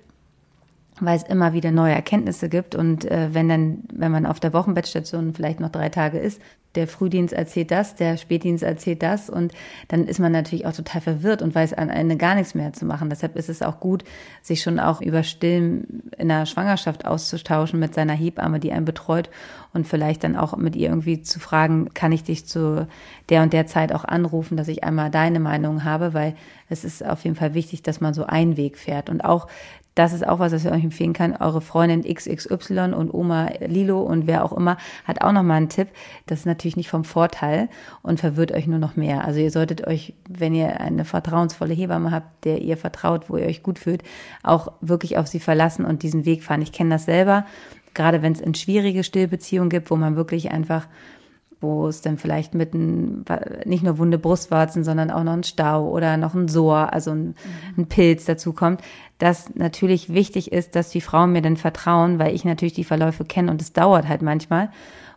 weil 1.00 1.16
es 1.16 1.22
immer 1.24 1.52
wieder 1.52 1.70
neue 1.70 1.94
Erkenntnisse 1.94 2.48
gibt. 2.48 2.74
Und 2.74 3.04
äh, 3.04 3.28
wenn 3.32 3.48
dann, 3.48 3.84
wenn 3.92 4.12
man 4.12 4.26
auf 4.26 4.40
der 4.40 4.52
Wochenbettstation 4.52 5.34
vielleicht 5.34 5.60
noch 5.60 5.70
drei 5.70 5.88
Tage 5.88 6.18
ist, 6.18 6.40
der 6.74 6.86
Frühdienst 6.86 7.32
erzählt 7.32 7.70
das, 7.70 7.96
der 7.96 8.16
Spätdienst 8.18 8.62
erzählt 8.62 9.02
das 9.02 9.30
und 9.30 9.52
dann 9.88 10.06
ist 10.06 10.20
man 10.20 10.32
natürlich 10.32 10.66
auch 10.66 10.72
total 10.72 11.00
verwirrt 11.00 11.40
und 11.40 11.54
weiß 11.54 11.72
an 11.72 11.88
Ende 11.88 12.16
gar 12.16 12.34
nichts 12.34 12.54
mehr 12.54 12.72
zu 12.72 12.84
machen. 12.84 13.08
Deshalb 13.08 13.36
ist 13.36 13.48
es 13.48 13.62
auch 13.62 13.80
gut, 13.80 14.04
sich 14.42 14.62
schon 14.62 14.78
auch 14.78 15.00
über 15.00 15.22
Stillen 15.22 16.02
in 16.18 16.28
der 16.28 16.44
Schwangerschaft 16.46 17.06
auszutauschen 17.06 17.80
mit 17.80 17.94
seiner 17.94 18.12
Hebamme, 18.12 18.60
die 18.60 18.70
einen 18.70 18.84
betreut 18.84 19.30
und 19.72 19.86
vielleicht 19.86 20.24
dann 20.24 20.36
auch 20.36 20.56
mit 20.56 20.76
ihr 20.76 20.90
irgendwie 20.90 21.22
zu 21.22 21.40
fragen, 21.40 21.92
kann 21.94 22.12
ich 22.12 22.22
dich 22.22 22.46
zu 22.46 22.86
der 23.28 23.42
und 23.42 23.52
der 23.52 23.66
Zeit 23.66 23.92
auch 23.92 24.04
anrufen, 24.04 24.56
dass 24.56 24.68
ich 24.68 24.84
einmal 24.84 25.10
deine 25.10 25.40
Meinung 25.40 25.84
habe, 25.84 26.14
weil 26.14 26.34
es 26.68 26.84
ist 26.84 27.04
auf 27.04 27.24
jeden 27.24 27.36
Fall 27.36 27.54
wichtig, 27.54 27.82
dass 27.82 28.00
man 28.00 28.14
so 28.14 28.24
einen 28.24 28.56
Weg 28.56 28.76
fährt 28.76 29.08
und 29.08 29.24
auch 29.24 29.48
das 29.98 30.12
ist 30.12 30.26
auch 30.26 30.38
was, 30.38 30.52
was 30.52 30.64
ich 30.64 30.70
euch 30.70 30.84
empfehlen 30.84 31.12
kann. 31.12 31.34
Eure 31.34 31.60
Freundin 31.60 32.02
XXY 32.04 32.92
und 32.94 33.12
Oma 33.12 33.50
Lilo 33.66 34.00
und 34.00 34.28
wer 34.28 34.44
auch 34.44 34.52
immer 34.52 34.76
hat 35.04 35.22
auch 35.22 35.32
nochmal 35.32 35.56
einen 35.56 35.70
Tipp. 35.70 35.88
Das 36.26 36.40
ist 36.40 36.46
natürlich 36.46 36.76
nicht 36.76 36.88
vom 36.88 37.02
Vorteil 37.02 37.68
und 38.02 38.20
verwirrt 38.20 38.52
euch 38.52 38.68
nur 38.68 38.78
noch 38.78 38.94
mehr. 38.94 39.24
Also 39.24 39.40
ihr 39.40 39.50
solltet 39.50 39.88
euch, 39.88 40.14
wenn 40.28 40.54
ihr 40.54 40.80
eine 40.80 41.04
vertrauensvolle 41.04 41.74
Hebamme 41.74 42.12
habt, 42.12 42.44
der 42.44 42.60
ihr 42.62 42.76
vertraut, 42.76 43.28
wo 43.28 43.38
ihr 43.38 43.46
euch 43.46 43.64
gut 43.64 43.80
fühlt, 43.80 44.04
auch 44.44 44.72
wirklich 44.80 45.18
auf 45.18 45.26
sie 45.26 45.40
verlassen 45.40 45.84
und 45.84 46.04
diesen 46.04 46.24
Weg 46.24 46.44
fahren. 46.44 46.62
Ich 46.62 46.70
kenne 46.70 46.90
das 46.90 47.04
selber, 47.04 47.44
gerade 47.94 48.22
wenn 48.22 48.32
es 48.32 48.40
in 48.40 48.54
schwierige 48.54 49.02
Stillbeziehungen 49.02 49.68
gibt, 49.68 49.90
wo 49.90 49.96
man 49.96 50.14
wirklich 50.14 50.52
einfach 50.52 50.86
wo 51.60 51.88
es 51.88 52.00
dann 52.00 52.18
vielleicht 52.18 52.54
mit 52.54 52.74
ein, 52.74 53.24
nicht 53.64 53.82
nur 53.82 53.98
wunde 53.98 54.18
Brustwarzen, 54.18 54.84
sondern 54.84 55.10
auch 55.10 55.24
noch 55.24 55.32
ein 55.32 55.42
Stau 55.42 55.88
oder 55.88 56.16
noch 56.16 56.34
ein 56.34 56.48
Sohr, 56.48 56.92
also 56.92 57.10
ein, 57.10 57.34
ein 57.76 57.86
Pilz 57.86 58.24
dazu 58.24 58.52
kommt, 58.52 58.80
dass 59.18 59.54
natürlich 59.54 60.12
wichtig 60.12 60.52
ist, 60.52 60.76
dass 60.76 60.90
die 60.90 61.00
Frauen 61.00 61.32
mir 61.32 61.42
dann 61.42 61.56
vertrauen, 61.56 62.18
weil 62.18 62.34
ich 62.34 62.44
natürlich 62.44 62.74
die 62.74 62.84
Verläufe 62.84 63.24
kenne 63.24 63.50
und 63.50 63.60
es 63.60 63.72
dauert 63.72 64.08
halt 64.08 64.22
manchmal. 64.22 64.70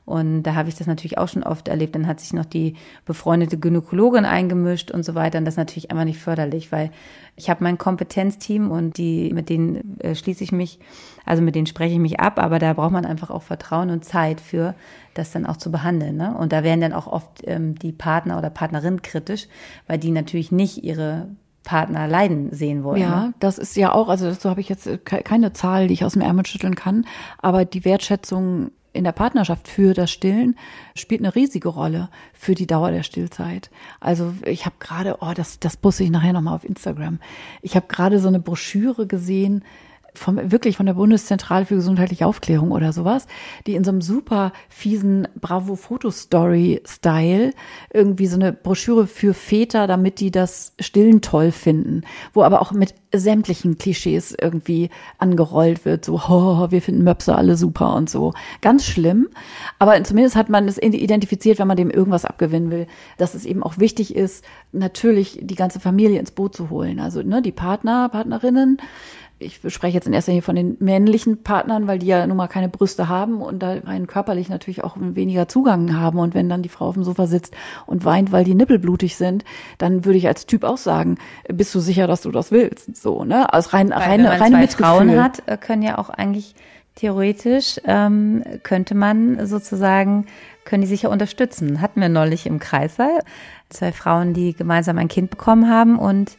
Und 0.05 0.43
da 0.43 0.55
habe 0.55 0.67
ich 0.67 0.75
das 0.75 0.87
natürlich 0.87 1.17
auch 1.17 1.27
schon 1.27 1.43
oft 1.43 1.67
erlebt. 1.67 1.95
Dann 1.95 2.07
hat 2.07 2.19
sich 2.19 2.33
noch 2.33 2.45
die 2.45 2.75
befreundete 3.05 3.57
Gynäkologin 3.57 4.25
eingemischt 4.25 4.91
und 4.91 5.03
so 5.03 5.15
weiter. 5.15 5.37
Und 5.37 5.45
das 5.45 5.53
ist 5.53 5.59
natürlich 5.59 5.91
einfach 5.91 6.05
nicht 6.05 6.19
förderlich, 6.19 6.71
weil 6.71 6.91
ich 7.35 7.49
habe 7.49 7.63
mein 7.63 7.77
Kompetenzteam 7.77 8.71
und 8.71 8.97
die, 8.97 9.31
mit 9.33 9.49
denen 9.49 9.99
äh, 9.99 10.15
schließe 10.15 10.43
ich 10.43 10.51
mich, 10.51 10.79
also 11.25 11.41
mit 11.43 11.55
denen 11.55 11.67
spreche 11.67 11.93
ich 11.93 11.99
mich 11.99 12.19
ab, 12.19 12.39
aber 12.39 12.59
da 12.59 12.73
braucht 12.73 12.91
man 12.91 13.05
einfach 13.05 13.29
auch 13.29 13.43
Vertrauen 13.43 13.89
und 13.89 14.03
Zeit 14.03 14.41
für, 14.41 14.75
das 15.13 15.31
dann 15.31 15.45
auch 15.45 15.57
zu 15.57 15.71
behandeln. 15.71 16.17
Ne? 16.17 16.35
Und 16.35 16.51
da 16.51 16.63
werden 16.63 16.81
dann 16.81 16.93
auch 16.93 17.07
oft 17.07 17.43
ähm, 17.45 17.75
die 17.77 17.91
Partner 17.91 18.37
oder 18.37 18.49
Partnerin 18.49 19.01
kritisch, 19.01 19.47
weil 19.87 19.99
die 19.99 20.11
natürlich 20.11 20.51
nicht 20.51 20.83
ihre 20.83 21.27
Partner 21.63 22.07
leiden 22.07 22.51
sehen 22.51 22.83
wollen. 22.83 23.01
Ja, 23.01 23.25
ne? 23.25 23.33
das 23.39 23.59
ist 23.59 23.75
ja 23.77 23.93
auch, 23.93 24.09
also 24.09 24.27
dazu 24.27 24.49
habe 24.49 24.61
ich 24.61 24.69
jetzt 24.69 24.89
keine 25.05 25.53
Zahl, 25.53 25.87
die 25.87 25.93
ich 25.93 26.03
aus 26.03 26.13
dem 26.13 26.23
Ärmel 26.23 26.45
schütteln 26.45 26.75
kann, 26.75 27.05
aber 27.37 27.65
die 27.65 27.85
Wertschätzung 27.85 28.71
in 28.93 29.03
der 29.03 29.11
Partnerschaft 29.11 29.67
für 29.67 29.93
das 29.93 30.11
Stillen 30.11 30.57
spielt 30.95 31.21
eine 31.21 31.33
riesige 31.33 31.69
Rolle 31.69 32.09
für 32.33 32.55
die 32.55 32.67
Dauer 32.67 32.91
der 32.91 33.03
Stillzeit. 33.03 33.69
Also 33.99 34.33
ich 34.45 34.65
habe 34.65 34.75
gerade, 34.79 35.17
oh, 35.21 35.31
das, 35.35 35.59
das 35.59 35.77
poste 35.77 36.03
ich 36.03 36.09
nachher 36.09 36.33
nochmal 36.33 36.55
auf 36.55 36.65
Instagram. 36.65 37.19
Ich 37.61 37.75
habe 37.75 37.87
gerade 37.87 38.19
so 38.19 38.27
eine 38.27 38.39
Broschüre 38.39 39.07
gesehen, 39.07 39.63
vom, 40.13 40.51
wirklich 40.51 40.77
von 40.77 40.85
der 40.85 40.93
Bundeszentrale 40.93 41.65
für 41.65 41.75
gesundheitliche 41.75 42.25
Aufklärung 42.25 42.71
oder 42.71 42.93
sowas, 42.93 43.27
die 43.67 43.75
in 43.75 43.83
so 43.83 43.91
einem 43.91 44.01
super 44.01 44.51
fiesen 44.69 45.27
Bravo 45.39 45.75
Fotostory 45.75 46.81
Style 46.85 47.53
irgendwie 47.93 48.27
so 48.27 48.35
eine 48.35 48.53
Broschüre 48.53 49.07
für 49.07 49.33
Väter, 49.33 49.87
damit 49.87 50.19
die 50.19 50.31
das 50.31 50.73
Stillen 50.79 51.21
toll 51.21 51.51
finden, 51.51 52.03
wo 52.33 52.43
aber 52.43 52.61
auch 52.61 52.71
mit 52.71 52.93
sämtlichen 53.13 53.77
Klischees 53.77 54.35
irgendwie 54.39 54.89
angerollt 55.17 55.85
wird, 55.85 56.05
so, 56.05 56.15
oh, 56.29 56.71
wir 56.71 56.81
finden 56.81 57.03
Möpse 57.03 57.35
alle 57.35 57.57
super 57.57 57.95
und 57.95 58.09
so. 58.09 58.33
Ganz 58.61 58.85
schlimm. 58.85 59.29
Aber 59.79 60.01
zumindest 60.03 60.35
hat 60.35 60.49
man 60.49 60.67
es 60.67 60.77
identifiziert, 60.77 61.59
wenn 61.59 61.67
man 61.67 61.77
dem 61.77 61.89
irgendwas 61.89 62.25
abgewinnen 62.25 62.71
will, 62.71 62.87
dass 63.17 63.33
es 63.33 63.45
eben 63.45 63.63
auch 63.63 63.77
wichtig 63.77 64.15
ist, 64.15 64.43
natürlich 64.71 65.39
die 65.41 65.55
ganze 65.55 65.79
Familie 65.79 66.19
ins 66.19 66.31
Boot 66.31 66.55
zu 66.55 66.69
holen. 66.69 66.99
Also, 66.99 67.21
ne, 67.21 67.41
die 67.41 67.51
Partner, 67.51 68.09
Partnerinnen, 68.09 68.77
ich 69.41 69.59
spreche 69.73 69.95
jetzt 69.95 70.07
in 70.07 70.13
erster 70.13 70.31
Linie 70.31 70.43
von 70.43 70.55
den 70.55 70.77
männlichen 70.79 71.43
Partnern, 71.43 71.87
weil 71.87 71.99
die 71.99 72.07
ja 72.07 72.25
nun 72.27 72.37
mal 72.37 72.47
keine 72.47 72.69
Brüste 72.69 73.09
haben 73.09 73.41
und 73.41 73.59
da 73.59 73.77
rein 73.83 74.07
körperlich 74.07 74.49
natürlich 74.49 74.83
auch 74.83 74.95
weniger 74.99 75.47
Zugang 75.47 75.97
haben. 75.97 76.19
Und 76.19 76.33
wenn 76.33 76.49
dann 76.49 76.61
die 76.61 76.69
Frau 76.69 76.87
auf 76.87 76.95
dem 76.95 77.03
Sofa 77.03 77.27
sitzt 77.27 77.55
und 77.85 78.05
weint, 78.05 78.31
weil 78.31 78.43
die 78.43 78.55
Nippel 78.55 78.79
blutig 78.79 79.15
sind, 79.15 79.43
dann 79.77 80.05
würde 80.05 80.17
ich 80.17 80.27
als 80.27 80.45
Typ 80.45 80.63
auch 80.63 80.77
sagen, 80.77 81.17
bist 81.47 81.73
du 81.75 81.79
sicher, 81.79 82.07
dass 82.07 82.21
du 82.21 82.31
das 82.31 82.51
willst? 82.51 82.95
So, 82.95 83.23
ne? 83.23 83.51
Also 83.53 83.71
rein, 83.71 83.89
weil 83.89 83.97
reine, 83.97 84.23
wenn 84.23 84.39
man 84.39 84.53
reine 84.53 84.69
zwei 84.69 84.83
Frauen 84.83 85.21
hat, 85.21 85.43
äh, 85.47 85.57
können 85.57 85.83
ja 85.83 85.97
auch 85.97 86.09
eigentlich 86.09 86.55
theoretisch 86.95 87.79
ähm, 87.85 88.43
könnte 88.63 88.95
man 88.95 89.47
sozusagen 89.47 90.25
können 90.65 90.81
die 90.81 90.87
sich 90.87 91.03
ja 91.03 91.09
unterstützen. 91.09 91.81
Hatten 91.81 92.01
wir 92.01 92.09
neulich 92.09 92.45
im 92.45 92.59
Kreissaal 92.59 93.19
zwei 93.69 93.91
Frauen, 93.91 94.33
die 94.33 94.53
gemeinsam 94.53 94.97
ein 94.97 95.07
Kind 95.07 95.29
bekommen 95.29 95.69
haben 95.69 95.97
und 95.97 96.37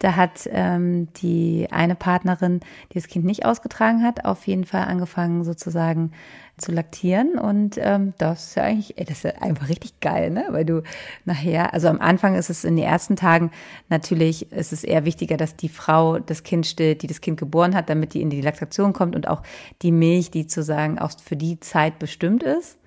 da 0.00 0.16
hat 0.16 0.48
ähm, 0.50 1.08
die 1.18 1.68
eine 1.70 1.94
Partnerin, 1.94 2.60
die 2.90 2.94
das 2.94 3.06
Kind 3.06 3.24
nicht 3.24 3.44
ausgetragen 3.44 4.02
hat, 4.02 4.24
auf 4.24 4.46
jeden 4.46 4.64
Fall 4.64 4.84
angefangen 4.84 5.44
sozusagen 5.44 6.12
zu 6.56 6.72
laktieren 6.72 7.38
und 7.38 7.78
ähm, 7.78 8.12
das 8.18 8.48
ist 8.48 8.54
ja 8.56 8.64
eigentlich, 8.64 8.98
ey, 8.98 9.04
das 9.04 9.18
ist 9.18 9.24
ja 9.24 9.42
einfach 9.42 9.68
richtig 9.68 10.00
geil, 10.00 10.30
ne? 10.30 10.46
Weil 10.50 10.64
du 10.64 10.82
nachher, 11.24 11.72
also 11.72 11.88
am 11.88 12.00
Anfang 12.00 12.34
ist 12.34 12.50
es 12.50 12.64
in 12.64 12.76
den 12.76 12.84
ersten 12.84 13.16
Tagen 13.16 13.50
natürlich, 13.88 14.50
ist 14.52 14.72
es 14.72 14.84
eher 14.84 15.04
wichtiger, 15.04 15.36
dass 15.36 15.56
die 15.56 15.68
Frau 15.68 16.18
das 16.18 16.42
Kind 16.42 16.66
stillt, 16.66 17.02
die 17.02 17.06
das 17.06 17.20
Kind 17.20 17.38
geboren 17.38 17.74
hat, 17.74 17.88
damit 17.88 18.14
die 18.14 18.22
in 18.22 18.30
die 18.30 18.40
Laktation 18.42 18.92
kommt 18.92 19.16
und 19.16 19.28
auch 19.28 19.42
die 19.82 19.92
Milch, 19.92 20.30
die 20.30 20.46
zu 20.46 20.62
sagen 20.62 20.98
auch 20.98 21.12
für 21.22 21.36
die 21.36 21.60
Zeit 21.60 21.98
bestimmt 21.98 22.42
ist. 22.42 22.79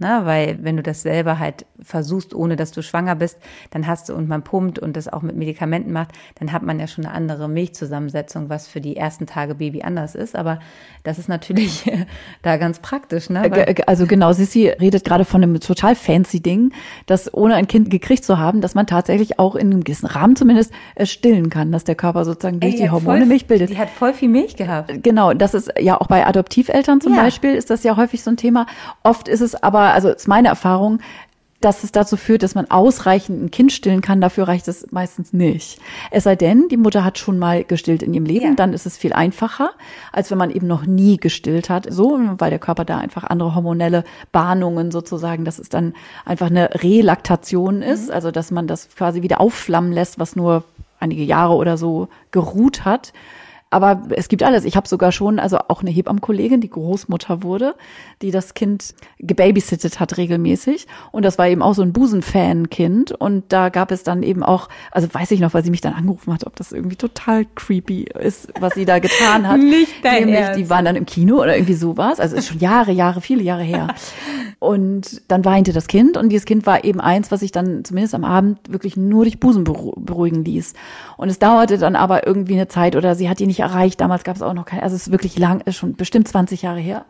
Ne? 0.00 0.22
Weil 0.24 0.58
wenn 0.62 0.76
du 0.76 0.82
das 0.82 1.02
selber 1.02 1.38
halt 1.38 1.66
versuchst, 1.82 2.34
ohne 2.34 2.56
dass 2.56 2.72
du 2.72 2.82
schwanger 2.82 3.14
bist, 3.14 3.38
dann 3.70 3.86
hast 3.86 4.08
du 4.08 4.14
und 4.14 4.28
man 4.28 4.42
pumpt 4.42 4.78
und 4.78 4.96
das 4.96 5.08
auch 5.08 5.22
mit 5.22 5.36
Medikamenten 5.36 5.92
macht, 5.92 6.12
dann 6.38 6.52
hat 6.52 6.62
man 6.62 6.80
ja 6.80 6.86
schon 6.86 7.04
eine 7.04 7.14
andere 7.14 7.48
Milchzusammensetzung, 7.48 8.48
was 8.48 8.66
für 8.66 8.80
die 8.80 8.96
ersten 8.96 9.26
Tage 9.26 9.54
Baby 9.54 9.82
anders 9.82 10.14
ist. 10.14 10.36
Aber 10.36 10.60
das 11.04 11.18
ist 11.18 11.28
natürlich 11.28 11.90
da 12.42 12.56
ganz 12.56 12.78
praktisch. 12.80 13.30
Ne? 13.30 13.46
Weil 13.50 13.74
also 13.86 14.06
genau, 14.06 14.32
Sissi 14.32 14.68
redet 14.68 15.04
gerade 15.04 15.24
von 15.24 15.42
einem 15.42 15.60
total 15.60 15.94
fancy 15.94 16.40
Ding, 16.40 16.72
dass 17.06 17.32
ohne 17.32 17.54
ein 17.54 17.68
Kind 17.68 17.90
gekriegt 17.90 18.24
zu 18.24 18.38
haben, 18.38 18.60
dass 18.60 18.74
man 18.74 18.86
tatsächlich 18.86 19.38
auch 19.38 19.54
in 19.54 19.70
einem 19.70 19.84
gewissen 19.84 20.06
Rahmen 20.06 20.36
zumindest 20.36 20.72
äh, 20.94 21.06
stillen 21.06 21.50
kann, 21.50 21.72
dass 21.72 21.84
der 21.84 21.94
Körper 21.94 22.24
sozusagen 22.24 22.60
durch 22.60 22.74
Ey, 22.74 22.80
die 22.80 22.90
Hormone 22.90 23.18
voll, 23.18 23.26
Milch 23.26 23.46
bildet. 23.46 23.70
Die 23.70 23.78
hat 23.78 23.90
voll 23.90 24.12
viel 24.12 24.28
Milch 24.28 24.56
gehabt. 24.56 25.02
Genau, 25.02 25.34
das 25.34 25.54
ist 25.54 25.72
ja 25.78 26.00
auch 26.00 26.06
bei 26.06 26.26
Adoptiveltern 26.26 27.00
zum 27.00 27.14
ja. 27.14 27.22
Beispiel, 27.22 27.54
ist 27.54 27.70
das 27.70 27.82
ja 27.84 27.96
häufig 27.96 28.22
so 28.22 28.30
ein 28.30 28.36
Thema. 28.36 28.66
Oft 29.02 29.28
ist 29.28 29.40
es 29.40 29.60
aber 29.62 29.89
aber, 29.90 29.94
also 29.94 30.08
ist 30.08 30.28
meine 30.28 30.48
Erfahrung, 30.48 31.00
dass 31.60 31.84
es 31.84 31.92
dazu 31.92 32.16
führt, 32.16 32.42
dass 32.42 32.54
man 32.54 32.70
ausreichend 32.70 33.42
ein 33.42 33.50
Kind 33.50 33.70
stillen 33.70 34.00
kann. 34.00 34.22
Dafür 34.22 34.48
reicht 34.48 34.66
es 34.66 34.90
meistens 34.92 35.34
nicht. 35.34 35.78
Es 36.10 36.24
sei 36.24 36.34
denn, 36.34 36.68
die 36.70 36.78
Mutter 36.78 37.04
hat 37.04 37.18
schon 37.18 37.38
mal 37.38 37.64
gestillt 37.64 38.02
in 38.02 38.14
ihrem 38.14 38.24
Leben, 38.24 38.46
ja. 38.46 38.54
dann 38.54 38.72
ist 38.72 38.86
es 38.86 38.96
viel 38.96 39.12
einfacher, 39.12 39.72
als 40.10 40.30
wenn 40.30 40.38
man 40.38 40.50
eben 40.50 40.66
noch 40.66 40.86
nie 40.86 41.18
gestillt 41.18 41.68
hat. 41.68 41.86
So, 41.90 42.18
weil 42.38 42.48
der 42.48 42.58
Körper 42.58 42.86
da 42.86 42.96
einfach 42.96 43.24
andere 43.24 43.54
hormonelle 43.54 44.04
Bahnungen 44.32 44.90
sozusagen, 44.90 45.44
dass 45.44 45.58
es 45.58 45.68
dann 45.68 45.92
einfach 46.24 46.46
eine 46.46 46.70
Relaktation 46.82 47.82
ist, 47.82 48.08
mhm. 48.08 48.14
also 48.14 48.30
dass 48.30 48.50
man 48.50 48.66
das 48.66 48.88
quasi 48.96 49.20
wieder 49.20 49.38
aufflammen 49.38 49.92
lässt, 49.92 50.18
was 50.18 50.36
nur 50.36 50.64
einige 50.98 51.24
Jahre 51.24 51.56
oder 51.56 51.76
so 51.76 52.08
geruht 52.30 52.86
hat. 52.86 53.12
Aber 53.72 54.02
es 54.10 54.28
gibt 54.28 54.42
alles. 54.42 54.64
Ich 54.64 54.76
habe 54.76 54.88
sogar 54.88 55.12
schon, 55.12 55.38
also 55.38 55.58
auch 55.68 55.80
eine 55.80 55.90
Hebammenkollegin, 55.92 56.60
die 56.60 56.70
Großmutter 56.70 57.44
wurde, 57.44 57.76
die 58.20 58.32
das 58.32 58.54
Kind 58.54 58.94
gebabysittet 59.18 60.00
hat 60.00 60.16
regelmäßig. 60.16 60.88
Und 61.12 61.24
das 61.24 61.38
war 61.38 61.46
eben 61.46 61.62
auch 61.62 61.74
so 61.74 61.82
ein 61.82 61.92
Busenfan-Kind. 61.92 63.12
Und 63.12 63.44
da 63.52 63.68
gab 63.68 63.92
es 63.92 64.02
dann 64.02 64.24
eben 64.24 64.42
auch, 64.42 64.68
also 64.90 65.06
weiß 65.12 65.30
ich 65.30 65.38
noch, 65.38 65.54
weil 65.54 65.62
sie 65.62 65.70
mich 65.70 65.80
dann 65.80 65.94
angerufen 65.94 66.34
hat, 66.34 66.46
ob 66.46 66.56
das 66.56 66.72
irgendwie 66.72 66.96
total 66.96 67.46
creepy 67.54 68.06
ist, 68.18 68.52
was 68.58 68.74
sie 68.74 68.84
da 68.84 68.98
getan 68.98 69.46
hat. 69.46 69.58
Nicht 69.60 70.04
dein 70.04 70.24
Nämlich, 70.24 70.40
Ernst. 70.40 70.58
die 70.58 70.68
waren 70.68 70.84
dann 70.84 70.96
im 70.96 71.06
Kino 71.06 71.36
oder 71.36 71.56
irgendwie 71.56 71.74
sowas. 71.74 72.18
Also 72.18 72.34
ist 72.34 72.48
schon 72.48 72.58
Jahre, 72.58 72.90
Jahre, 72.90 73.20
viele 73.20 73.44
Jahre 73.44 73.62
her. 73.62 73.94
Und 74.60 75.22
dann 75.28 75.42
weinte 75.46 75.72
das 75.72 75.86
Kind 75.86 76.18
und 76.18 76.28
dieses 76.28 76.44
Kind 76.44 76.66
war 76.66 76.84
eben 76.84 77.00
eins, 77.00 77.30
was 77.30 77.40
sich 77.40 77.50
dann 77.50 77.82
zumindest 77.82 78.14
am 78.14 78.24
Abend 78.24 78.58
wirklich 78.68 78.94
nur 78.94 79.24
durch 79.24 79.40
Busen 79.40 79.64
beruhigen 79.64 80.44
ließ. 80.44 80.74
Und 81.16 81.30
es 81.30 81.38
dauerte 81.38 81.78
dann 81.78 81.96
aber 81.96 82.26
irgendwie 82.26 82.52
eine 82.52 82.68
Zeit 82.68 82.94
oder 82.94 83.14
sie 83.14 83.30
hat 83.30 83.40
ihn 83.40 83.46
nicht 83.46 83.59
erreicht. 83.60 84.00
Damals 84.00 84.24
gab 84.24 84.36
es 84.36 84.42
auch 84.42 84.54
noch 84.54 84.64
keine, 84.64 84.82
also 84.82 84.96
es 84.96 85.06
ist 85.06 85.12
wirklich 85.12 85.38
lang, 85.38 85.60
ist 85.62 85.76
schon 85.76 85.94
bestimmt 85.94 86.28
20 86.28 86.62
Jahre 86.62 86.80
her. 86.80 87.04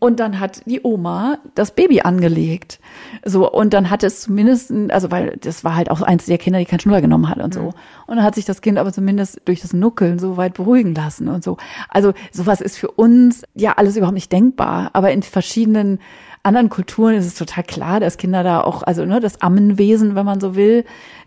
Und 0.00 0.20
dann 0.20 0.38
hat 0.38 0.60
die 0.66 0.80
Oma 0.82 1.38
das 1.54 1.70
Baby 1.70 2.02
angelegt. 2.02 2.78
So, 3.24 3.50
und 3.50 3.72
dann 3.72 3.88
hat 3.88 4.02
es 4.02 4.20
zumindest, 4.20 4.70
also 4.90 5.10
weil 5.10 5.38
das 5.40 5.64
war 5.64 5.76
halt 5.76 5.90
auch 5.90 6.02
eins 6.02 6.26
der 6.26 6.36
Kinder, 6.36 6.58
die 6.58 6.66
keinen 6.66 6.80
Schnuller 6.80 7.00
genommen 7.00 7.28
hat 7.30 7.38
und 7.38 7.54
so. 7.54 7.60
Mhm. 7.60 7.72
Und 8.06 8.16
dann 8.16 8.22
hat 8.22 8.34
sich 8.34 8.44
das 8.44 8.60
Kind 8.60 8.76
aber 8.76 8.92
zumindest 8.92 9.40
durch 9.46 9.62
das 9.62 9.72
Nuckeln 9.72 10.18
so 10.18 10.36
weit 10.36 10.54
beruhigen 10.54 10.94
lassen 10.94 11.28
und 11.28 11.42
so. 11.42 11.56
Also 11.88 12.12
sowas 12.32 12.60
ist 12.60 12.76
für 12.76 12.90
uns 12.90 13.44
ja 13.54 13.74
alles 13.76 13.96
überhaupt 13.96 14.14
nicht 14.14 14.30
denkbar. 14.30 14.90
Aber 14.92 15.10
in 15.10 15.22
verschiedenen 15.22 16.00
anderen 16.42 16.68
Kulturen 16.68 17.14
ist 17.14 17.24
es 17.24 17.34
total 17.34 17.64
klar, 17.64 17.98
dass 17.98 18.18
Kinder 18.18 18.42
da 18.42 18.60
auch, 18.60 18.82
also 18.82 19.06
ne, 19.06 19.20
das 19.20 19.40
Ammenwesen, 19.40 20.14
wenn 20.16 20.26
man 20.26 20.38
so 20.38 20.54
will, 20.54 20.84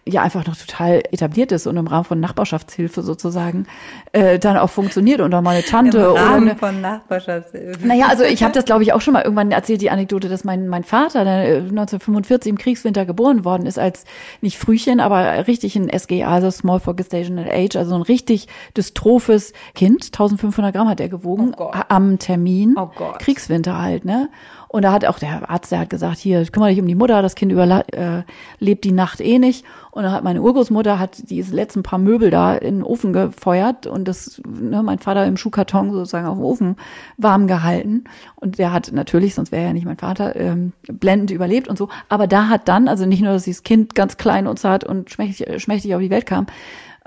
ja 0.07 0.21
einfach 0.21 0.45
noch 0.45 0.55
total 0.55 1.03
etabliert 1.11 1.51
ist 1.51 1.67
und 1.67 1.77
im 1.77 1.87
Rahmen 1.87 2.05
von 2.05 2.19
Nachbarschaftshilfe 2.19 3.01
sozusagen 3.01 3.67
äh, 4.11 4.39
dann 4.39 4.57
auch 4.57 4.69
funktioniert 4.69 5.21
und 5.21 5.33
auch 5.33 5.41
mal 5.41 5.51
eine 5.51 5.63
Tante 5.63 5.97
Im 5.97 6.05
Rahmen 6.05 6.49
eine, 6.49 6.57
von 6.57 6.81
Nachbarschaftshilfe. 6.81 7.85
Naja, 7.85 8.07
also 8.09 8.23
ich 8.23 8.43
habe 8.43 8.53
das 8.53 8.65
glaube 8.65 8.83
ich 8.83 8.93
auch 8.93 9.01
schon 9.01 9.13
mal 9.13 9.23
irgendwann 9.23 9.51
erzählt 9.51 9.81
die 9.81 9.89
Anekdote, 9.89 10.29
dass 10.29 10.43
mein 10.43 10.67
mein 10.67 10.83
Vater 10.83 11.23
der 11.23 11.57
1945 11.57 12.49
im 12.49 12.57
Kriegswinter 12.57 13.05
geboren 13.05 13.45
worden 13.45 13.65
ist 13.65 13.79
als 13.79 14.05
nicht 14.41 14.57
Frühchen, 14.57 14.99
aber 14.99 15.47
richtig 15.47 15.75
ein 15.75 15.89
SGA, 15.89 16.27
also 16.27 16.51
Small 16.51 16.79
for 16.79 16.95
Gestational 16.95 17.49
Age, 17.51 17.75
also 17.75 17.95
ein 17.95 18.01
richtig 18.01 18.47
dystrophes 18.75 19.53
Kind, 19.75 20.05
1500 20.05 20.73
Gramm 20.73 20.87
hat 20.87 20.99
er 20.99 21.09
gewogen 21.09 21.53
oh 21.57 21.71
am 21.89 22.19
Termin, 22.19 22.75
oh 22.77 22.89
Kriegswinter 23.19 23.81
halt, 23.81 24.05
ne? 24.05 24.29
Und 24.69 24.81
da 24.81 24.91
hat 24.91 25.05
auch 25.05 25.17
der 25.17 25.49
Arzt, 25.49 25.71
der 25.71 25.79
hat 25.79 25.89
gesagt, 25.89 26.17
hier, 26.17 26.45
kümmere 26.45 26.69
dich 26.69 26.79
um 26.79 26.87
die 26.87 26.95
Mutter, 26.95 27.21
das 27.21 27.35
Kind 27.35 27.51
überlebt 27.51 27.93
äh, 27.95 28.23
lebt 28.59 28.83
die 28.83 28.91
Nacht 28.91 29.21
eh 29.21 29.39
nicht. 29.39 29.65
Und 29.97 30.03
dann 30.03 30.11
hat 30.11 30.23
meine 30.23 30.43
Urgroßmutter 30.43 30.99
hat 30.99 31.27
diese 31.31 31.55
letzten 31.55 31.81
paar 31.81 31.97
Möbel 31.97 32.29
da 32.29 32.53
in 32.53 32.75
den 32.75 32.83
Ofen 32.83 33.13
gefeuert 33.13 33.87
und 33.87 34.07
das, 34.07 34.39
ne, 34.47 34.83
mein 34.83 34.99
Vater 34.99 35.25
im 35.25 35.37
Schuhkarton 35.37 35.91
sozusagen 35.91 36.27
auf 36.27 36.37
dem 36.37 36.45
Ofen 36.45 36.75
warm 37.17 37.47
gehalten. 37.47 38.03
Und 38.35 38.59
der 38.59 38.71
hat 38.71 38.91
natürlich, 38.91 39.33
sonst 39.33 39.51
wäre 39.51 39.63
ja 39.65 39.73
nicht 39.73 39.87
mein 39.87 39.97
Vater, 39.97 40.35
ähm, 40.35 40.73
blendend 40.83 41.31
überlebt 41.31 41.67
und 41.67 41.79
so. 41.79 41.89
Aber 42.09 42.27
da 42.27 42.47
hat 42.47 42.67
dann, 42.67 42.87
also 42.87 43.07
nicht 43.07 43.23
nur, 43.23 43.33
dass 43.33 43.45
dieses 43.45 43.63
Kind 43.63 43.95
ganz 43.95 44.17
klein 44.17 44.45
und 44.45 44.59
zart 44.59 44.83
und 44.83 45.09
schmächtig, 45.09 45.63
schmächtig 45.63 45.95
auf 45.95 46.01
die 46.01 46.11
Welt 46.11 46.27
kam, 46.27 46.45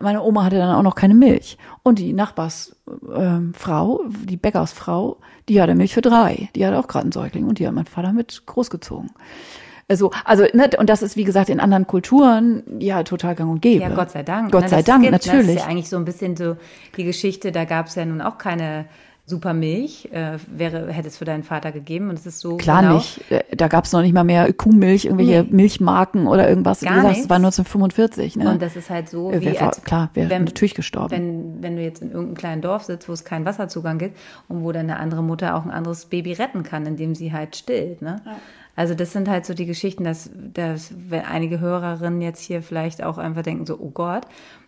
meine 0.01 0.25
Oma 0.25 0.43
hatte 0.43 0.59
dann 0.59 0.75
auch 0.75 0.83
noch 0.83 0.97
keine 0.97 1.15
Milch. 1.15 1.59
Und 1.85 2.01
die 2.01 2.13
Nachbarsfrau, 2.13 2.75
ähm, 3.15 3.55
die 4.25 4.37
Bäckersfrau, 4.37 5.19
die 5.49 5.63
hatte 5.63 5.77
Milch 5.77 5.95
für 5.95 6.03
drei. 6.03 6.49
Die 6.57 6.67
hatte 6.67 6.77
auch 6.77 6.89
gerade 6.89 7.05
einen 7.05 7.13
Säugling 7.13 7.47
und 7.47 7.61
die 7.61 7.69
hat 7.69 7.75
mein 7.75 7.87
Vater 7.87 8.13
mit 8.13 8.43
großgezogen. 8.47 9.13
Also, 9.91 10.11
also, 10.25 10.45
ne, 10.55 10.71
und 10.79 10.89
das 10.89 11.03
ist, 11.03 11.17
wie 11.17 11.25
gesagt, 11.25 11.49
in 11.51 11.59
anderen 11.61 11.87
Kulturen 11.87 12.63
ja 12.79 13.03
total 13.03 13.35
gang 13.35 13.51
und 13.51 13.61
gäbe. 13.61 13.83
Ja, 13.83 13.89
Gott 13.91 14.11
sei 14.13 14.23
Dank. 14.23 14.53
Gott 14.53 14.63
ne, 14.63 14.69
sei 14.69 14.83
Dank, 14.83 15.03
gibt, 15.03 15.13
natürlich. 15.13 15.47
Das 15.49 15.57
ist 15.57 15.63
ja 15.63 15.67
eigentlich 15.69 15.89
so 15.89 15.97
ein 15.97 16.05
bisschen 16.05 16.37
so 16.37 16.57
die 16.97 17.05
Geschichte, 17.05 17.51
da 17.53 17.65
gab 17.65 17.87
es 17.89 17.97
ja 17.97 18.05
nun 18.05 18.21
auch 18.23 18.39
keine 18.39 18.87
super 19.27 19.55
Milch, 19.55 20.09
äh, 20.13 20.39
wäre, 20.49 20.89
hätte 20.93 21.07
es 21.07 21.17
für 21.17 21.25
deinen 21.25 21.45
Vater 21.45 21.71
gegeben 21.71 22.09
und 22.09 22.19
es 22.19 22.27
ist 22.27 22.41
so. 22.41 22.57
Klar 22.57 22.83
genau, 22.83 22.95
nicht. 22.97 23.31
Äh, 23.31 23.45
Da 23.57 23.69
gab 23.69 23.85
es 23.85 23.93
noch 23.93 24.03
nicht 24.03 24.13
mal 24.13 24.25
mehr 24.25 24.53
Kuhmilch, 24.53 25.05
irgendwelche 25.05 25.45
Nee. 25.45 25.49
Milchmarken 25.55 26.27
oder 26.27 26.49
irgendwas. 26.49 26.81
Gar 26.81 26.93
wie 26.95 26.97
gesagt, 26.97 27.17
es 27.19 27.31
war 27.31 27.37
1945. 27.37 28.37
Ne? 28.37 28.51
Und 28.51 28.63
das 28.63 28.75
ist 28.75 28.91
halt 28.91 29.09
so, 29.09 29.31
Äh, 29.31 29.41
wie 29.41 29.47
wär, 29.53 29.63
als, 29.69 29.83
klar, 29.85 30.11
wäre 30.15 30.31
wenn- 30.31 30.45
natürlich 30.45 30.75
gestorben. 30.75 31.11
wenn, 31.13 31.63
wenn 31.63 31.77
du 31.77 31.83
jetzt 31.83 32.03
in 32.03 32.11
irgendeinem 32.11 32.35
kleinen 32.37 32.63
Dorf 32.63 32.85
sitzt, 32.85 33.09
wo 33.09 33.13
es 33.13 33.25
keinen 33.25 33.45
Wasserzugang 33.45 33.99
gibt 33.99 34.17
und 34.49 34.65
wo 34.65 34.73
dann 34.73 34.91
eine 34.91 34.99
andere 34.99 35.23
Mutter 35.23 35.55
auch 35.55 35.65
ein 35.65 35.71
anderes 35.71 36.07
Baby 36.07 36.33
retten 36.33 36.65
kann, 36.65 36.85
indem 36.87 37.15
sie 37.15 37.33
halt 37.33 37.55
stillt. 37.55 38.03
Ne? 38.03 38.21
Also 38.77 38.95
das 38.95 39.13
sind 39.13 39.29
halt 39.29 39.47
so 39.47 39.55
die 39.55 39.67
Geschichten, 39.67 40.05
dass, 40.05 40.31
dass 40.35 40.93
wenn 40.97 41.25
einige 41.25 41.61
Hörerinnen 41.61 42.21
jetzt 42.21 42.41
hier 42.41 42.63
vielleicht 42.63 43.03
auch 43.03 43.19
einfach 43.19 43.43
denken 43.43 43.67
so, 43.67 43.79
oh 43.79 43.91
Gott. 43.91 44.25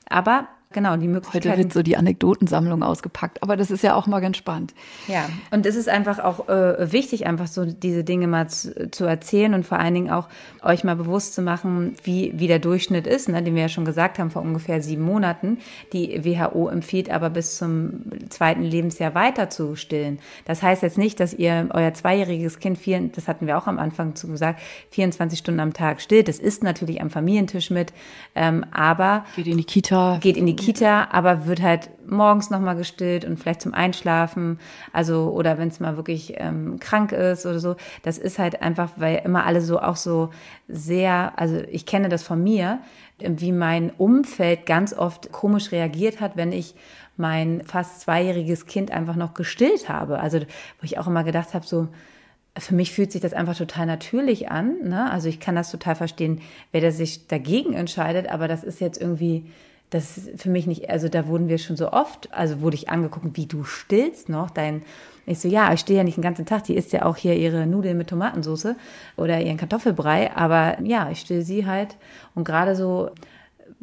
Aber 0.09 0.49
genau, 0.73 0.97
die 0.97 1.03
Heute 1.07 1.13
Möglichkeit. 1.13 1.59
wird 1.59 1.73
so 1.73 1.83
die 1.83 1.97
Anekdotensammlung 1.97 2.83
ausgepackt, 2.83 3.43
aber 3.43 3.57
das 3.57 3.71
ist 3.71 3.83
ja 3.83 3.95
auch 3.95 4.07
mal 4.07 4.21
ganz 4.21 4.37
spannend. 4.37 4.75
Ja, 5.09 5.29
und 5.51 5.67
es 5.67 5.77
ist 5.77 5.89
einfach 5.89 6.19
auch 6.19 6.49
äh, 6.49 6.93
wichtig, 6.93 7.27
einfach 7.27 7.47
so 7.47 7.65
diese 7.65 8.05
Dinge 8.05 8.27
mal 8.27 8.49
zu, 8.49 8.91
zu 8.91 9.05
erzählen 9.05 9.55
und 9.55 9.67
vor 9.67 9.79
allen 9.79 9.95
Dingen 9.95 10.11
auch 10.11 10.29
euch 10.63 10.85
mal 10.85 10.97
bewusst 10.97 11.35
zu 11.35 11.43
machen, 11.43 11.95
wie, 12.05 12.33
wie 12.37 12.47
der 12.47 12.59
Durchschnitt 12.59 13.07
ist, 13.07 13.29
ne, 13.29 13.43
den 13.43 13.55
wir 13.55 13.63
ja 13.63 13.69
schon 13.69 13.85
gesagt 13.85 14.19
haben, 14.19 14.31
vor 14.31 14.43
ungefähr 14.43 14.83
sieben 14.83 15.03
Monaten. 15.03 15.59
Die 15.93 16.25
WHO 16.25 16.69
empfiehlt 16.69 17.11
aber 17.11 17.31
bis 17.31 17.59
zum 17.59 18.03
zweiten 18.31 18.63
Lebensjahr 18.63 19.15
weiter 19.15 19.51
zu 19.51 19.77
stillen. 19.77 20.19
Das 20.45 20.63
heißt 20.63 20.83
jetzt 20.83 20.99
nicht, 20.99 21.21
dass 21.21 21.35
ihr 21.35 21.69
euer 21.73 21.95
zweijähriges 21.95 22.59
Kind, 22.59 22.79
vier, 22.79 23.01
das 23.15 23.29
hatten 23.29 23.47
wir 23.47 23.59
auch 23.59 23.67
am 23.67 23.79
Anfang 23.79 24.15
zu 24.15 24.29
gesagt, 24.29 24.61
24 24.91 25.39
Stunden 25.39 25.61
am 25.61 25.73
Tag 25.73 26.01
stillt. 26.01 26.29
Das 26.29 26.39
ist 26.39 26.63
natürlich 26.63 27.01
am 27.01 27.11
Familientisch 27.11 27.71
mit, 27.71 27.93
ähm, 28.35 28.65
aber 28.73 29.25
Geht 29.37 29.47
in 29.47 29.59
die 29.59 29.65
Kita. 29.65 30.19
geht 30.21 30.37
in 30.37 30.47
die 30.47 30.57
Kita, 30.57 30.62
aber 31.13 31.47
wird 31.47 31.63
halt 31.63 31.91
morgens 32.07 32.51
nochmal 32.51 32.77
gestillt 32.77 33.25
und 33.25 33.39
vielleicht 33.39 33.63
zum 33.63 33.75
Einschlafen, 33.75 34.59
also 34.93 35.31
oder 35.31 35.59
wenn 35.59 35.69
es 35.69 35.81
mal 35.81 35.97
wirklich 35.97 36.35
ähm, 36.37 36.79
krank 36.81 37.13
ist 37.13 37.47
oder 37.47 37.59
so. 37.59 37.77
Das 38.03 38.19
ist 38.19 38.39
halt 38.39 38.63
einfach, 38.63 38.91
weil 38.97 39.23
immer 39.25 39.47
alle 39.47 39.61
so 39.61 39.81
auch 39.81 39.97
so 39.97 40.31
sehr, 40.69 41.33
also 41.37 41.61
ich 41.71 41.87
kenne 41.87 42.09
das 42.09 42.23
von 42.23 42.43
mir, 42.43 42.81
wie 43.19 43.53
mein 43.53 43.91
Umfeld 43.91 44.67
ganz 44.67 44.93
oft 44.93 45.33
komisch 45.33 45.73
reagiert 45.73 46.21
hat, 46.21 46.37
wenn 46.37 46.53
ich 46.53 46.75
mein 47.17 47.63
fast 47.65 48.01
zweijähriges 48.01 48.67
Kind 48.67 48.91
einfach 48.91 49.17
noch 49.17 49.35
gestillt 49.35 49.89
habe. 49.89 50.19
Also 50.19 50.39
wo 50.41 50.85
ich 50.85 50.99
auch 50.99 51.07
immer 51.07 51.25
gedacht 51.25 51.55
habe, 51.55 51.67
so 51.67 51.89
für 52.59 52.75
mich 52.75 52.93
fühlt 52.93 53.13
sich 53.13 53.23
das 53.23 53.33
einfach 53.33 53.57
total 53.57 53.87
natürlich 53.87 54.51
an. 54.51 54.89
Ne? 54.89 55.11
Also 55.11 55.29
ich 55.29 55.41
kann 55.41 55.55
das 55.55 55.71
total 55.71 55.95
verstehen, 55.95 56.41
wer 56.71 56.81
der 56.81 56.93
sich 56.93 57.27
dagegen 57.27 57.73
entscheidet, 57.73 58.29
aber 58.29 58.49
das 58.49 58.63
ist 58.63 58.81
jetzt 58.81 59.01
irgendwie, 59.01 59.47
das 59.93 60.17
ist 60.17 60.43
für 60.43 60.51
mich 60.51 60.67
nicht, 60.67 60.89
also 60.91 61.09
da 61.09 61.27
wurden 61.27 61.49
wir 61.49 61.59
schon 61.59 61.77
so 61.77 61.93
oft, 61.93 62.33
also 62.33 62.61
wurde 62.61 62.77
ich 62.77 62.89
angeguckt, 62.89 63.37
wie 63.37 63.47
du 63.47 63.65
stillst 63.65 64.29
noch 64.29 64.51
dein, 64.51 64.83
ich 65.27 65.39
so, 65.39 65.49
ja, 65.49 65.73
ich 65.73 65.81
stehe 65.81 65.99
ja 65.99 66.05
nicht 66.05 66.17
den 66.17 66.23
ganzen 66.23 66.47
Tag, 66.47 66.65
die 66.65 66.75
isst 66.75 66.93
ja 66.93 67.05
auch 67.05 67.17
hier 67.17 67.37
ihre 67.37 67.67
Nudeln 67.67 67.99
mit 67.99 68.09
Tomatensauce 68.09 68.75
oder 69.17 69.41
ihren 69.41 69.59
Kartoffelbrei, 69.59 70.35
aber 70.35 70.81
ja, 70.83 71.11
ich 71.11 71.21
still 71.21 71.43
sie 71.43 71.67
halt 71.67 71.97
und 72.35 72.45
gerade 72.45 72.75
so 72.75 73.11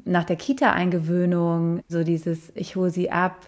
nach 0.05 0.24
der 0.24 0.36
Kita-Eingewöhnung, 0.36 1.82
so 1.88 2.03
dieses, 2.03 2.51
ich 2.55 2.76
hole 2.76 2.89
sie 2.89 3.12
ab 3.12 3.47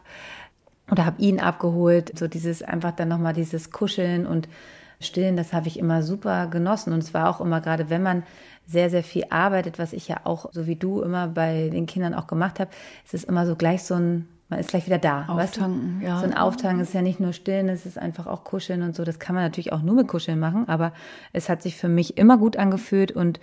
oder 0.92 1.06
habe 1.06 1.22
ihn 1.22 1.40
abgeholt, 1.40 2.18
so 2.18 2.28
dieses 2.28 2.62
einfach 2.62 2.92
dann 2.92 3.08
nochmal 3.08 3.34
dieses 3.34 3.72
Kuscheln 3.72 4.28
und 4.28 4.48
Stillen, 5.02 5.36
das 5.36 5.52
habe 5.52 5.68
ich 5.68 5.80
immer 5.80 6.04
super 6.04 6.48
genossen. 6.48 6.94
Und 6.94 7.00
es 7.00 7.14
war 7.14 7.30
auch 7.30 7.42
immer, 7.42 7.60
gerade 7.60 7.90
wenn 7.90 8.04
man 8.04 8.24
sehr, 8.68 8.90
sehr 8.90 9.04
viel 9.04 9.26
arbeitet, 9.30 9.80
was 9.80 9.94
ich 9.94 10.08
ja 10.08 10.22
auch, 10.24 10.52
so 10.52 10.68
wie 10.68 10.76
du, 10.76 11.02
immer 11.02 11.28
bei 11.28 11.70
den 11.70 11.86
Kindern 11.86 12.14
auch 12.14 12.28
gemacht 12.28 12.60
habe, 12.60 12.72
es 13.06 13.14
ist 13.14 13.26
immer 13.26 13.46
so 13.46 13.56
gleich 13.56 13.84
so 13.84 13.96
ein, 13.96 14.28
man 14.50 14.60
ist 14.60 14.70
gleich 14.70 14.86
wieder 14.86 14.98
da. 14.98 15.28
weißt 15.28 15.58
du? 15.58 15.62
Auftanken, 15.62 16.02
ja. 16.02 16.20
So 16.20 16.26
ein 16.26 16.38
Auftanken 16.38 16.82
ist 16.82 16.94
ja 16.94 17.02
nicht 17.02 17.20
nur 17.20 17.34
Stillen, 17.34 17.70
es 17.70 17.86
ist 17.86 17.98
einfach 17.98 18.28
auch 18.28 18.44
Kuscheln 18.44 18.82
und 18.82 18.96
so. 18.96 19.04
Das 19.04 19.20
kann 19.20 19.36
man 19.36 19.44
natürlich 19.44 19.74
auch 19.74 19.82
nur 19.82 19.96
mit 19.96 20.08
Kuscheln 20.08 20.40
machen, 20.40 20.68
aber 20.68 20.94
es 21.34 21.50
hat 21.50 21.62
sich 21.62 21.76
für 21.76 21.90
mich 21.90 22.18
immer 22.18 22.38
gut 22.38 22.58
angefühlt 22.58 23.12
und 23.12 23.40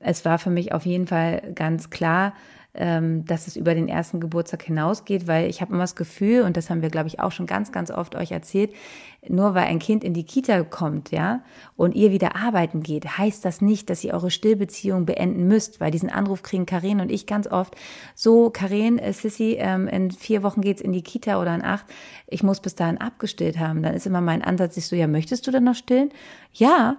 es 0.00 0.24
war 0.24 0.38
für 0.38 0.50
mich 0.50 0.72
auf 0.72 0.86
jeden 0.86 1.06
Fall 1.06 1.42
ganz 1.54 1.90
klar, 1.90 2.34
ähm, 2.78 3.24
dass 3.24 3.46
es 3.46 3.56
über 3.56 3.74
den 3.74 3.88
ersten 3.88 4.20
Geburtstag 4.20 4.62
hinausgeht, 4.62 5.26
weil 5.26 5.50
ich 5.50 5.60
habe 5.60 5.72
immer 5.72 5.82
das 5.82 5.96
Gefühl, 5.96 6.42
und 6.42 6.56
das 6.56 6.70
haben 6.70 6.80
wir, 6.80 6.90
glaube 6.90 7.08
ich, 7.08 7.20
auch 7.20 7.32
schon 7.32 7.46
ganz, 7.46 7.72
ganz 7.72 7.90
oft 7.90 8.14
euch 8.14 8.30
erzählt, 8.30 8.72
nur 9.28 9.54
weil 9.54 9.64
ein 9.64 9.80
Kind 9.80 10.04
in 10.04 10.14
die 10.14 10.24
Kita 10.24 10.62
kommt, 10.62 11.10
ja, 11.10 11.42
und 11.76 11.96
ihr 11.96 12.12
wieder 12.12 12.36
arbeiten 12.36 12.82
geht, 12.82 13.18
heißt 13.18 13.44
das 13.44 13.60
nicht, 13.60 13.90
dass 13.90 14.04
ihr 14.04 14.14
eure 14.14 14.30
Stillbeziehung 14.30 15.06
beenden 15.06 15.48
müsst, 15.48 15.80
weil 15.80 15.90
diesen 15.90 16.08
Anruf 16.08 16.42
kriegen 16.42 16.66
Karen 16.66 17.00
und 17.00 17.10
ich 17.10 17.26
ganz 17.26 17.48
oft. 17.48 17.74
So, 18.14 18.50
Karen, 18.50 18.98
äh, 18.98 19.12
Sissy, 19.12 19.56
ähm, 19.58 19.88
in 19.88 20.12
vier 20.12 20.44
Wochen 20.44 20.60
geht's 20.60 20.80
in 20.80 20.92
die 20.92 21.02
Kita 21.02 21.40
oder 21.40 21.54
in 21.54 21.64
acht. 21.64 21.86
Ich 22.28 22.44
muss 22.44 22.60
bis 22.60 22.76
dahin 22.76 22.98
abgestillt 22.98 23.58
haben. 23.58 23.82
Dann 23.82 23.94
ist 23.94 24.06
immer 24.06 24.20
mein 24.20 24.42
Ansatz, 24.42 24.76
ich 24.76 24.86
so, 24.86 24.94
ja, 24.94 25.08
möchtest 25.08 25.46
du 25.46 25.50
denn 25.50 25.64
noch 25.64 25.74
stillen? 25.74 26.10
Ja, 26.52 26.98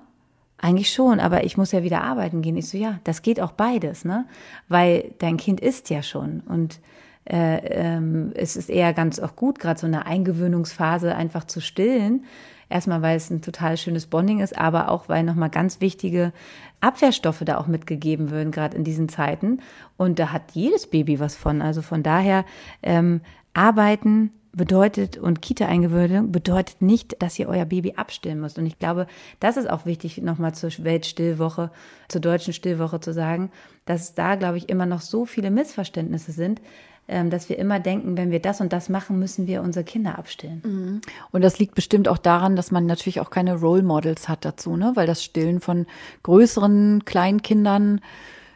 eigentlich 0.62 0.92
schon, 0.92 1.20
aber 1.20 1.44
ich 1.44 1.58
muss 1.58 1.72
ja 1.72 1.84
wieder 1.84 2.04
arbeiten 2.04 2.42
gehen. 2.42 2.58
Ich 2.58 2.70
so, 2.70 2.78
ja, 2.78 3.00
das 3.04 3.22
geht 3.22 3.40
auch 3.40 3.52
beides, 3.52 4.06
ne? 4.06 4.26
Weil 4.68 5.14
dein 5.20 5.38
Kind 5.38 5.60
isst 5.60 5.90
ja 5.90 6.04
schon 6.04 6.42
und 6.42 6.80
äh, 7.26 7.58
ähm, 7.68 8.32
es 8.36 8.56
ist 8.56 8.70
eher 8.70 8.94
ganz 8.94 9.20
auch 9.20 9.36
gut, 9.36 9.60
gerade 9.60 9.80
so 9.80 9.88
eine 9.88 10.06
Eingewöhnungsphase 10.06 11.16
einfach 11.16 11.46
zu 11.46 11.62
stillen. 11.62 12.26
Erstmal, 12.70 13.02
weil 13.02 13.18
es 13.18 13.32
ein 13.32 13.42
total 13.42 13.78
schönes 13.78 14.06
Bonding 14.06 14.42
ist, 14.42 14.58
aber 14.58 14.90
auch, 14.90 15.10
weil 15.10 15.24
nochmal 15.24 15.50
ganz 15.50 15.82
wichtige 15.82 16.34
Abwehrstoffe 16.82 17.42
da 17.44 17.58
auch 17.58 17.68
mitgegeben 17.68 18.30
würden, 18.30 18.52
gerade 18.52 18.78
in 18.78 18.84
diesen 18.84 19.10
Zeiten. 19.10 19.60
Und 19.98 20.20
da 20.20 20.32
hat 20.32 20.52
jedes 20.54 20.88
Baby 20.88 21.20
was 21.20 21.36
von. 21.36 21.64
Also 21.64 21.82
von 21.82 22.04
daher 22.04 22.46
ähm, 22.84 23.22
arbeiten 23.54 24.32
bedeutet 24.52 25.18
und 25.18 25.42
Kita-Eingewöhnung 25.42 26.32
bedeutet 26.32 26.82
nicht, 26.82 27.22
dass 27.22 27.38
ihr 27.38 27.48
euer 27.48 27.66
Baby 27.66 27.94
abstillen 27.96 28.40
müsst. 28.40 28.58
Und 28.58 28.66
ich 28.66 28.80
glaube, 28.80 29.08
das 29.40 29.58
ist 29.58 29.70
auch 29.70 29.86
wichtig, 29.86 30.22
nochmal 30.22 30.54
zur 30.54 30.72
Weltstillwoche, 30.80 31.72
zur 32.08 32.22
deutschen 32.22 32.54
Stillwoche 32.54 33.00
zu 33.00 33.14
sagen, 33.14 33.52
dass 33.86 34.16
da, 34.16 34.36
glaube 34.36 34.58
ich, 34.58 34.70
immer 34.70 34.86
noch 34.86 35.02
so 35.02 35.26
viele 35.26 35.52
Missverständnisse 35.52 36.32
sind, 36.32 36.62
ähm, 37.08 37.30
dass 37.30 37.50
wir 37.50 37.58
immer 37.58 37.80
denken, 37.80 38.18
wenn 38.18 38.32
wir 38.32 38.40
das 38.40 38.62
und 38.62 38.72
das 38.72 38.88
machen, 38.88 39.18
müssen 39.18 39.48
wir 39.48 39.62
unsere 39.62 39.84
Kinder 39.84 40.18
abstillen. 40.18 40.62
Mhm. 40.64 41.02
Und 41.32 41.44
das 41.44 41.58
liegt 41.58 41.76
bestimmt 41.76 42.08
auch 42.08 42.20
daran, 42.20 42.56
dass 42.56 42.72
man 42.72 42.86
natürlich 42.86 43.20
auch 43.20 43.32
keine 43.32 43.56
Role 43.56 43.84
Models 43.84 44.30
hat 44.30 44.46
dazu, 44.46 44.78
ne? 44.78 44.92
Weil 44.96 45.08
das 45.08 45.24
Stillen 45.24 45.60
von 45.60 45.88
größeren 46.24 47.06
Kleinkindern 47.06 48.02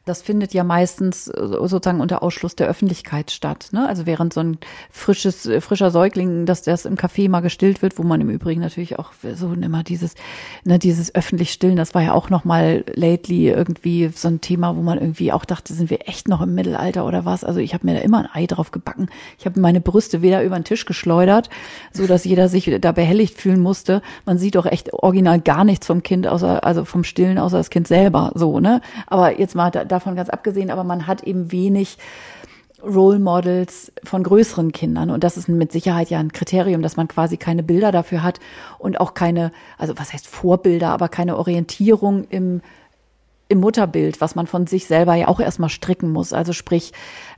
das 0.05 0.21
findet 0.21 0.53
ja 0.53 0.65
meistens 0.65 1.29
äh, 1.29 1.47
sozusagen 1.47 2.01
unter 2.01 2.23
Ausschluss 2.23 2.55
der 2.55 2.67
Öffentlichkeit 2.67 3.31
statt. 3.31 3.69
Ne? 3.71 3.87
Also 3.87 4.05
während 4.05 4.33
so 4.33 4.41
ein 4.41 4.57
frisches, 4.91 5.45
äh, 5.45 5.61
frischer 5.61 5.91
Säugling, 5.91 6.45
dass 6.45 6.61
das 6.61 6.85
im 6.85 6.95
Café 6.95 7.29
mal 7.29 7.39
gestillt 7.39 7.81
wird, 7.81 7.97
wo 7.97 8.03
man 8.03 8.19
im 8.19 8.29
Übrigen 8.29 8.59
natürlich 8.59 8.99
auch 8.99 9.13
so 9.35 9.53
immer 9.53 9.83
dieses, 9.83 10.15
ne, 10.65 10.77
dieses 10.77 11.15
öffentlich 11.15 11.53
Stillen, 11.53 11.77
das 11.77 11.95
war 11.95 12.01
ja 12.01 12.13
auch 12.13 12.29
noch 12.29 12.43
mal 12.43 12.83
lately 12.93 13.49
irgendwie 13.49 14.11
so 14.13 14.27
ein 14.27 14.41
Thema, 14.41 14.75
wo 14.75 14.81
man 14.81 14.99
irgendwie 14.99 15.31
auch 15.31 15.45
dachte, 15.45 15.73
sind 15.73 15.89
wir 15.89 16.07
echt 16.07 16.27
noch 16.27 16.41
im 16.41 16.53
Mittelalter 16.53 17.05
oder 17.05 17.23
was? 17.23 17.45
Also 17.45 17.61
ich 17.61 17.73
habe 17.73 17.85
mir 17.85 17.93
da 17.93 18.01
immer 18.01 18.19
ein 18.19 18.29
Ei 18.33 18.45
drauf 18.45 18.71
gebacken. 18.71 19.07
Ich 19.39 19.45
habe 19.45 19.59
meine 19.61 19.79
Brüste 19.79 20.21
weder 20.21 20.43
über 20.43 20.57
den 20.59 20.65
Tisch 20.65 20.85
geschleudert, 20.85 21.49
so 21.93 22.07
dass 22.07 22.25
jeder 22.25 22.49
sich 22.49 22.69
da 22.81 22.91
behelligt 22.91 23.39
fühlen 23.39 23.61
musste. 23.61 24.01
Man 24.25 24.37
sieht 24.37 24.55
doch 24.55 24.65
echt 24.65 24.91
original 24.91 25.39
gar 25.39 25.63
nichts 25.63 25.87
vom 25.87 26.03
Kind, 26.03 26.27
außer 26.27 26.65
also 26.65 26.83
vom 26.83 27.05
Stillen, 27.05 27.37
außer 27.37 27.57
das 27.57 27.69
Kind 27.69 27.87
selber, 27.87 28.33
so 28.35 28.59
ne. 28.59 28.81
Aber 29.07 29.39
jetzt 29.39 29.55
mal 29.55 29.71
da, 29.71 29.92
davon 29.93 30.15
ganz 30.15 30.29
abgesehen, 30.29 30.71
aber 30.71 30.83
man 30.83 31.07
hat 31.07 31.23
eben 31.23 31.51
wenig 31.51 31.97
Role 32.83 33.19
Models 33.19 33.93
von 34.03 34.23
größeren 34.23 34.71
Kindern. 34.71 35.09
Und 35.09 35.23
das 35.23 35.37
ist 35.37 35.47
mit 35.47 35.71
Sicherheit 35.71 36.09
ja 36.09 36.19
ein 36.19 36.33
Kriterium, 36.33 36.81
dass 36.81 36.97
man 36.97 37.07
quasi 37.07 37.37
keine 37.37 37.63
Bilder 37.63 37.91
dafür 37.91 38.23
hat 38.23 38.39
und 38.77 38.99
auch 38.99 39.13
keine, 39.13 39.51
also 39.77 39.97
was 39.97 40.11
heißt 40.11 40.27
Vorbilder, 40.27 40.89
aber 40.89 41.07
keine 41.07 41.37
Orientierung 41.37 42.25
im, 42.25 42.61
im 43.47 43.59
Mutterbild, 43.59 44.19
was 44.19 44.35
man 44.35 44.47
von 44.47 44.67
sich 44.67 44.85
selber 44.85 45.15
ja 45.15 45.29
auch 45.29 45.39
erstmal 45.39 45.69
stricken 45.69 46.11
muss. 46.11 46.33
Also 46.33 46.51
sprich, 46.51 46.91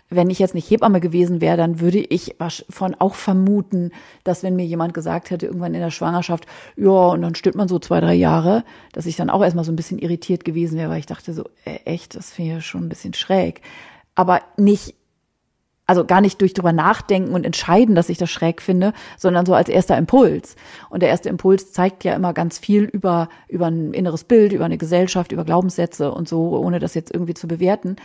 wenn 0.10 0.30
ich 0.30 0.39
jetzt 0.39 0.53
nicht 0.53 0.70
Hebamme 0.70 0.99
gewesen 0.99 1.41
wäre, 1.41 1.58
dann 1.58 1.80
würde 1.80 1.99
ich 1.99 2.36
von 2.70 2.95
auch 2.95 3.16
vermuten, 3.16 3.91
dass 4.24 4.43
wenn 4.43 4.56
mir 4.56 4.66
jemand 4.66 4.93
gesagt 4.93 5.32
hätte, 5.32 5.47
irgendwann 5.47 5.74
in 5.74 5.82
der 5.82 5.91
Schwangerschaft, 5.91 6.45
ja, 6.76 6.89
und 6.89 7.22
dann 7.22 7.36
stillt 7.36 7.56
man 7.56 7.68
so 7.68 7.80
zwei, 7.80 7.99
drei 7.99 8.14
Jahre, 8.14 8.64
dass 8.93 9.08
ich 9.08 9.16
dann 9.16 9.30
auch 9.30 9.43
erstmal 9.43 9.66
so 9.66 9.72
ein 9.72 9.76
bisschen 9.76 9.99
irritiert 9.99 10.45
gewesen 10.45 10.78
wäre, 10.78 10.91
weil 10.91 10.99
ich 10.99 11.08
dachte 11.08 11.34
so, 11.34 11.45
äh, 11.66 11.80
echt, 11.86 12.16
das 12.16 12.32
finde 12.32 12.58
ich 12.58 12.66
schon 12.66 12.84
ein 12.84 12.89
bisschen 12.89 13.14
schräg. 13.14 13.62
Aber 14.14 14.41
nicht 14.58 14.95
also 15.88 16.06
gar 16.06 16.22
nicht 16.22 16.41
durch 16.41 16.53
drüber 16.53 16.74
nachdenken 16.74 17.34
und 17.34 17.45
entscheiden, 17.45 17.95
dass 17.95 18.10
ich 18.10 18.18
das 18.18 18.30
schräg 18.30 18.62
finde, 18.62 18.93
sondern 19.18 19.45
so 19.45 19.53
als 19.53 19.70
erster 19.70 19.97
Impuls. 19.97 20.56
Und 20.89 21.03
der 21.03 21.10
erste 21.10 21.30
Impuls 21.30 21.72
zeigt 21.72 22.03
ja 22.03 22.16
immer 22.16 22.34
ganz 22.34 22.58
viel 22.58 22.84
über, 22.84 23.30
über 23.47 23.68
ein 23.68 23.93
inneres 23.93 24.24
Bild, 24.24 24.51
über 24.51 24.66
eine 24.66 24.78
Gesellschaft, 24.78 25.32
über 25.32 25.45
Glaubenssätze 25.45 26.12
und 26.12 26.28
so, 26.28 26.58
ohne 26.58 26.80
das 26.80 26.95
jetzt 26.95 27.14
irgendwie 27.14 27.36
zu 27.36 27.47
bewerten. 27.47 27.97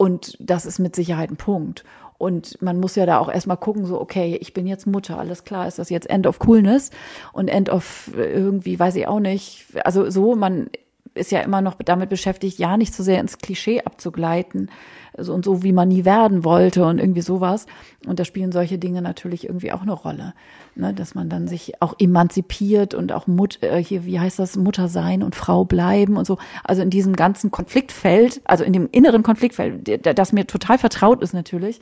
Und 0.00 0.38
das 0.40 0.64
ist 0.64 0.78
mit 0.78 0.96
Sicherheit 0.96 1.30
ein 1.30 1.36
Punkt. 1.36 1.84
Und 2.16 2.62
man 2.62 2.80
muss 2.80 2.96
ja 2.96 3.04
da 3.04 3.18
auch 3.18 3.30
erstmal 3.30 3.58
gucken, 3.58 3.84
so, 3.84 4.00
okay, 4.00 4.38
ich 4.40 4.54
bin 4.54 4.66
jetzt 4.66 4.86
Mutter, 4.86 5.18
alles 5.18 5.44
klar, 5.44 5.68
ist 5.68 5.78
das 5.78 5.90
jetzt 5.90 6.08
End 6.08 6.26
of 6.26 6.38
Coolness 6.38 6.90
und 7.34 7.48
End 7.48 7.68
of 7.68 8.10
irgendwie, 8.16 8.78
weiß 8.78 8.96
ich 8.96 9.06
auch 9.06 9.20
nicht. 9.20 9.66
Also 9.84 10.08
so, 10.08 10.34
man 10.36 10.70
ist 11.14 11.32
ja 11.32 11.40
immer 11.40 11.60
noch 11.60 11.74
damit 11.84 12.08
beschäftigt, 12.08 12.58
ja 12.58 12.76
nicht 12.76 12.94
so 12.94 13.02
sehr 13.02 13.20
ins 13.20 13.38
Klischee 13.38 13.82
abzugleiten 13.82 14.70
so 15.18 15.34
und 15.34 15.44
so, 15.44 15.62
wie 15.62 15.72
man 15.72 15.88
nie 15.88 16.04
werden 16.04 16.44
wollte 16.44 16.84
und 16.84 16.98
irgendwie 16.98 17.20
sowas. 17.20 17.66
Und 18.06 18.18
da 18.18 18.24
spielen 18.24 18.52
solche 18.52 18.78
Dinge 18.78 19.02
natürlich 19.02 19.44
irgendwie 19.44 19.72
auch 19.72 19.82
eine 19.82 19.92
Rolle, 19.92 20.34
ne? 20.74 20.94
dass 20.94 21.14
man 21.14 21.28
dann 21.28 21.48
sich 21.48 21.80
auch 21.80 21.94
emanzipiert 21.98 22.94
und 22.94 23.12
auch 23.12 23.26
Mut, 23.26 23.62
äh, 23.62 23.82
hier, 23.82 24.04
wie 24.04 24.20
heißt 24.20 24.38
das, 24.38 24.56
Mutter 24.56 24.88
sein 24.88 25.22
und 25.22 25.34
Frau 25.34 25.64
bleiben 25.64 26.16
und 26.16 26.26
so. 26.26 26.38
Also 26.64 26.82
in 26.82 26.90
diesem 26.90 27.16
ganzen 27.16 27.50
Konfliktfeld, 27.50 28.40
also 28.44 28.64
in 28.64 28.72
dem 28.72 28.88
inneren 28.90 29.22
Konfliktfeld, 29.22 30.06
das 30.18 30.32
mir 30.32 30.46
total 30.46 30.78
vertraut 30.78 31.22
ist 31.22 31.34
natürlich, 31.34 31.80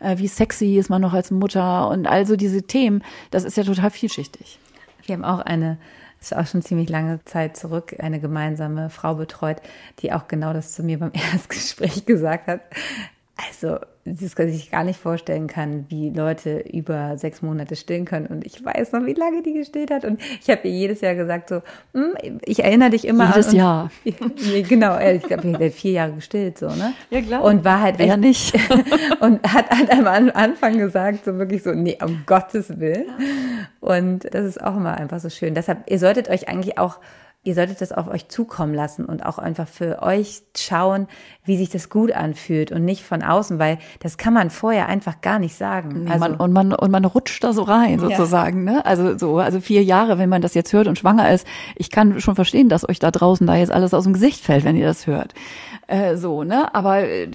äh, 0.00 0.18
wie 0.18 0.28
sexy 0.28 0.76
ist 0.76 0.90
man 0.90 1.02
noch 1.02 1.12
als 1.12 1.30
Mutter 1.30 1.88
und 1.88 2.06
also 2.06 2.36
diese 2.36 2.62
Themen, 2.62 3.02
das 3.30 3.44
ist 3.44 3.56
ja 3.56 3.64
total 3.64 3.90
vielschichtig. 3.90 4.58
Wir 5.04 5.14
haben 5.14 5.24
auch 5.24 5.40
eine 5.40 5.78
ist 6.20 6.36
auch 6.36 6.46
schon 6.46 6.62
ziemlich 6.62 6.88
lange 6.88 7.24
Zeit 7.24 7.56
zurück, 7.56 7.96
eine 7.98 8.20
gemeinsame 8.20 8.90
Frau 8.90 9.14
betreut, 9.14 9.56
die 10.00 10.12
auch 10.12 10.28
genau 10.28 10.52
das 10.52 10.72
zu 10.72 10.82
mir 10.82 10.98
beim 10.98 11.12
Erstgespräch 11.32 12.06
gesagt 12.06 12.46
hat. 12.46 12.60
Also, 13.48 13.78
das 14.04 14.34
kann 14.34 14.50
sich 14.50 14.70
gar 14.70 14.82
nicht 14.82 14.98
vorstellen 14.98 15.46
kann, 15.46 15.86
wie 15.88 16.10
Leute 16.10 16.64
über 16.72 17.16
sechs 17.16 17.42
Monate 17.42 17.76
stillen 17.76 18.04
können. 18.04 18.26
Und 18.26 18.44
ich 18.44 18.64
weiß 18.64 18.92
noch, 18.92 19.04
wie 19.04 19.12
lange 19.12 19.42
die 19.42 19.52
gestillt 19.52 19.90
hat. 19.90 20.04
Und 20.04 20.20
ich 20.40 20.48
habe 20.50 20.66
ihr 20.68 20.74
jedes 20.74 21.00
Jahr 21.00 21.14
gesagt 21.14 21.50
so, 21.50 21.62
hm, 21.92 22.14
ich 22.44 22.64
erinnere 22.64 22.90
dich 22.90 23.06
immer 23.06 23.28
jedes 23.28 23.48
an. 23.48 23.90
Jedes 24.04 24.20
Jahr. 24.20 24.62
genau, 24.68 24.98
ich 24.98 25.22
glaube, 25.22 25.48
ich 25.48 25.54
habe 25.54 25.70
vier 25.70 25.92
Jahre 25.92 26.12
gestillt, 26.12 26.58
so, 26.58 26.68
ne? 26.68 26.94
Ja, 27.10 27.20
klar. 27.20 27.44
Und 27.44 27.64
war 27.64 27.80
halt 27.80 28.00
echt, 28.00 28.18
nicht. 28.18 28.54
und 29.20 29.42
hat, 29.42 29.70
hat 29.70 29.90
am 29.90 30.30
Anfang 30.34 30.78
gesagt, 30.78 31.24
so 31.24 31.36
wirklich 31.36 31.62
so, 31.62 31.72
nee, 31.72 31.98
um 32.02 32.22
Gottes 32.26 32.80
Willen. 32.80 33.06
Und 33.80 34.32
das 34.34 34.44
ist 34.44 34.62
auch 34.62 34.76
immer 34.76 34.96
einfach 34.96 35.20
so 35.20 35.30
schön. 35.30 35.54
Deshalb, 35.54 35.90
ihr 35.90 35.98
solltet 35.98 36.28
euch 36.28 36.48
eigentlich 36.48 36.78
auch 36.78 36.98
ihr 37.42 37.54
solltet 37.54 37.80
das 37.80 37.90
auf 37.90 38.06
euch 38.06 38.28
zukommen 38.28 38.74
lassen 38.74 39.06
und 39.06 39.24
auch 39.24 39.38
einfach 39.38 39.66
für 39.66 40.02
euch 40.02 40.42
schauen, 40.54 41.06
wie 41.42 41.56
sich 41.56 41.70
das 41.70 41.88
gut 41.88 42.12
anfühlt 42.12 42.70
und 42.70 42.84
nicht 42.84 43.02
von 43.02 43.22
außen, 43.22 43.58
weil 43.58 43.78
das 44.00 44.18
kann 44.18 44.34
man 44.34 44.50
vorher 44.50 44.88
einfach 44.88 45.22
gar 45.22 45.38
nicht 45.38 45.56
sagen. 45.56 46.06
Also 46.06 46.20
man, 46.20 46.34
und 46.34 46.52
man 46.52 46.74
und 46.74 46.90
man 46.90 47.04
rutscht 47.06 47.42
da 47.42 47.54
so 47.54 47.62
rein 47.62 47.98
sozusagen, 47.98 48.66
ja. 48.66 48.74
ne? 48.74 48.86
Also 48.86 49.16
so, 49.16 49.38
also 49.38 49.58
vier 49.60 49.82
Jahre, 49.82 50.18
wenn 50.18 50.28
man 50.28 50.42
das 50.42 50.52
jetzt 50.52 50.74
hört 50.74 50.86
und 50.86 50.98
schwanger 50.98 51.32
ist, 51.32 51.46
ich 51.76 51.90
kann 51.90 52.20
schon 52.20 52.34
verstehen, 52.34 52.68
dass 52.68 52.86
euch 52.86 52.98
da 52.98 53.10
draußen 53.10 53.46
da 53.46 53.56
jetzt 53.56 53.72
alles 53.72 53.94
aus 53.94 54.04
dem 54.04 54.12
Gesicht 54.12 54.44
fällt, 54.44 54.64
wenn 54.64 54.76
ihr 54.76 54.86
das 54.86 55.06
hört. 55.06 55.32
Äh, 55.86 56.16
so, 56.16 56.44
ne? 56.44 56.74
Aber 56.74 57.00
äh, 57.00 57.28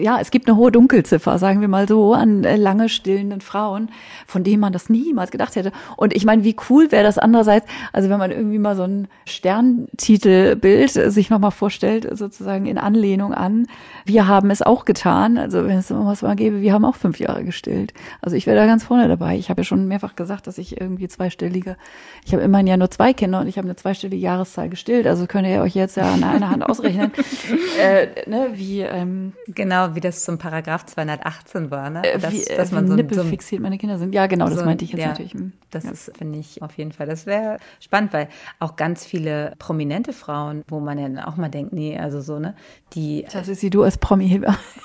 ja, 0.00 0.20
es 0.20 0.30
gibt 0.30 0.46
eine 0.46 0.58
hohe 0.58 0.70
Dunkelziffer, 0.70 1.38
sagen 1.38 1.62
wir 1.62 1.68
mal 1.68 1.88
so, 1.88 2.12
an 2.12 2.44
äh, 2.44 2.56
lange 2.56 2.90
stillenden 2.90 3.40
Frauen, 3.40 3.90
von 4.26 4.44
denen 4.44 4.60
man 4.60 4.74
das 4.74 4.90
niemals 4.90 5.30
gedacht 5.30 5.56
hätte. 5.56 5.72
Und 5.96 6.14
ich 6.14 6.24
meine, 6.24 6.44
wie 6.44 6.54
cool 6.68 6.92
wäre 6.92 7.02
das 7.02 7.16
andererseits, 7.16 7.66
also 7.94 8.10
wenn 8.10 8.18
man 8.18 8.30
irgendwie 8.30 8.58
mal 8.58 8.76
so 8.76 8.84
ein 8.84 9.08
Sterntitelbild 9.38 10.90
sich 10.90 11.30
nochmal 11.30 11.52
vorstellt, 11.52 12.08
sozusagen 12.18 12.66
in 12.66 12.76
Anlehnung 12.76 13.32
an, 13.32 13.66
wir 14.04 14.26
haben 14.26 14.50
es 14.50 14.62
auch 14.62 14.84
getan. 14.84 15.38
Also 15.38 15.64
wenn 15.64 15.78
es 15.78 15.90
was 15.90 16.22
mal 16.22 16.34
gäbe, 16.34 16.60
wir 16.60 16.72
haben 16.72 16.84
auch 16.84 16.96
fünf 16.96 17.20
Jahre 17.20 17.44
gestillt. 17.44 17.94
Also 18.20 18.36
ich 18.36 18.46
wäre 18.46 18.56
da 18.56 18.66
ganz 18.66 18.84
vorne 18.84 19.06
dabei. 19.06 19.36
Ich 19.36 19.48
habe 19.48 19.60
ja 19.60 19.64
schon 19.64 19.86
mehrfach 19.86 20.16
gesagt, 20.16 20.46
dass 20.46 20.58
ich 20.58 20.80
irgendwie 20.80 21.06
zweistellige, 21.06 21.76
ich 22.24 22.32
habe 22.32 22.42
immerhin 22.42 22.66
ja 22.66 22.76
nur 22.76 22.90
zwei 22.90 23.12
Kinder 23.12 23.40
und 23.40 23.46
ich 23.46 23.58
habe 23.58 23.66
eine 23.66 23.76
zweistellige 23.76 24.20
Jahreszahl 24.20 24.68
gestillt. 24.68 25.06
Also 25.06 25.26
könnt 25.26 25.46
ihr 25.46 25.62
euch 25.62 25.74
jetzt 25.74 25.96
ja 25.96 26.12
an 26.12 26.24
einer 26.24 26.50
Hand 26.50 26.68
ausrechnen. 26.68 27.12
äh, 27.80 28.28
ne, 28.28 28.50
wie 28.54 28.80
ähm, 28.80 29.34
genau 29.46 29.94
wie 29.94 30.00
das 30.00 30.24
zum 30.24 30.38
Paragraph 30.38 30.86
218 30.86 31.70
war, 31.70 31.90
ne? 31.90 32.02
Äh, 32.04 32.18
dass, 32.18 32.32
wie, 32.32 32.44
dass 32.44 32.72
man 32.72 32.88
so 32.88 32.94
Nippel 32.94 33.16
so 33.16 33.24
fixiert 33.24 33.62
meine 33.62 33.78
Kinder 33.78 33.98
sind. 33.98 34.14
Ja, 34.14 34.26
genau, 34.26 34.48
so, 34.48 34.56
das 34.56 34.64
meinte 34.64 34.84
ich 34.84 34.92
jetzt 34.92 35.00
ja, 35.00 35.08
natürlich. 35.08 35.34
Hm. 35.34 35.52
Das 35.70 35.84
ja. 35.84 35.90
ist 35.92 36.12
finde 36.18 36.38
ich 36.38 36.62
auf 36.62 36.76
jeden 36.76 36.92
Fall. 36.92 37.06
Das 37.06 37.26
wäre 37.26 37.58
spannend, 37.80 38.12
weil 38.12 38.28
auch 38.58 38.76
ganz 38.76 39.04
viele 39.04 39.27
prominente 39.58 40.12
Frauen, 40.12 40.64
wo 40.68 40.80
man 40.80 40.98
ja 40.98 41.08
dann 41.08 41.18
auch 41.18 41.36
mal 41.36 41.48
denkt, 41.48 41.72
nee, 41.72 41.98
also 41.98 42.20
so 42.20 42.38
ne, 42.38 42.54
die. 42.94 43.26
Das 43.32 43.48
ist 43.48 43.60
sie 43.60 43.70
du 43.70 43.82
als 43.82 43.98
Promi 43.98 44.40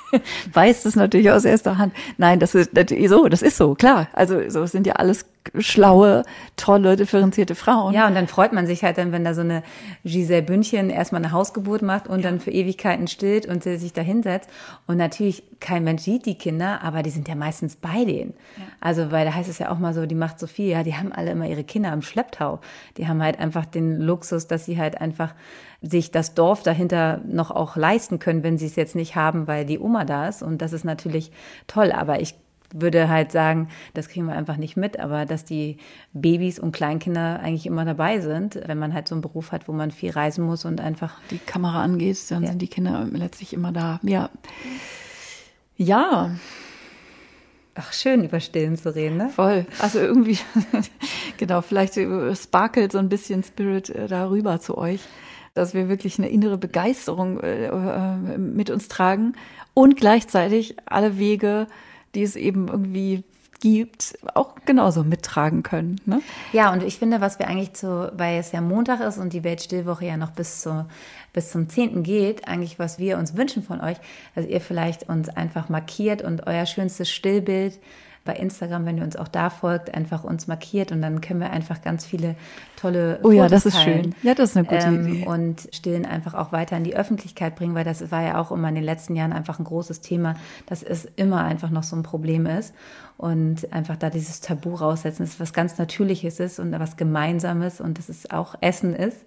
weißt 0.54 0.86
es 0.86 0.96
natürlich 0.96 1.32
aus 1.32 1.46
erster 1.46 1.78
Hand. 1.78 1.94
Nein, 2.18 2.40
das 2.40 2.56
ist 2.56 2.72
das, 2.74 2.88
so, 3.08 3.28
das 3.28 3.42
ist 3.42 3.58
so 3.58 3.76
klar. 3.76 4.08
Also 4.14 4.50
so 4.50 4.66
sind 4.66 4.88
ja 4.88 4.94
alles 4.94 5.26
schlaue, 5.60 6.24
tolle, 6.56 6.96
differenzierte 6.96 7.56
Frauen. 7.56 7.94
Ja, 7.94 8.08
und 8.08 8.16
dann 8.16 8.28
freut 8.28 8.54
man 8.54 8.68
sich 8.68 8.84
halt 8.84 8.98
dann, 8.98 9.12
wenn 9.12 9.24
da 9.24 9.34
so 9.34 9.42
eine 9.42 9.64
Giselle 10.04 10.42
Bündchen 10.42 10.90
erstmal 10.90 11.24
eine 11.24 11.32
Hausgeburt 11.32 11.82
macht 11.82 12.08
und 12.08 12.22
ja. 12.22 12.30
dann 12.30 12.40
für 12.40 12.52
Ewigkeiten 12.52 13.08
stillt 13.08 13.46
und 13.46 13.64
sie 13.64 13.78
sich 13.78 13.94
da 13.94 14.02
hinsetzt. 14.02 14.50
Und 14.88 14.98
natürlich, 14.98 15.44
kein 15.60 15.84
Mensch 15.84 16.04
sieht 16.04 16.26
die 16.26 16.38
Kinder, 16.38 16.82
aber 16.82 17.04
die 17.04 17.10
sind 17.10 17.28
ja 17.28 17.36
meistens 17.36 17.76
bei 17.76 18.06
denen. 18.06 18.34
Ja. 18.58 18.64
Also, 18.80 19.12
weil 19.12 19.26
da 19.26 19.34
heißt 19.34 19.50
es 19.50 19.60
ja 19.60 19.72
auch 19.72 19.80
mal 19.80 19.94
so, 19.94 20.06
die 20.06 20.16
macht 20.16 20.40
so 20.40 20.48
viel, 20.48 20.70
ja, 20.70 20.84
die 20.84 20.96
haben 20.96 21.12
alle 21.12 21.32
immer 21.32 21.48
ihre 21.48 21.64
Kinder 21.64 21.92
im 21.94 22.02
Schlepptau. 22.02 22.60
Die 22.98 23.08
haben 23.08 23.22
halt 23.22 23.40
einfach 23.40 23.66
den 23.66 24.00
Luxus, 24.00 24.48
dass 24.48 24.66
sie 24.66 24.78
halt 24.78 25.02
einfach 25.02 25.34
sich 25.82 26.12
das 26.12 26.34
Dorf 26.34 26.64
dahinter 26.64 27.20
noch 27.28 27.52
auch 27.52 27.76
leisten 27.76 28.20
können, 28.20 28.44
wenn 28.44 28.58
sie 28.58 28.68
es 28.68 28.78
jetzt 28.78 28.96
nicht 28.96 29.16
haben, 29.16 29.48
weil 29.48 29.66
die 29.66 29.80
Oma 29.80 30.06
da 30.06 30.28
ist. 30.28 30.42
Und 30.42 30.62
das 30.62 30.72
ist 30.72 30.86
natürlich 30.86 31.32
toll. 31.68 31.92
Aber 31.92 32.22
ich 32.22 32.36
würde 32.74 33.10
halt 33.10 33.32
sagen, 33.32 33.70
das 33.94 34.10
kriegen 34.10 34.26
wir 34.26 34.36
einfach 34.36 34.58
nicht 34.58 34.76
mit, 34.76 35.00
aber 35.00 35.26
dass 35.26 35.46
die 35.46 35.78
Babys 36.12 36.60
und 36.60 36.72
Kleinkinder 36.72 37.40
eigentlich 37.40 37.66
immer 37.66 37.86
dabei 37.86 38.20
sind, 38.20 38.60
wenn 38.66 38.78
man 38.78 38.94
halt 38.94 39.08
so 39.08 39.16
einen 39.16 39.22
Beruf 39.22 39.52
hat, 39.52 39.68
wo 39.68 39.72
man 39.72 39.92
viel 39.92 40.12
reisen 40.12 40.46
muss 40.46 40.66
und 40.66 40.82
einfach 40.82 41.22
die 41.32 41.38
Kamera 41.38 41.84
angeht, 41.84 42.20
dann 42.30 42.44
ja. 42.44 42.50
sind 42.50 42.62
die 42.62 42.68
Kinder 42.68 43.08
letztlich 43.12 43.54
immer 43.54 43.72
da. 43.72 44.00
Ja. 44.04 44.30
Ja. 45.78 46.32
Ach, 47.76 47.92
schön 47.92 48.24
über 48.24 48.40
Stillen 48.40 48.78
zu 48.78 48.94
reden, 48.94 49.18
ne? 49.18 49.30
Voll. 49.30 49.66
Also 49.80 50.00
irgendwie, 50.00 50.38
genau, 51.38 51.62
vielleicht 51.62 51.96
sparkelt 52.38 52.92
so 52.92 53.00
ein 53.00 53.10
bisschen 53.10 53.44
Spirit 53.44 53.90
äh, 53.90 54.08
darüber 54.08 54.60
zu 54.60 54.78
euch, 54.78 55.02
dass 55.56 55.74
wir 55.74 55.90
wirklich 55.90 56.20
eine 56.20 56.30
innere 56.30 56.58
Begeisterung 56.60 57.40
äh, 57.40 57.66
äh, 57.68 58.38
mit 58.38 58.70
uns 58.70 58.90
tragen 58.90 59.34
und 59.74 59.98
gleichzeitig 59.98 60.76
alle 60.86 61.18
Wege, 61.18 61.68
die 62.16 62.24
es 62.24 62.36
eben 62.36 62.68
irgendwie 62.68 63.24
gibt, 63.64 64.20
auch 64.34 64.56
genauso 64.66 65.04
mittragen 65.06 65.64
können. 65.64 65.96
Ne? 66.06 66.22
Ja, 66.52 66.74
und 66.74 66.84
ich 66.84 66.98
finde, 66.98 67.22
was 67.22 67.40
wir 67.40 67.48
eigentlich 67.48 67.74
zu, 67.74 68.12
weil 68.14 68.38
es 68.38 68.52
ja 68.52 68.60
Montag 68.60 69.00
ist 69.00 69.18
und 69.18 69.32
die 69.32 69.46
Weltstillwoche 69.46 70.06
ja 70.06 70.18
noch 70.18 70.32
bis, 70.32 70.62
zu, 70.62 70.86
bis 71.32 71.50
zum 71.50 71.70
10. 71.70 72.04
geht, 72.04 72.46
eigentlich, 72.46 72.78
was 72.78 73.00
wir 73.00 73.18
uns 73.18 73.38
wünschen 73.38 73.64
von 73.64 73.80
euch, 73.80 73.96
dass 74.36 74.46
ihr 74.46 74.60
vielleicht 74.60 75.08
uns 75.08 75.30
einfach 75.30 75.70
markiert 75.70 76.22
und 76.22 76.46
euer 76.46 76.66
schönstes 76.66 77.10
Stillbild 77.10 77.80
bei 78.26 78.34
Instagram, 78.36 78.86
wenn 78.86 78.98
ihr 78.98 79.04
uns 79.04 79.18
auch 79.18 79.28
da 79.28 79.50
folgt, 79.50 79.94
einfach 79.94 80.24
uns 80.24 80.48
markiert 80.48 80.92
und 80.92 81.02
dann 81.02 81.20
können 81.20 81.42
wir 81.42 81.50
einfach 81.50 81.82
ganz 81.82 82.06
viele 82.06 82.36
tolle 82.78 83.20
Oh 83.24 83.32
ja, 83.32 83.50
das 83.50 83.66
ist 83.66 83.82
schön. 83.82 84.16
Ja, 84.24 84.34
das 84.34 84.52
ist 84.52 84.58
eine 84.58 84.66
gute 84.66 84.86
ähm, 84.86 85.08
Idee. 85.08 85.26
Und 85.26 85.68
Stillen 85.74 86.06
einfach 86.06 86.34
auch 86.34 86.54
weiter 86.54 86.78
in 86.78 86.86
die 86.86 86.96
Öffentlichkeit 86.96 87.56
bringen, 87.56 87.76
weil 87.76 87.84
das 87.84 88.12
war 88.12 88.22
ja 88.22 88.40
auch 88.40 88.52
immer 88.52 88.70
in 88.70 88.76
den 88.76 88.84
letzten 88.84 89.16
Jahren 89.16 89.34
einfach 89.34 89.60
ein 89.60 89.66
großes 89.66 90.00
Thema, 90.00 90.36
dass 90.68 90.84
es 90.84 91.06
immer 91.16 91.44
einfach 91.44 91.70
noch 91.70 91.84
so 91.84 91.96
ein 91.98 92.04
Problem 92.04 92.46
ist 92.46 92.74
und 93.18 93.72
einfach 93.74 93.98
da 93.98 94.10
dieses 94.10 94.40
Tabu 94.40 94.76
raussetzen, 94.76 95.24
dass 95.24 95.34
es 95.34 95.40
was 95.40 95.54
ganz 95.54 95.78
Natürliches 95.78 96.40
ist 96.40 96.60
und 96.60 96.72
was 96.80 96.96
Gemeinsames 96.96 97.82
und 97.82 97.98
dass 97.98 98.08
es 98.08 98.32
auch 98.32 98.56
Essen 98.62 98.96
ist. 98.96 99.26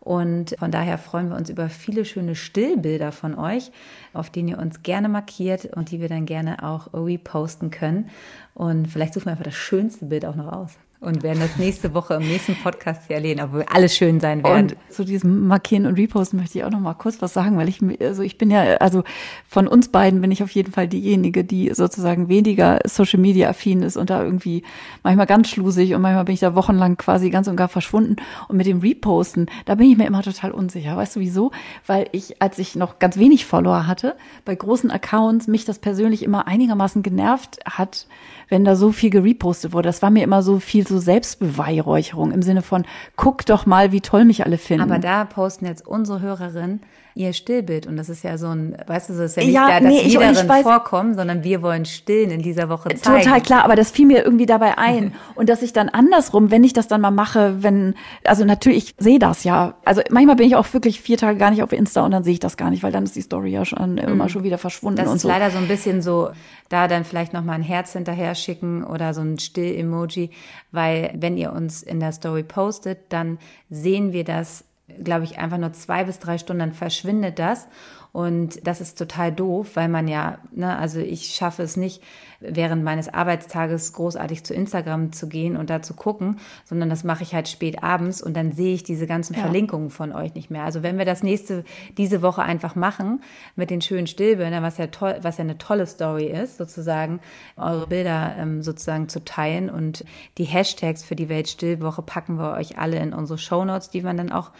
Und 0.00 0.56
von 0.58 0.70
daher 0.70 0.96
freuen 0.96 1.28
wir 1.28 1.36
uns 1.36 1.50
über 1.50 1.68
viele 1.68 2.04
schöne 2.04 2.34
Stillbilder 2.34 3.12
von 3.12 3.34
euch, 3.34 3.70
auf 4.14 4.30
denen 4.30 4.48
ihr 4.48 4.58
uns 4.58 4.82
gerne 4.82 5.08
markiert 5.08 5.66
und 5.76 5.90
die 5.90 6.00
wir 6.00 6.08
dann 6.08 6.24
gerne 6.24 6.64
auch 6.64 6.88
reposten 6.94 7.70
können. 7.70 8.08
Und 8.54 8.86
vielleicht 8.86 9.14
suchen 9.14 9.26
wir 9.26 9.32
einfach 9.32 9.44
das 9.44 9.54
schönste 9.54 10.06
Bild 10.06 10.24
auch 10.24 10.36
noch 10.36 10.52
aus 10.52 10.78
und 11.00 11.22
werden 11.22 11.40
das 11.40 11.56
nächste 11.56 11.94
Woche 11.94 12.14
im 12.14 12.28
nächsten 12.28 12.54
Podcast 12.56 13.06
hier 13.06 13.16
erleben, 13.16 13.40
obwohl 13.40 13.64
alles 13.72 13.96
schön 13.96 14.20
sein 14.20 14.44
werden. 14.44 14.72
Und 14.72 14.76
zu 14.90 15.04
diesem 15.04 15.46
Markieren 15.46 15.86
und 15.86 15.94
Reposten 15.94 16.38
möchte 16.38 16.58
ich 16.58 16.64
auch 16.64 16.70
noch 16.70 16.80
mal 16.80 16.92
kurz 16.92 17.22
was 17.22 17.32
sagen, 17.32 17.56
weil 17.56 17.70
ich, 17.70 17.80
also 18.00 18.22
ich 18.22 18.36
bin 18.36 18.50
ja, 18.50 18.76
also 18.76 19.02
von 19.48 19.66
uns 19.66 19.88
beiden 19.88 20.20
bin 20.20 20.30
ich 20.30 20.42
auf 20.42 20.50
jeden 20.50 20.72
Fall 20.72 20.88
diejenige, 20.88 21.42
die 21.42 21.72
sozusagen 21.72 22.28
weniger 22.28 22.80
Social 22.84 23.18
Media 23.18 23.48
affin 23.48 23.82
ist 23.82 23.96
und 23.96 24.10
da 24.10 24.22
irgendwie 24.22 24.62
manchmal 25.02 25.24
ganz 25.24 25.48
schlusig 25.48 25.94
und 25.94 26.02
manchmal 26.02 26.24
bin 26.24 26.34
ich 26.34 26.40
da 26.40 26.54
wochenlang 26.54 26.98
quasi 26.98 27.30
ganz 27.30 27.48
und 27.48 27.56
gar 27.56 27.68
verschwunden. 27.68 28.16
Und 28.48 28.58
mit 28.58 28.66
dem 28.66 28.80
Reposten, 28.80 29.46
da 29.64 29.76
bin 29.76 29.90
ich 29.90 29.96
mir 29.96 30.06
immer 30.06 30.22
total 30.22 30.50
unsicher. 30.50 30.98
Weißt 30.98 31.16
du 31.16 31.20
wieso? 31.20 31.50
Weil 31.86 32.08
ich, 32.12 32.42
als 32.42 32.58
ich 32.58 32.76
noch 32.76 32.98
ganz 32.98 33.16
wenig 33.16 33.46
Follower 33.46 33.86
hatte, 33.86 34.16
bei 34.44 34.54
großen 34.54 34.90
Accounts 34.90 35.48
mich 35.48 35.64
das 35.64 35.78
persönlich 35.78 36.22
immer 36.22 36.46
einigermaßen 36.46 37.02
genervt 37.02 37.58
hat, 37.64 38.06
wenn 38.50 38.64
da 38.64 38.76
so 38.76 38.92
viel 38.92 39.08
gerepostet 39.08 39.72
wurde. 39.72 39.88
Das 39.88 40.02
war 40.02 40.10
mir 40.10 40.22
immer 40.22 40.42
so 40.42 40.58
viel 40.58 40.86
so 40.86 40.98
Selbstbeweihräucherung 40.98 42.32
im 42.32 42.42
Sinne 42.42 42.60
von, 42.62 42.84
guck 43.16 43.46
doch 43.46 43.64
mal, 43.64 43.92
wie 43.92 44.02
toll 44.02 44.26
mich 44.26 44.44
alle 44.44 44.58
finden. 44.58 44.82
Aber 44.82 44.98
da 44.98 45.24
posten 45.24 45.64
jetzt 45.64 45.86
unsere 45.86 46.20
Hörerinnen 46.20 46.80
ihr 47.14 47.32
Stillbild. 47.32 47.86
Und 47.86 47.96
das 47.96 48.08
ist 48.08 48.22
ja 48.22 48.38
so 48.38 48.48
ein, 48.48 48.76
weißt 48.86 49.10
du, 49.10 49.14
das 49.14 49.32
ist 49.32 49.36
ja 49.36 49.44
nicht 49.44 49.54
ja, 49.54 49.68
da, 49.68 49.80
dass 49.80 49.88
nee, 49.88 50.04
wir 50.04 50.20
darin 50.20 50.48
weiß, 50.48 50.62
vorkommen, 50.62 51.14
sondern 51.14 51.44
wir 51.44 51.62
wollen 51.62 51.84
stillen 51.84 52.30
in 52.30 52.42
dieser 52.42 52.68
Woche 52.68 52.88
zeigen. 52.90 53.22
Total 53.22 53.40
klar, 53.40 53.64
aber 53.64 53.76
das 53.76 53.90
fiel 53.90 54.06
mir 54.06 54.24
irgendwie 54.24 54.46
dabei 54.46 54.78
ein. 54.78 55.14
und 55.34 55.48
dass 55.48 55.62
ich 55.62 55.72
dann 55.72 55.88
andersrum, 55.88 56.50
wenn 56.50 56.64
ich 56.64 56.72
das 56.72 56.88
dann 56.88 57.00
mal 57.00 57.10
mache, 57.10 57.62
wenn, 57.62 57.94
also 58.24 58.44
natürlich, 58.44 58.76
ich 58.84 58.94
sehe 58.98 59.18
das 59.18 59.44
ja. 59.44 59.74
Also 59.84 60.02
manchmal 60.10 60.36
bin 60.36 60.46
ich 60.46 60.56
auch 60.56 60.72
wirklich 60.72 61.00
vier 61.00 61.18
Tage 61.18 61.38
gar 61.38 61.50
nicht 61.50 61.62
auf 61.62 61.72
Insta 61.72 62.04
und 62.04 62.12
dann 62.12 62.24
sehe 62.24 62.34
ich 62.34 62.40
das 62.40 62.56
gar 62.56 62.70
nicht, 62.70 62.82
weil 62.82 62.92
dann 62.92 63.04
ist 63.04 63.16
die 63.16 63.22
Story 63.22 63.50
ja 63.50 63.64
schon 63.64 63.92
mhm. 63.92 63.98
immer 63.98 64.28
schon 64.28 64.44
wieder 64.44 64.58
verschwunden. 64.58 64.98
Das 64.98 65.08
und 65.08 65.16
ist 65.16 65.22
so. 65.22 65.28
leider 65.28 65.50
so 65.50 65.58
ein 65.58 65.68
bisschen 65.68 66.02
so, 66.02 66.30
da 66.68 66.88
dann 66.88 67.04
vielleicht 67.04 67.32
noch 67.32 67.44
mal 67.44 67.54
ein 67.54 67.62
Herz 67.62 67.92
hinterher 67.92 68.34
schicken 68.34 68.84
oder 68.84 69.12
so 69.14 69.20
ein 69.20 69.38
Still-Emoji, 69.38 70.30
weil 70.72 71.12
wenn 71.16 71.36
ihr 71.36 71.52
uns 71.52 71.82
in 71.82 72.00
der 72.00 72.12
Story 72.12 72.42
postet, 72.42 72.98
dann 73.12 73.38
sehen 73.68 74.12
wir 74.12 74.24
das 74.24 74.64
glaube 75.02 75.24
ich, 75.24 75.38
einfach 75.38 75.58
nur 75.58 75.72
zwei 75.72 76.04
bis 76.04 76.18
drei 76.18 76.38
Stunden, 76.38 76.60
dann 76.60 76.72
verschwindet 76.72 77.38
das. 77.38 77.68
Und 78.12 78.66
das 78.66 78.80
ist 78.80 78.98
total 78.98 79.32
doof, 79.32 79.72
weil 79.74 79.88
man 79.88 80.08
ja, 80.08 80.38
ne, 80.52 80.76
also 80.76 80.98
ich 80.98 81.34
schaffe 81.34 81.62
es 81.62 81.76
nicht, 81.76 82.02
während 82.40 82.82
meines 82.82 83.12
Arbeitstages 83.12 83.92
großartig 83.92 84.44
zu 84.44 84.54
Instagram 84.54 85.12
zu 85.12 85.28
gehen 85.28 85.56
und 85.56 85.70
da 85.70 85.82
zu 85.82 85.94
gucken, 85.94 86.40
sondern 86.64 86.88
das 86.88 87.04
mache 87.04 87.22
ich 87.22 87.34
halt 87.34 87.48
spät 87.48 87.82
abends 87.82 88.22
und 88.22 88.34
dann 88.34 88.52
sehe 88.52 88.74
ich 88.74 88.82
diese 88.82 89.06
ganzen 89.06 89.34
ja. 89.34 89.40
Verlinkungen 89.40 89.90
von 89.90 90.12
euch 90.12 90.34
nicht 90.34 90.50
mehr. 90.50 90.64
Also 90.64 90.82
wenn 90.82 90.98
wir 90.98 91.04
das 91.04 91.22
nächste, 91.22 91.64
diese 91.98 92.22
Woche 92.22 92.42
einfach 92.42 92.74
machen 92.74 93.22
mit 93.56 93.70
den 93.70 93.82
schönen 93.82 94.06
Stillbildern, 94.06 94.62
was 94.62 94.78
ja 94.78 94.86
toll, 94.86 95.18
was 95.22 95.36
ja 95.36 95.44
eine 95.44 95.58
tolle 95.58 95.86
Story 95.86 96.26
ist, 96.26 96.56
sozusagen, 96.56 97.20
eure 97.56 97.86
Bilder 97.86 98.34
ähm, 98.38 98.62
sozusagen 98.62 99.08
zu 99.08 99.22
teilen 99.24 99.68
und 99.68 100.04
die 100.38 100.44
Hashtags 100.44 101.04
für 101.04 101.16
die 101.16 101.28
Weltstillwoche 101.28 102.02
packen 102.02 102.36
wir 102.36 102.54
euch 102.54 102.78
alle 102.78 102.98
in 102.98 103.12
unsere 103.12 103.38
Shownotes, 103.38 103.90
die 103.90 104.02
man 104.02 104.16
dann 104.16 104.32
auch 104.32 104.50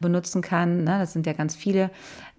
benutzen 0.00 0.42
kann. 0.42 0.84
Ne? 0.84 0.98
Das 0.98 1.12
sind 1.12 1.26
ja 1.26 1.32
ganz 1.32 1.56
viele 1.56 1.90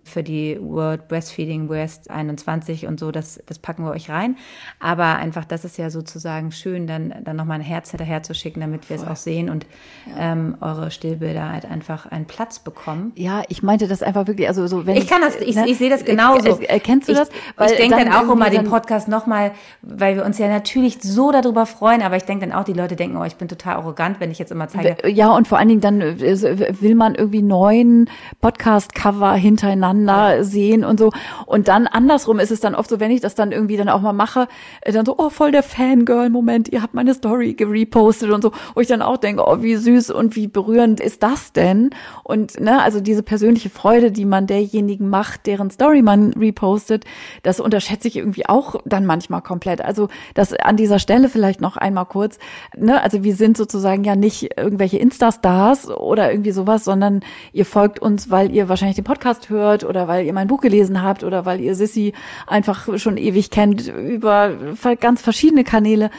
für 0.10 0.24
die 0.24 0.58
World 0.62 1.08
Breastfeeding 1.08 1.70
West 1.70 2.10
21 2.10 2.88
und 2.88 3.00
so, 3.00 3.12
das, 3.12 3.42
das 3.46 3.60
packen 3.60 3.84
wir 3.86 3.92
euch 3.92 4.10
rein. 4.10 4.36
Aber 4.80 5.16
einfach, 5.16 5.46
das 5.46 5.66
ist 5.66 5.78
ja 5.78 5.90
sozusagen 5.90 6.52
schön, 6.52 6.88
dann, 6.88 7.14
dann 7.24 7.36
nochmal 7.36 7.60
ein 7.60 7.66
Herz 7.66 7.92
hinterher 7.92 8.24
zu 8.24 8.34
schicken, 8.34 8.60
damit 8.62 8.90
wir 8.90 8.98
Voll. 8.98 9.06
es 9.06 9.12
auch 9.12 9.16
sehen 9.16 9.50
und 9.50 9.66
ja. 10.08 10.34
ähm, 10.34 10.58
eure 10.62 10.92
Stillbilder 10.92 11.52
halt 11.52 11.66
einfach 11.66 12.06
einen 12.06 12.26
Platz 12.26 12.60
bekommen. 12.60 13.12
Ja, 13.16 13.44
ich 13.48 13.64
meinte 13.64 13.88
das 13.88 14.04
einfach 14.04 14.28
wirklich, 14.28 14.48
also 14.48 14.68
so, 14.68 14.86
wenn 14.86 14.98
ich. 14.98 15.08
kann 15.08 15.22
das, 15.22 15.36
ich, 15.38 15.56
ne, 15.56 15.68
ich 15.68 15.78
sehe 15.78 15.90
das 15.90 16.06
genauso. 16.06 16.60
Erkennst 16.60 17.08
du 17.10 17.14
das? 17.14 17.30
Ich, 17.30 17.72
ich 17.72 17.78
denke 17.78 17.98
dann, 17.98 18.10
dann 18.10 18.28
auch 18.28 18.32
immer 18.32 18.50
den 18.50 18.66
Podcast 18.66 19.08
nochmal, 19.08 19.52
weil 19.82 20.16
wir 20.16 20.26
uns 20.26 20.38
ja 20.38 20.48
natürlich 20.48 21.02
so 21.02 21.32
darüber 21.32 21.66
freuen, 21.66 22.02
aber 22.02 22.18
ich 22.18 22.24
denke 22.24 22.48
dann 22.48 22.58
auch, 22.58 22.64
die 22.64 22.74
Leute 22.74 22.96
denken, 22.96 23.18
oh, 23.18 23.24
ich 23.24 23.36
bin 23.36 23.48
total 23.48 23.76
arrogant, 23.76 24.20
wenn 24.20 24.32
ich 24.32 24.40
jetzt 24.40 24.52
immer 24.52 24.68
zeige. 24.68 25.10
Ja, 25.10 25.30
und 25.36 25.48
vor 25.48 25.58
allen 25.58 25.70
Dingen 25.70 25.82
dann 25.82 26.02
äh, 26.02 26.82
will 26.82 26.96
man 26.96 27.16
irgendwie 27.16 27.42
neun 27.42 28.10
Podcast-Cover 28.42 29.34
hintereinander 29.34 29.99
miteinander 30.00 30.44
sehen 30.44 30.84
und 30.84 31.00
so. 31.00 31.12
Und 31.46 31.68
dann 31.68 31.88
andersrum 31.88 32.40
ist 32.40 32.52
es 32.52 32.60
dann 32.60 32.76
oft 32.76 32.90
so, 32.90 33.00
wenn 33.00 33.12
ich 33.12 33.22
das 33.22 33.36
dann 33.36 33.52
irgendwie 33.52 33.78
dann 33.78 33.90
auch 33.90 34.02
mal 34.02 34.14
mache, 34.14 34.48
äh, 34.82 34.92
dann 34.92 35.06
so, 35.06 35.16
oh, 35.18 35.30
voll 35.30 35.52
der 35.52 35.64
Fangirl-Moment, 35.64 36.70
ihr 36.70 36.82
habt 36.82 36.94
meine 36.94 37.14
Story 37.14 37.54
gerepostet 37.54 38.32
und 38.32 38.42
so, 38.42 38.52
wo 38.76 38.82
ich 38.82 38.88
dann 38.88 39.02
auch 39.02 39.18
denke, 39.18 39.44
oh, 39.46 39.62
wie 39.62 39.76
süß 39.76 40.12
und 40.12 40.36
wie 40.36 40.48
berührend 40.48 41.00
ist 41.00 41.24
das 41.24 41.54
denn? 41.54 41.92
Und 42.24 42.60
ne, 42.60 42.82
also 42.82 43.00
diese 43.00 43.24
persönliche 43.24 43.70
Freude, 43.70 44.12
die 44.12 44.26
man 44.26 44.48
derjenigen 44.48 45.10
macht, 45.10 45.46
deren 45.46 45.70
Story 45.70 46.02
man 46.02 46.34
repostet, 46.34 47.06
das 47.44 47.60
unterschätze 47.60 48.08
ich 48.08 48.18
irgendwie 48.18 48.48
auch 48.48 48.76
dann 48.86 49.06
manchmal 49.06 49.42
komplett. 49.42 49.82
Also 49.82 50.10
das 50.34 50.54
an 50.54 50.78
dieser 50.78 51.00
Stelle 51.00 51.30
vielleicht 51.30 51.62
noch 51.62 51.78
einmal 51.78 52.06
kurz, 52.06 52.40
ne, 52.76 53.02
also 53.02 53.24
wir 53.24 53.36
sind 53.36 53.58
sozusagen 53.58 54.04
ja 54.04 54.16
nicht 54.16 54.58
irgendwelche 54.58 54.98
Insta-Stars 54.98 55.90
oder 55.90 56.32
irgendwie 56.32 56.52
sowas, 56.52 56.84
sondern 56.84 57.22
ihr 57.52 57.66
folgt 57.66 58.00
uns, 58.00 58.30
weil 58.30 58.52
ihr 58.52 58.70
wahrscheinlich 58.70 58.96
den 58.96 59.04
Podcast 59.04 59.50
hört 59.50 59.79
oder 59.84 60.08
weil 60.08 60.26
ihr 60.26 60.34
mein 60.34 60.48
Buch 60.48 60.62
gelesen 60.62 61.02
habt 61.02 61.24
oder 61.24 61.46
weil 61.46 61.60
ihr 61.60 61.76
Sissy 61.76 62.14
einfach 62.48 62.98
schon 62.98 63.18
ewig 63.18 63.50
kennt 63.52 63.88
über 63.88 64.52
ganz 65.00 65.22
verschiedene 65.22 65.64
Kanäle. 65.64 66.10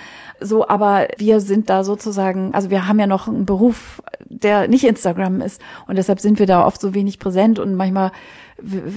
So, 0.41 0.67
aber 0.69 1.09
wir 1.19 1.41
sind 1.41 1.71
da 1.71 1.85
sozusagen, 1.85 2.55
also 2.55 2.71
wir 2.71 2.89
haben 2.89 2.99
ja 2.99 3.07
noch 3.07 3.29
einen 3.29 3.47
Beruf, 3.47 4.03
der 4.29 4.69
nicht 4.69 4.85
Instagram 4.85 5.41
ist. 5.41 5.61
Und 5.87 5.97
deshalb 5.97 6.21
sind 6.21 6.39
wir 6.39 6.47
da 6.47 6.67
oft 6.67 6.81
so 6.81 6.95
wenig 6.95 7.19
präsent. 7.19 7.59
Und 7.59 7.75
manchmal 7.75 8.13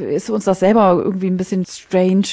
ist 0.10 0.30
uns 0.30 0.46
das 0.46 0.60
selber 0.60 1.02
irgendwie 1.04 1.28
ein 1.28 1.38
bisschen 1.38 1.66
strange 1.66 2.26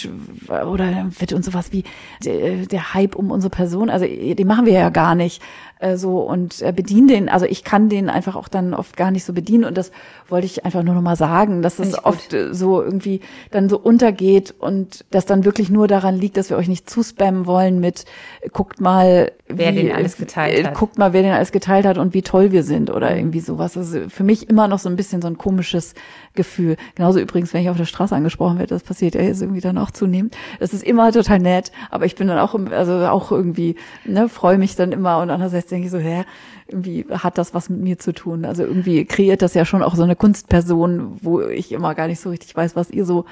oder 0.49 1.11
wird 1.19 1.33
uns 1.33 1.47
sowas 1.47 1.73
wie 1.73 1.85
der, 2.25 2.95
Hype 2.95 3.15
um 3.15 3.31
unsere 3.31 3.51
Person, 3.51 3.91
also 3.91 4.05
den 4.07 4.47
machen 4.47 4.67
wir 4.67 4.73
ja 4.73 4.91
gar 4.91 5.15
nicht 5.15 5.43
äh, 5.81 5.97
so 5.97 6.21
und 6.21 6.61
äh, 6.63 6.73
bedienen 6.73 7.09
den, 7.09 7.29
also 7.29 7.47
ich 7.47 7.65
kann 7.65 7.89
den 7.89 8.11
einfach 8.11 8.37
auch 8.37 8.49
dann 8.49 8.75
oft 8.75 8.97
gar 8.97 9.11
nicht 9.11 9.25
so 9.25 9.33
bedienen. 9.33 9.65
Und 9.65 9.79
das 9.79 9.93
wollte 10.29 10.47
ich 10.47 10.65
einfach 10.65 10.83
nur 10.83 10.95
noch 10.95 11.03
mal 11.03 11.17
sagen, 11.17 11.63
dass 11.63 11.79
es 11.79 12.05
oft 12.05 12.31
gut. 12.31 12.49
so 12.53 12.83
irgendwie 12.83 13.21
dann 13.51 13.69
so 13.69 13.79
untergeht 13.79 14.55
und 14.59 15.05
das 15.11 15.27
dann 15.27 15.45
wirklich 15.45 15.71
nur 15.71 15.89
daran 15.89 16.17
liegt, 16.17 16.37
dass 16.37 16.51
wir 16.51 16.57
euch 16.57 16.69
nicht 16.69 16.89
zuspammen 16.89 17.47
wollen 17.47 17.81
mit 17.81 18.05
guckt 18.53 18.81
mal, 18.81 19.00
wer 19.03 19.75
wie, 19.75 19.83
den 19.83 19.93
alles 19.93 20.17
geteilt 20.17 20.59
äh, 20.59 20.65
hat. 20.65 20.75
Guckt 20.75 20.99
mal, 20.99 21.13
wer 21.13 21.23
den 21.23 21.33
alles 21.33 21.53
geteilt 21.53 21.87
hat 21.87 21.99
und 21.99 22.15
wie 22.15 22.23
toll 22.23 22.53
wir 22.53 22.63
sind 22.63 22.91
oder 22.91 23.15
irgendwie 23.17 23.41
sowas. 23.41 23.77
Also 23.77 24.09
für 24.09 24.25
mich 24.25 24.49
immer 24.49 24.69
noch 24.69 24.79
so 24.79 24.89
ein 24.89 24.97
bisschen 24.97 25.23
so 25.23 25.29
ein 25.29 25.39
komisches 25.39 25.95
Gefühl. 26.35 26.77
Genauso 26.95 27.21
übrigens, 27.21 27.53
wenn 27.53 27.63
ich 27.63 27.71
auf 27.71 27.77
der 27.77 27.85
Straße 27.85 28.15
angesprochen 28.15 28.59
werde, 28.59 28.75
das 28.75 28.83
passiert 28.83 29.15
ja 29.15 29.23
jetzt 29.23 29.43
irgendwie 29.43 29.61
dann 29.61 29.79
auch 29.79 29.91
zunehmend. 29.91 30.37
Das 30.59 30.73
ist 30.73 30.83
immer 30.83 31.13
total 31.13 31.39
nett, 31.39 31.73
aber 31.91 32.07
ich 32.07 32.15
bin 32.15 32.29
dann 32.29 32.39
auch, 32.39 32.55
also 32.71 32.93
auch 33.07 33.33
irgendwie, 33.33 33.77
ne, 34.05 34.29
freue 34.29 34.59
mich 34.59 34.77
dann 34.77 34.93
immer 34.93 35.21
und 35.21 35.31
andererseits 35.31 35.69
denke 35.69 35.87
ich 35.87 35.93
so, 35.93 35.99
hä, 35.99 36.25
irgendwie 36.69 37.07
hat 37.11 37.39
das 37.39 37.55
was 37.55 37.69
mit 37.69 37.81
mir 37.81 37.99
zu 37.99 38.13
tun. 38.13 38.45
Also 38.45 38.63
irgendwie 38.63 39.05
kreiert 39.05 39.43
das 39.43 39.55
ja 39.55 39.65
schon 39.65 39.83
auch 39.83 39.95
so 39.95 40.03
eine 40.03 40.17
Kunstperson, 40.17 41.19
wo 41.23 41.41
ich 41.41 41.73
immer 41.73 41.95
gar 41.95 42.07
nicht 42.07 42.21
so 42.21 42.31
richtig 42.31 42.57
weiß, 42.57 42.77
was 42.77 42.91
ihr 42.91 43.05
so 43.05 43.25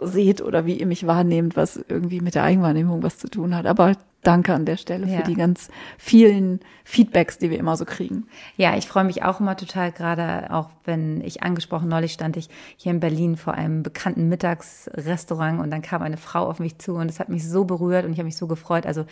seht 0.00 0.40
oder 0.40 0.66
wie 0.66 0.78
ihr 0.78 0.86
mich 0.86 1.06
wahrnehmt, 1.06 1.56
was 1.56 1.80
irgendwie 1.88 2.20
mit 2.20 2.34
der 2.34 2.44
Eigenwahrnehmung 2.44 3.02
was 3.02 3.18
zu 3.18 3.28
tun 3.28 3.54
hat. 3.56 3.66
Aber 3.66 3.94
danke 4.28 4.52
an 4.52 4.66
der 4.66 4.76
Stelle 4.76 5.06
ja. 5.06 5.18
für 5.18 5.22
die 5.22 5.34
ganz 5.34 5.70
vielen 5.96 6.60
Feedbacks, 6.84 7.38
die 7.38 7.48
wir 7.50 7.58
immer 7.58 7.76
so 7.76 7.86
kriegen. 7.86 8.26
Ja, 8.56 8.76
ich 8.76 8.86
freue 8.86 9.04
mich 9.04 9.22
auch 9.22 9.40
immer 9.40 9.56
total, 9.56 9.90
gerade 9.90 10.52
auch 10.52 10.68
wenn 10.84 11.22
ich 11.22 11.42
angesprochen, 11.42 11.88
neulich 11.88 12.12
stand 12.12 12.36
ich 12.36 12.50
hier 12.76 12.92
in 12.92 13.00
Berlin 13.00 13.36
vor 13.36 13.54
einem 13.54 13.82
bekannten 13.82 14.28
Mittagsrestaurant 14.28 15.60
und 15.60 15.70
dann 15.70 15.80
kam 15.80 16.02
eine 16.02 16.18
Frau 16.18 16.46
auf 16.46 16.60
mich 16.60 16.78
zu 16.78 16.94
und 16.94 17.10
es 17.10 17.20
hat 17.20 17.30
mich 17.30 17.48
so 17.48 17.64
berührt 17.64 18.04
und 18.04 18.12
ich 18.12 18.18
habe 18.18 18.26
mich 18.26 18.36
so 18.36 18.46
gefreut, 18.46 18.84
also 18.84 19.06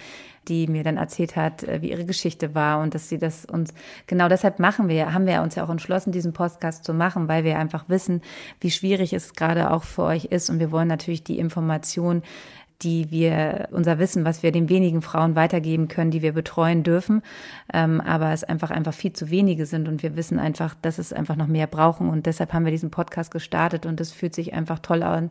die 0.49 0.67
mir 0.67 0.85
dann 0.85 0.99
erzählt 0.99 1.35
hat, 1.35 1.63
äh, 1.63 1.81
wie 1.81 1.91
ihre 1.91 2.05
Geschichte 2.05 2.55
war 2.55 2.81
und 2.81 2.95
dass 2.95 3.09
sie 3.09 3.19
das 3.19 3.47
uns, 3.47 3.73
genau 4.07 4.29
deshalb 4.29 4.59
machen 4.59 4.89
wir, 4.89 5.15
haben 5.15 5.27
wir 5.27 5.41
uns 5.41 5.55
ja 5.55 5.65
auch 5.65 5.71
entschlossen, 5.71 6.13
diesen 6.13 6.35
Podcast 6.35 6.85
zu 6.85 6.93
machen, 6.93 7.27
weil 7.27 7.45
wir 7.45 7.59
einfach 7.59 7.89
wissen, 7.89 8.21
wie 8.61 8.71
schwierig 8.71 9.15
es 9.15 9.33
gerade 9.33 9.71
auch 9.71 9.83
für 9.83 10.03
euch 10.03 10.27
ist 10.27 10.51
und 10.51 10.59
wir 10.59 10.71
wollen 10.71 10.89
natürlich 10.89 11.25
die 11.25 11.39
Information 11.39 12.23
die 12.83 13.11
wir, 13.11 13.69
unser 13.71 13.99
Wissen, 13.99 14.25
was 14.25 14.43
wir 14.43 14.53
den 14.53 14.69
wenigen 14.69 15.03
Frauen 15.03 15.35
weitergeben 15.35 15.89
können, 15.89 16.11
die 16.11 16.23
wir 16.23 16.33
betreuen 16.33 16.83
dürfen, 16.83 17.23
ähm, 17.73 18.01
aber 18.01 18.33
es 18.33 18.45
einfach 18.45 18.71
einfach 18.71 18.95
viel 18.95 19.13
zu 19.13 19.31
wenige 19.31 19.67
sind 19.67 19.89
und 19.89 20.03
wir 20.03 20.17
wissen 20.17 20.39
einfach, 20.39 20.75
dass 20.83 20.99
es 20.99 21.13
einfach 21.13 21.37
noch 21.37 21.47
mehr 21.47 21.67
brauchen. 21.67 22.09
Und 22.09 22.27
deshalb 22.27 22.53
haben 22.53 22.65
wir 22.65 22.73
diesen 22.73 22.91
Podcast 22.91 23.31
gestartet 23.31 23.87
und 23.87 24.01
es 24.01 24.13
fühlt 24.13 24.35
sich 24.35 24.53
einfach 24.53 24.79
toll 24.81 25.03
an, 25.03 25.31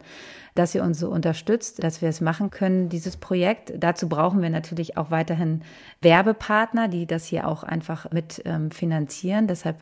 dass 0.56 0.74
ihr 0.74 0.84
uns 0.84 1.00
so 1.00 1.10
unterstützt, 1.10 1.84
dass 1.84 2.02
wir 2.02 2.08
es 2.08 2.22
machen 2.22 2.50
können, 2.50 2.88
dieses 2.88 3.18
Projekt. 3.18 3.74
Dazu 3.78 4.08
brauchen 4.08 4.42
wir 4.42 4.50
natürlich 4.50 4.98
auch 4.98 5.12
weiterhin 5.12 5.62
Werbepartner, 6.02 6.88
die 6.88 7.06
das 7.06 7.26
hier 7.26 7.48
auch 7.48 7.64
einfach 7.64 8.10
mit 8.12 8.42
ähm, 8.46 8.72
finanzieren. 8.72 9.48
Deshalb 9.48 9.76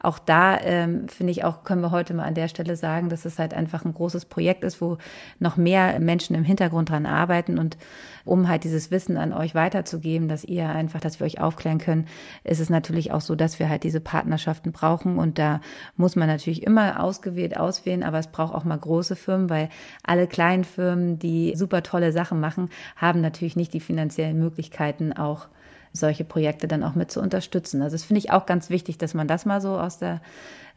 auch 0.00 0.18
da 0.18 0.60
ähm, 0.60 1.08
finde 1.08 1.32
ich 1.32 1.44
auch, 1.44 1.64
können 1.64 1.80
wir 1.80 1.90
heute 1.90 2.14
mal 2.14 2.24
an 2.24 2.34
der 2.34 2.48
Stelle 2.48 2.76
sagen, 2.76 3.08
dass 3.08 3.24
es 3.24 3.38
halt 3.38 3.54
einfach 3.54 3.84
ein 3.84 3.94
großes 3.94 4.26
Projekt 4.26 4.62
ist, 4.62 4.80
wo 4.80 4.98
noch 5.38 5.56
mehr 5.56 5.98
Menschen 6.00 6.36
im 6.36 6.44
Hintergrund 6.44 6.90
dran 6.90 7.06
arbeiten 7.06 7.58
und 7.58 7.76
um 8.24 8.48
halt 8.48 8.64
dieses 8.64 8.90
Wissen 8.90 9.16
an 9.16 9.32
euch 9.32 9.54
weiterzugeben, 9.54 10.28
dass 10.28 10.44
ihr 10.44 10.68
einfach, 10.68 11.00
dass 11.00 11.20
wir 11.20 11.26
euch 11.26 11.40
aufklären 11.40 11.78
können, 11.78 12.06
ist 12.44 12.60
es 12.60 12.70
natürlich 12.70 13.12
auch 13.12 13.20
so, 13.20 13.36
dass 13.36 13.58
wir 13.58 13.68
halt 13.68 13.84
diese 13.84 14.00
Partnerschaften 14.00 14.72
brauchen 14.72 15.18
und 15.18 15.38
da 15.38 15.60
muss 15.96 16.16
man 16.16 16.28
natürlich 16.28 16.62
immer 16.64 17.02
ausgewählt 17.02 17.56
auswählen, 17.56 18.02
aber 18.02 18.18
es 18.18 18.28
braucht 18.28 18.54
auch 18.54 18.64
mal 18.64 18.78
große 18.78 19.16
Firmen, 19.16 19.50
weil 19.50 19.68
alle 20.02 20.15
kleinen 20.24 20.64
Firmen, 20.64 21.18
die 21.18 21.54
super 21.54 21.82
tolle 21.82 22.12
Sachen 22.12 22.40
machen, 22.40 22.70
haben 22.96 23.20
natürlich 23.20 23.56
nicht 23.56 23.74
die 23.74 23.80
finanziellen 23.80 24.38
Möglichkeiten 24.38 25.12
auch 25.12 25.48
solche 25.92 26.24
Projekte 26.24 26.68
dann 26.68 26.82
auch 26.82 26.94
mit 26.94 27.10
zu 27.10 27.20
unterstützen. 27.20 27.82
Also 27.82 27.94
das 27.94 28.04
finde 28.04 28.18
ich 28.18 28.30
auch 28.30 28.46
ganz 28.46 28.70
wichtig, 28.70 28.98
dass 28.98 29.14
man 29.14 29.28
das 29.28 29.44
mal 29.46 29.60
so 29.60 29.78
aus 29.78 29.98
der 29.98 30.20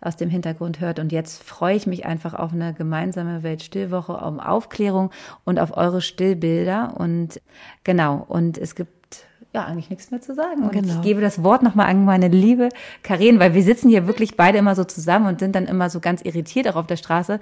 aus 0.01 0.15
dem 0.15 0.29
Hintergrund 0.29 0.79
hört. 0.79 0.99
Und 0.99 1.11
jetzt 1.11 1.43
freue 1.43 1.75
ich 1.75 1.87
mich 1.87 2.05
einfach 2.05 2.33
auf 2.33 2.53
eine 2.53 2.73
gemeinsame 2.73 3.43
Weltstillwoche, 3.43 4.13
um 4.13 4.39
Aufklärung 4.39 5.11
und 5.43 5.59
auf 5.59 5.75
eure 5.75 6.01
Stillbilder. 6.01 6.93
Und 6.97 7.41
genau, 7.83 8.25
und 8.27 8.57
es 8.57 8.75
gibt 8.75 9.25
ja 9.53 9.65
eigentlich 9.65 9.89
nichts 9.89 10.11
mehr 10.11 10.21
zu 10.21 10.35
sagen. 10.35 10.63
Und 10.63 10.71
genau. 10.71 10.93
ich 10.93 11.01
gebe 11.01 11.21
das 11.21 11.43
Wort 11.43 11.63
nochmal 11.63 11.87
an 11.87 12.05
meine 12.05 12.27
liebe 12.27 12.69
Karin, 13.03 13.39
weil 13.39 13.53
wir 13.53 13.63
sitzen 13.63 13.89
hier 13.89 14.07
wirklich 14.07 14.37
beide 14.37 14.59
immer 14.59 14.75
so 14.75 14.83
zusammen 14.83 15.27
und 15.27 15.39
sind 15.39 15.55
dann 15.55 15.65
immer 15.65 15.89
so 15.89 15.99
ganz 15.99 16.21
irritiert 16.21 16.67
auch 16.67 16.75
auf 16.75 16.87
der 16.87 16.97
Straße, 16.97 17.39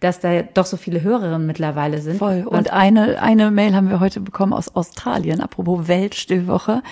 dass 0.00 0.20
da 0.20 0.42
doch 0.42 0.66
so 0.66 0.76
viele 0.76 1.02
Hörerinnen 1.02 1.46
mittlerweile 1.46 2.00
sind. 2.00 2.18
Voll. 2.18 2.44
Und 2.46 2.72
eine, 2.72 3.20
eine 3.20 3.50
Mail 3.50 3.74
haben 3.74 3.90
wir 3.90 4.00
heute 4.00 4.20
bekommen 4.20 4.52
aus 4.52 4.74
Australien, 4.74 5.40
apropos 5.40 5.88
Weltstillwoche. 5.88 6.82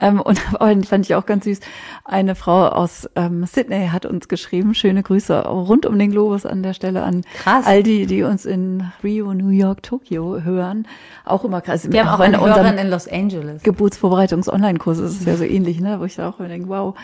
Ähm, 0.00 0.20
und 0.20 0.38
fand 0.86 1.06
ich 1.06 1.14
auch 1.14 1.26
ganz 1.26 1.44
süß. 1.44 1.60
Eine 2.04 2.34
Frau 2.34 2.68
aus 2.68 3.08
ähm, 3.16 3.44
Sydney 3.46 3.88
hat 3.88 4.06
uns 4.06 4.28
geschrieben, 4.28 4.74
schöne 4.74 5.02
Grüße 5.02 5.46
rund 5.46 5.86
um 5.86 5.98
den 5.98 6.10
Globus 6.10 6.46
an 6.46 6.62
der 6.62 6.74
Stelle 6.74 7.02
an 7.02 7.22
krass. 7.34 7.66
all 7.66 7.82
die, 7.82 8.06
die 8.06 8.22
uns 8.22 8.44
in 8.44 8.84
Rio, 9.02 9.34
New 9.34 9.50
York, 9.50 9.82
Tokio 9.82 10.42
hören. 10.42 10.86
Auch 11.24 11.44
immer 11.44 11.60
krass. 11.60 11.90
Wir 11.90 12.04
haben 12.04 12.14
auch 12.14 12.24
eine 12.24 12.40
Hörerin 12.40 12.78
in 12.78 12.88
Los 12.88 13.08
Angeles. 13.08 13.62
Geburtsvorbereitungs-Online-Kurs 13.62 14.98
ist 14.98 15.20
es 15.20 15.26
ja 15.26 15.36
so 15.36 15.44
ähnlich, 15.44 15.80
ne? 15.80 16.00
wo 16.00 16.04
ich 16.04 16.16
da 16.16 16.28
auch 16.28 16.38
immer 16.38 16.48
denke, 16.48 16.68
wow, 16.68 16.94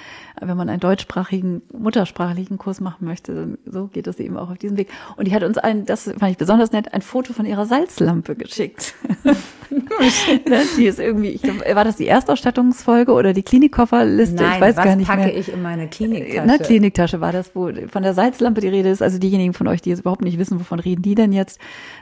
wenn 0.47 0.57
man 0.57 0.69
einen 0.69 0.81
deutschsprachigen, 0.81 1.63
muttersprachlichen 1.73 2.59
Kurs 2.59 2.81
machen 2.81 3.07
möchte, 3.07 3.59
so 3.65 3.87
geht 3.87 4.07
es 4.07 4.19
eben 4.21 4.37
auch 4.37 4.51
auf 4.51 4.59
diesem 4.59 4.77
Weg. 4.77 4.89
Und 5.17 5.29
die 5.29 5.35
hat 5.35 5.43
uns 5.43 5.59
ein, 5.59 5.87
das 5.87 6.05
fand 6.05 6.31
ich 6.31 6.39
besonders 6.39 6.73
nett, 6.73 6.93
ein 6.95 7.03
Foto 7.03 7.33
von 7.33 7.47
ihrer 7.47 7.67
Salzlampe 7.67 8.37
geschickt. 8.37 8.95
Ne, 10.49 10.63
die 10.77 10.87
ist 10.87 11.01
irgendwie, 11.01 11.29
ich 11.29 11.43
glaub, 11.43 11.59
war 11.75 11.85
das 11.85 11.97
die 11.97 12.07
Erstausstattungsfolge 12.07 13.13
oder 13.13 13.33
die 13.33 13.43
Klinikkofferliste? 13.43 14.37
Nein, 14.37 14.55
ich 14.55 14.61
weiß 14.61 14.77
was 14.77 14.85
gar 14.85 14.97
nicht 14.97 15.07
packe 15.07 15.27
mehr. 15.27 15.37
ich 15.37 15.53
in 15.53 15.63
meine 15.63 15.89
Kliniktasche? 15.89 16.47
Na, 16.47 16.59
Kliniktasche 16.59 17.21
war 17.21 17.33
das, 17.33 17.55
wo 17.55 17.71
von 17.89 18.03
der 18.03 18.15
Salzlampe 18.15 18.61
die 18.61 18.69
Rede 18.69 18.91
ist. 18.91 19.03
Also 19.03 19.19
diejenigen 19.19 19.53
von 19.53 19.67
euch, 19.69 19.83
die 19.83 19.91
jetzt 19.91 20.01
überhaupt 20.01 20.23
nicht 20.23 20.39
wissen, 20.39 20.61
wovon 20.61 20.81
reden 20.81 21.03
die 21.03 21.15
denn 21.15 21.33
jetzt? 21.33 21.59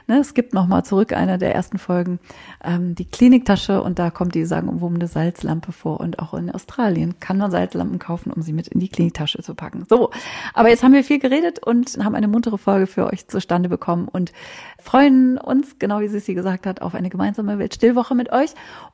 Ne, 0.07 0.19
es 0.19 0.33
gibt 0.33 0.53
noch 0.53 0.67
mal 0.67 0.83
zurück 0.83 1.13
einer 1.13 1.37
der 1.37 1.55
ersten 1.55 1.77
Folgen 1.77 2.19
ähm, 2.63 2.95
die 2.95 3.05
Kliniktasche 3.05 3.81
und 3.81 3.99
da 3.99 4.09
kommt 4.09 4.35
die 4.35 4.45
sagenumwobene 4.45 5.07
Salzlampe 5.07 5.71
vor 5.71 5.99
und 5.99 6.19
auch 6.19 6.33
in 6.33 6.51
Australien 6.51 7.15
kann 7.19 7.37
man 7.37 7.51
Salzlampen 7.51 7.99
kaufen, 7.99 8.31
um 8.33 8.41
sie 8.41 8.53
mit 8.53 8.67
in 8.67 8.79
die 8.79 8.89
Kliniktasche 8.89 9.41
zu 9.41 9.55
packen. 9.55 9.85
So, 9.89 10.11
aber 10.53 10.69
jetzt 10.69 10.83
haben 10.83 10.93
wir 10.93 11.03
viel 11.03 11.19
geredet 11.19 11.59
und 11.59 11.97
haben 12.03 12.15
eine 12.15 12.27
muntere 12.27 12.57
Folge 12.57 12.87
für 12.87 13.05
euch 13.07 13.27
zustande 13.27 13.69
bekommen 13.69 14.07
und 14.07 14.33
freuen 14.81 15.37
uns, 15.37 15.79
genau 15.79 15.99
wie 15.99 16.07
Sissi 16.07 16.33
gesagt 16.33 16.65
hat, 16.65 16.81
auf 16.81 16.95
eine 16.95 17.09
gemeinsame 17.09 17.59
Weltstillwoche 17.59 18.15
mit 18.15 18.31
euch 18.31 18.51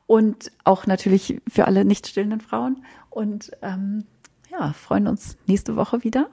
und 0.07 0.51
auch 0.63 0.85
natürlich 0.85 1.41
für 1.47 1.65
alle 1.65 1.85
nicht 1.85 2.07
stillenden 2.07 2.41
Frauen 2.41 2.83
und 3.09 3.51
ähm, 3.61 4.05
ja, 4.51 4.73
freuen 4.73 5.07
uns 5.07 5.37
nächste 5.47 5.75
Woche 5.75 6.03
wieder 6.03 6.29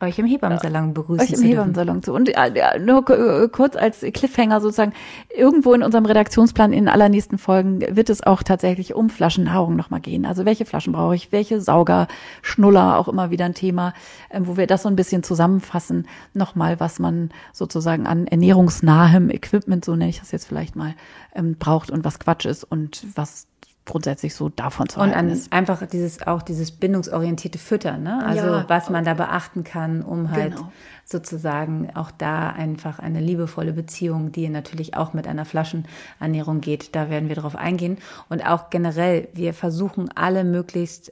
euch 0.00 0.18
im 0.18 0.26
Hebammensalon 0.26 0.94
begrüßen 0.94 1.34
euch 1.34 1.40
im 1.40 1.42
Hebammensalon 1.42 2.02
zu. 2.02 2.12
Und 2.12 2.28
ja, 2.28 2.78
nur 2.78 3.08
äh, 3.10 3.48
kurz 3.48 3.76
als 3.76 4.00
Cliffhanger 4.00 4.60
sozusagen, 4.60 4.92
irgendwo 5.34 5.74
in 5.74 5.82
unserem 5.82 6.06
Redaktionsplan 6.06 6.72
in 6.72 6.84
den 6.84 6.88
allernächsten 6.88 7.38
Folgen 7.38 7.80
wird 7.94 8.10
es 8.10 8.22
auch 8.22 8.42
tatsächlich 8.42 8.94
um 8.94 9.10
Flaschennahrung 9.10 9.76
nochmal 9.76 10.00
gehen. 10.00 10.24
Also 10.26 10.44
welche 10.44 10.64
Flaschen 10.64 10.92
brauche 10.92 11.14
ich, 11.14 11.32
welche 11.32 11.60
Sauger, 11.60 12.08
Schnuller, 12.42 12.98
auch 12.98 13.08
immer 13.08 13.30
wieder 13.30 13.44
ein 13.44 13.54
Thema, 13.54 13.92
ähm, 14.30 14.46
wo 14.46 14.56
wir 14.56 14.66
das 14.66 14.82
so 14.82 14.88
ein 14.88 14.96
bisschen 14.96 15.22
zusammenfassen, 15.22 16.06
nochmal, 16.34 16.80
was 16.80 16.98
man 16.98 17.30
sozusagen 17.52 18.06
an 18.06 18.26
ernährungsnahem 18.26 19.30
Equipment, 19.30 19.84
so 19.84 19.96
nenne 19.96 20.10
ich 20.10 20.20
das 20.20 20.32
jetzt 20.32 20.46
vielleicht 20.46 20.76
mal, 20.76 20.94
ähm, 21.34 21.56
braucht 21.58 21.90
und 21.90 22.04
was 22.04 22.18
Quatsch 22.18 22.46
ist 22.46 22.64
und 22.64 23.06
was 23.14 23.46
grundsätzlich 23.86 24.34
so 24.34 24.48
davon 24.48 24.88
zu 24.88 25.00
halten. 25.00 25.12
Und 25.12 25.32
an, 25.32 25.42
einfach 25.50 25.86
dieses 25.86 26.26
auch 26.26 26.42
dieses 26.42 26.70
bindungsorientierte 26.70 27.58
Füttern, 27.58 28.02
ne? 28.02 28.24
Also 28.24 28.46
ja, 28.46 28.64
was 28.68 28.90
man 28.90 29.04
da 29.04 29.14
beachten 29.14 29.64
kann, 29.64 30.02
um 30.02 30.30
halt 30.30 30.56
genau. 30.56 30.70
sozusagen 31.04 31.90
auch 31.94 32.10
da 32.10 32.50
einfach 32.50 32.98
eine 32.98 33.20
liebevolle 33.20 33.72
Beziehung, 33.72 34.32
die 34.32 34.48
natürlich 34.48 34.96
auch 34.96 35.12
mit 35.12 35.26
einer 35.26 35.44
Flaschenernährung 35.44 36.60
geht. 36.60 36.94
Da 36.94 37.10
werden 37.10 37.28
wir 37.28 37.36
drauf 37.36 37.56
eingehen. 37.56 37.98
Und 38.28 38.46
auch 38.46 38.70
generell, 38.70 39.28
wir 39.34 39.54
versuchen 39.54 40.10
alle 40.14 40.44
möglichst 40.44 41.10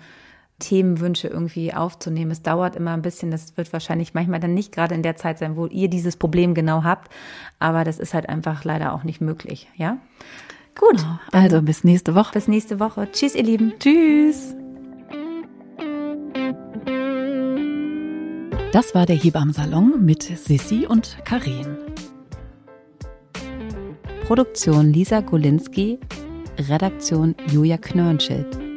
Themenwünsche 0.58 1.28
irgendwie 1.28 1.72
aufzunehmen. 1.72 2.30
Es 2.30 2.42
dauert 2.42 2.74
immer 2.76 2.92
ein 2.92 3.02
bisschen, 3.02 3.30
das 3.30 3.56
wird 3.56 3.72
wahrscheinlich 3.72 4.14
manchmal 4.14 4.40
dann 4.40 4.54
nicht 4.54 4.72
gerade 4.72 4.94
in 4.94 5.02
der 5.02 5.16
Zeit 5.16 5.38
sein, 5.38 5.56
wo 5.56 5.66
ihr 5.66 5.88
dieses 5.88 6.16
Problem 6.16 6.54
genau 6.54 6.82
habt, 6.82 7.12
aber 7.60 7.84
das 7.84 7.98
ist 7.98 8.12
halt 8.12 8.28
einfach 8.28 8.64
leider 8.64 8.92
auch 8.92 9.04
nicht 9.04 9.20
möglich, 9.20 9.68
ja? 9.76 9.98
Gut. 10.78 11.04
Also 11.32 11.60
bis 11.60 11.84
nächste 11.84 12.14
Woche. 12.14 12.32
Bis 12.34 12.48
nächste 12.48 12.80
Woche. 12.80 13.08
Tschüss, 13.12 13.34
ihr 13.34 13.42
Lieben. 13.42 13.74
Tschüss. 13.78 14.54
Das 18.72 18.94
war 18.94 19.06
der 19.06 19.16
Hebammsalon 19.16 20.04
mit 20.04 20.22
Sissi 20.22 20.86
und 20.86 21.18
Karin. 21.24 21.76
Produktion 24.26 24.92
Lisa 24.92 25.20
Golinski, 25.20 25.98
Redaktion 26.68 27.34
Julia 27.50 27.78
Knörnschild. 27.78 28.67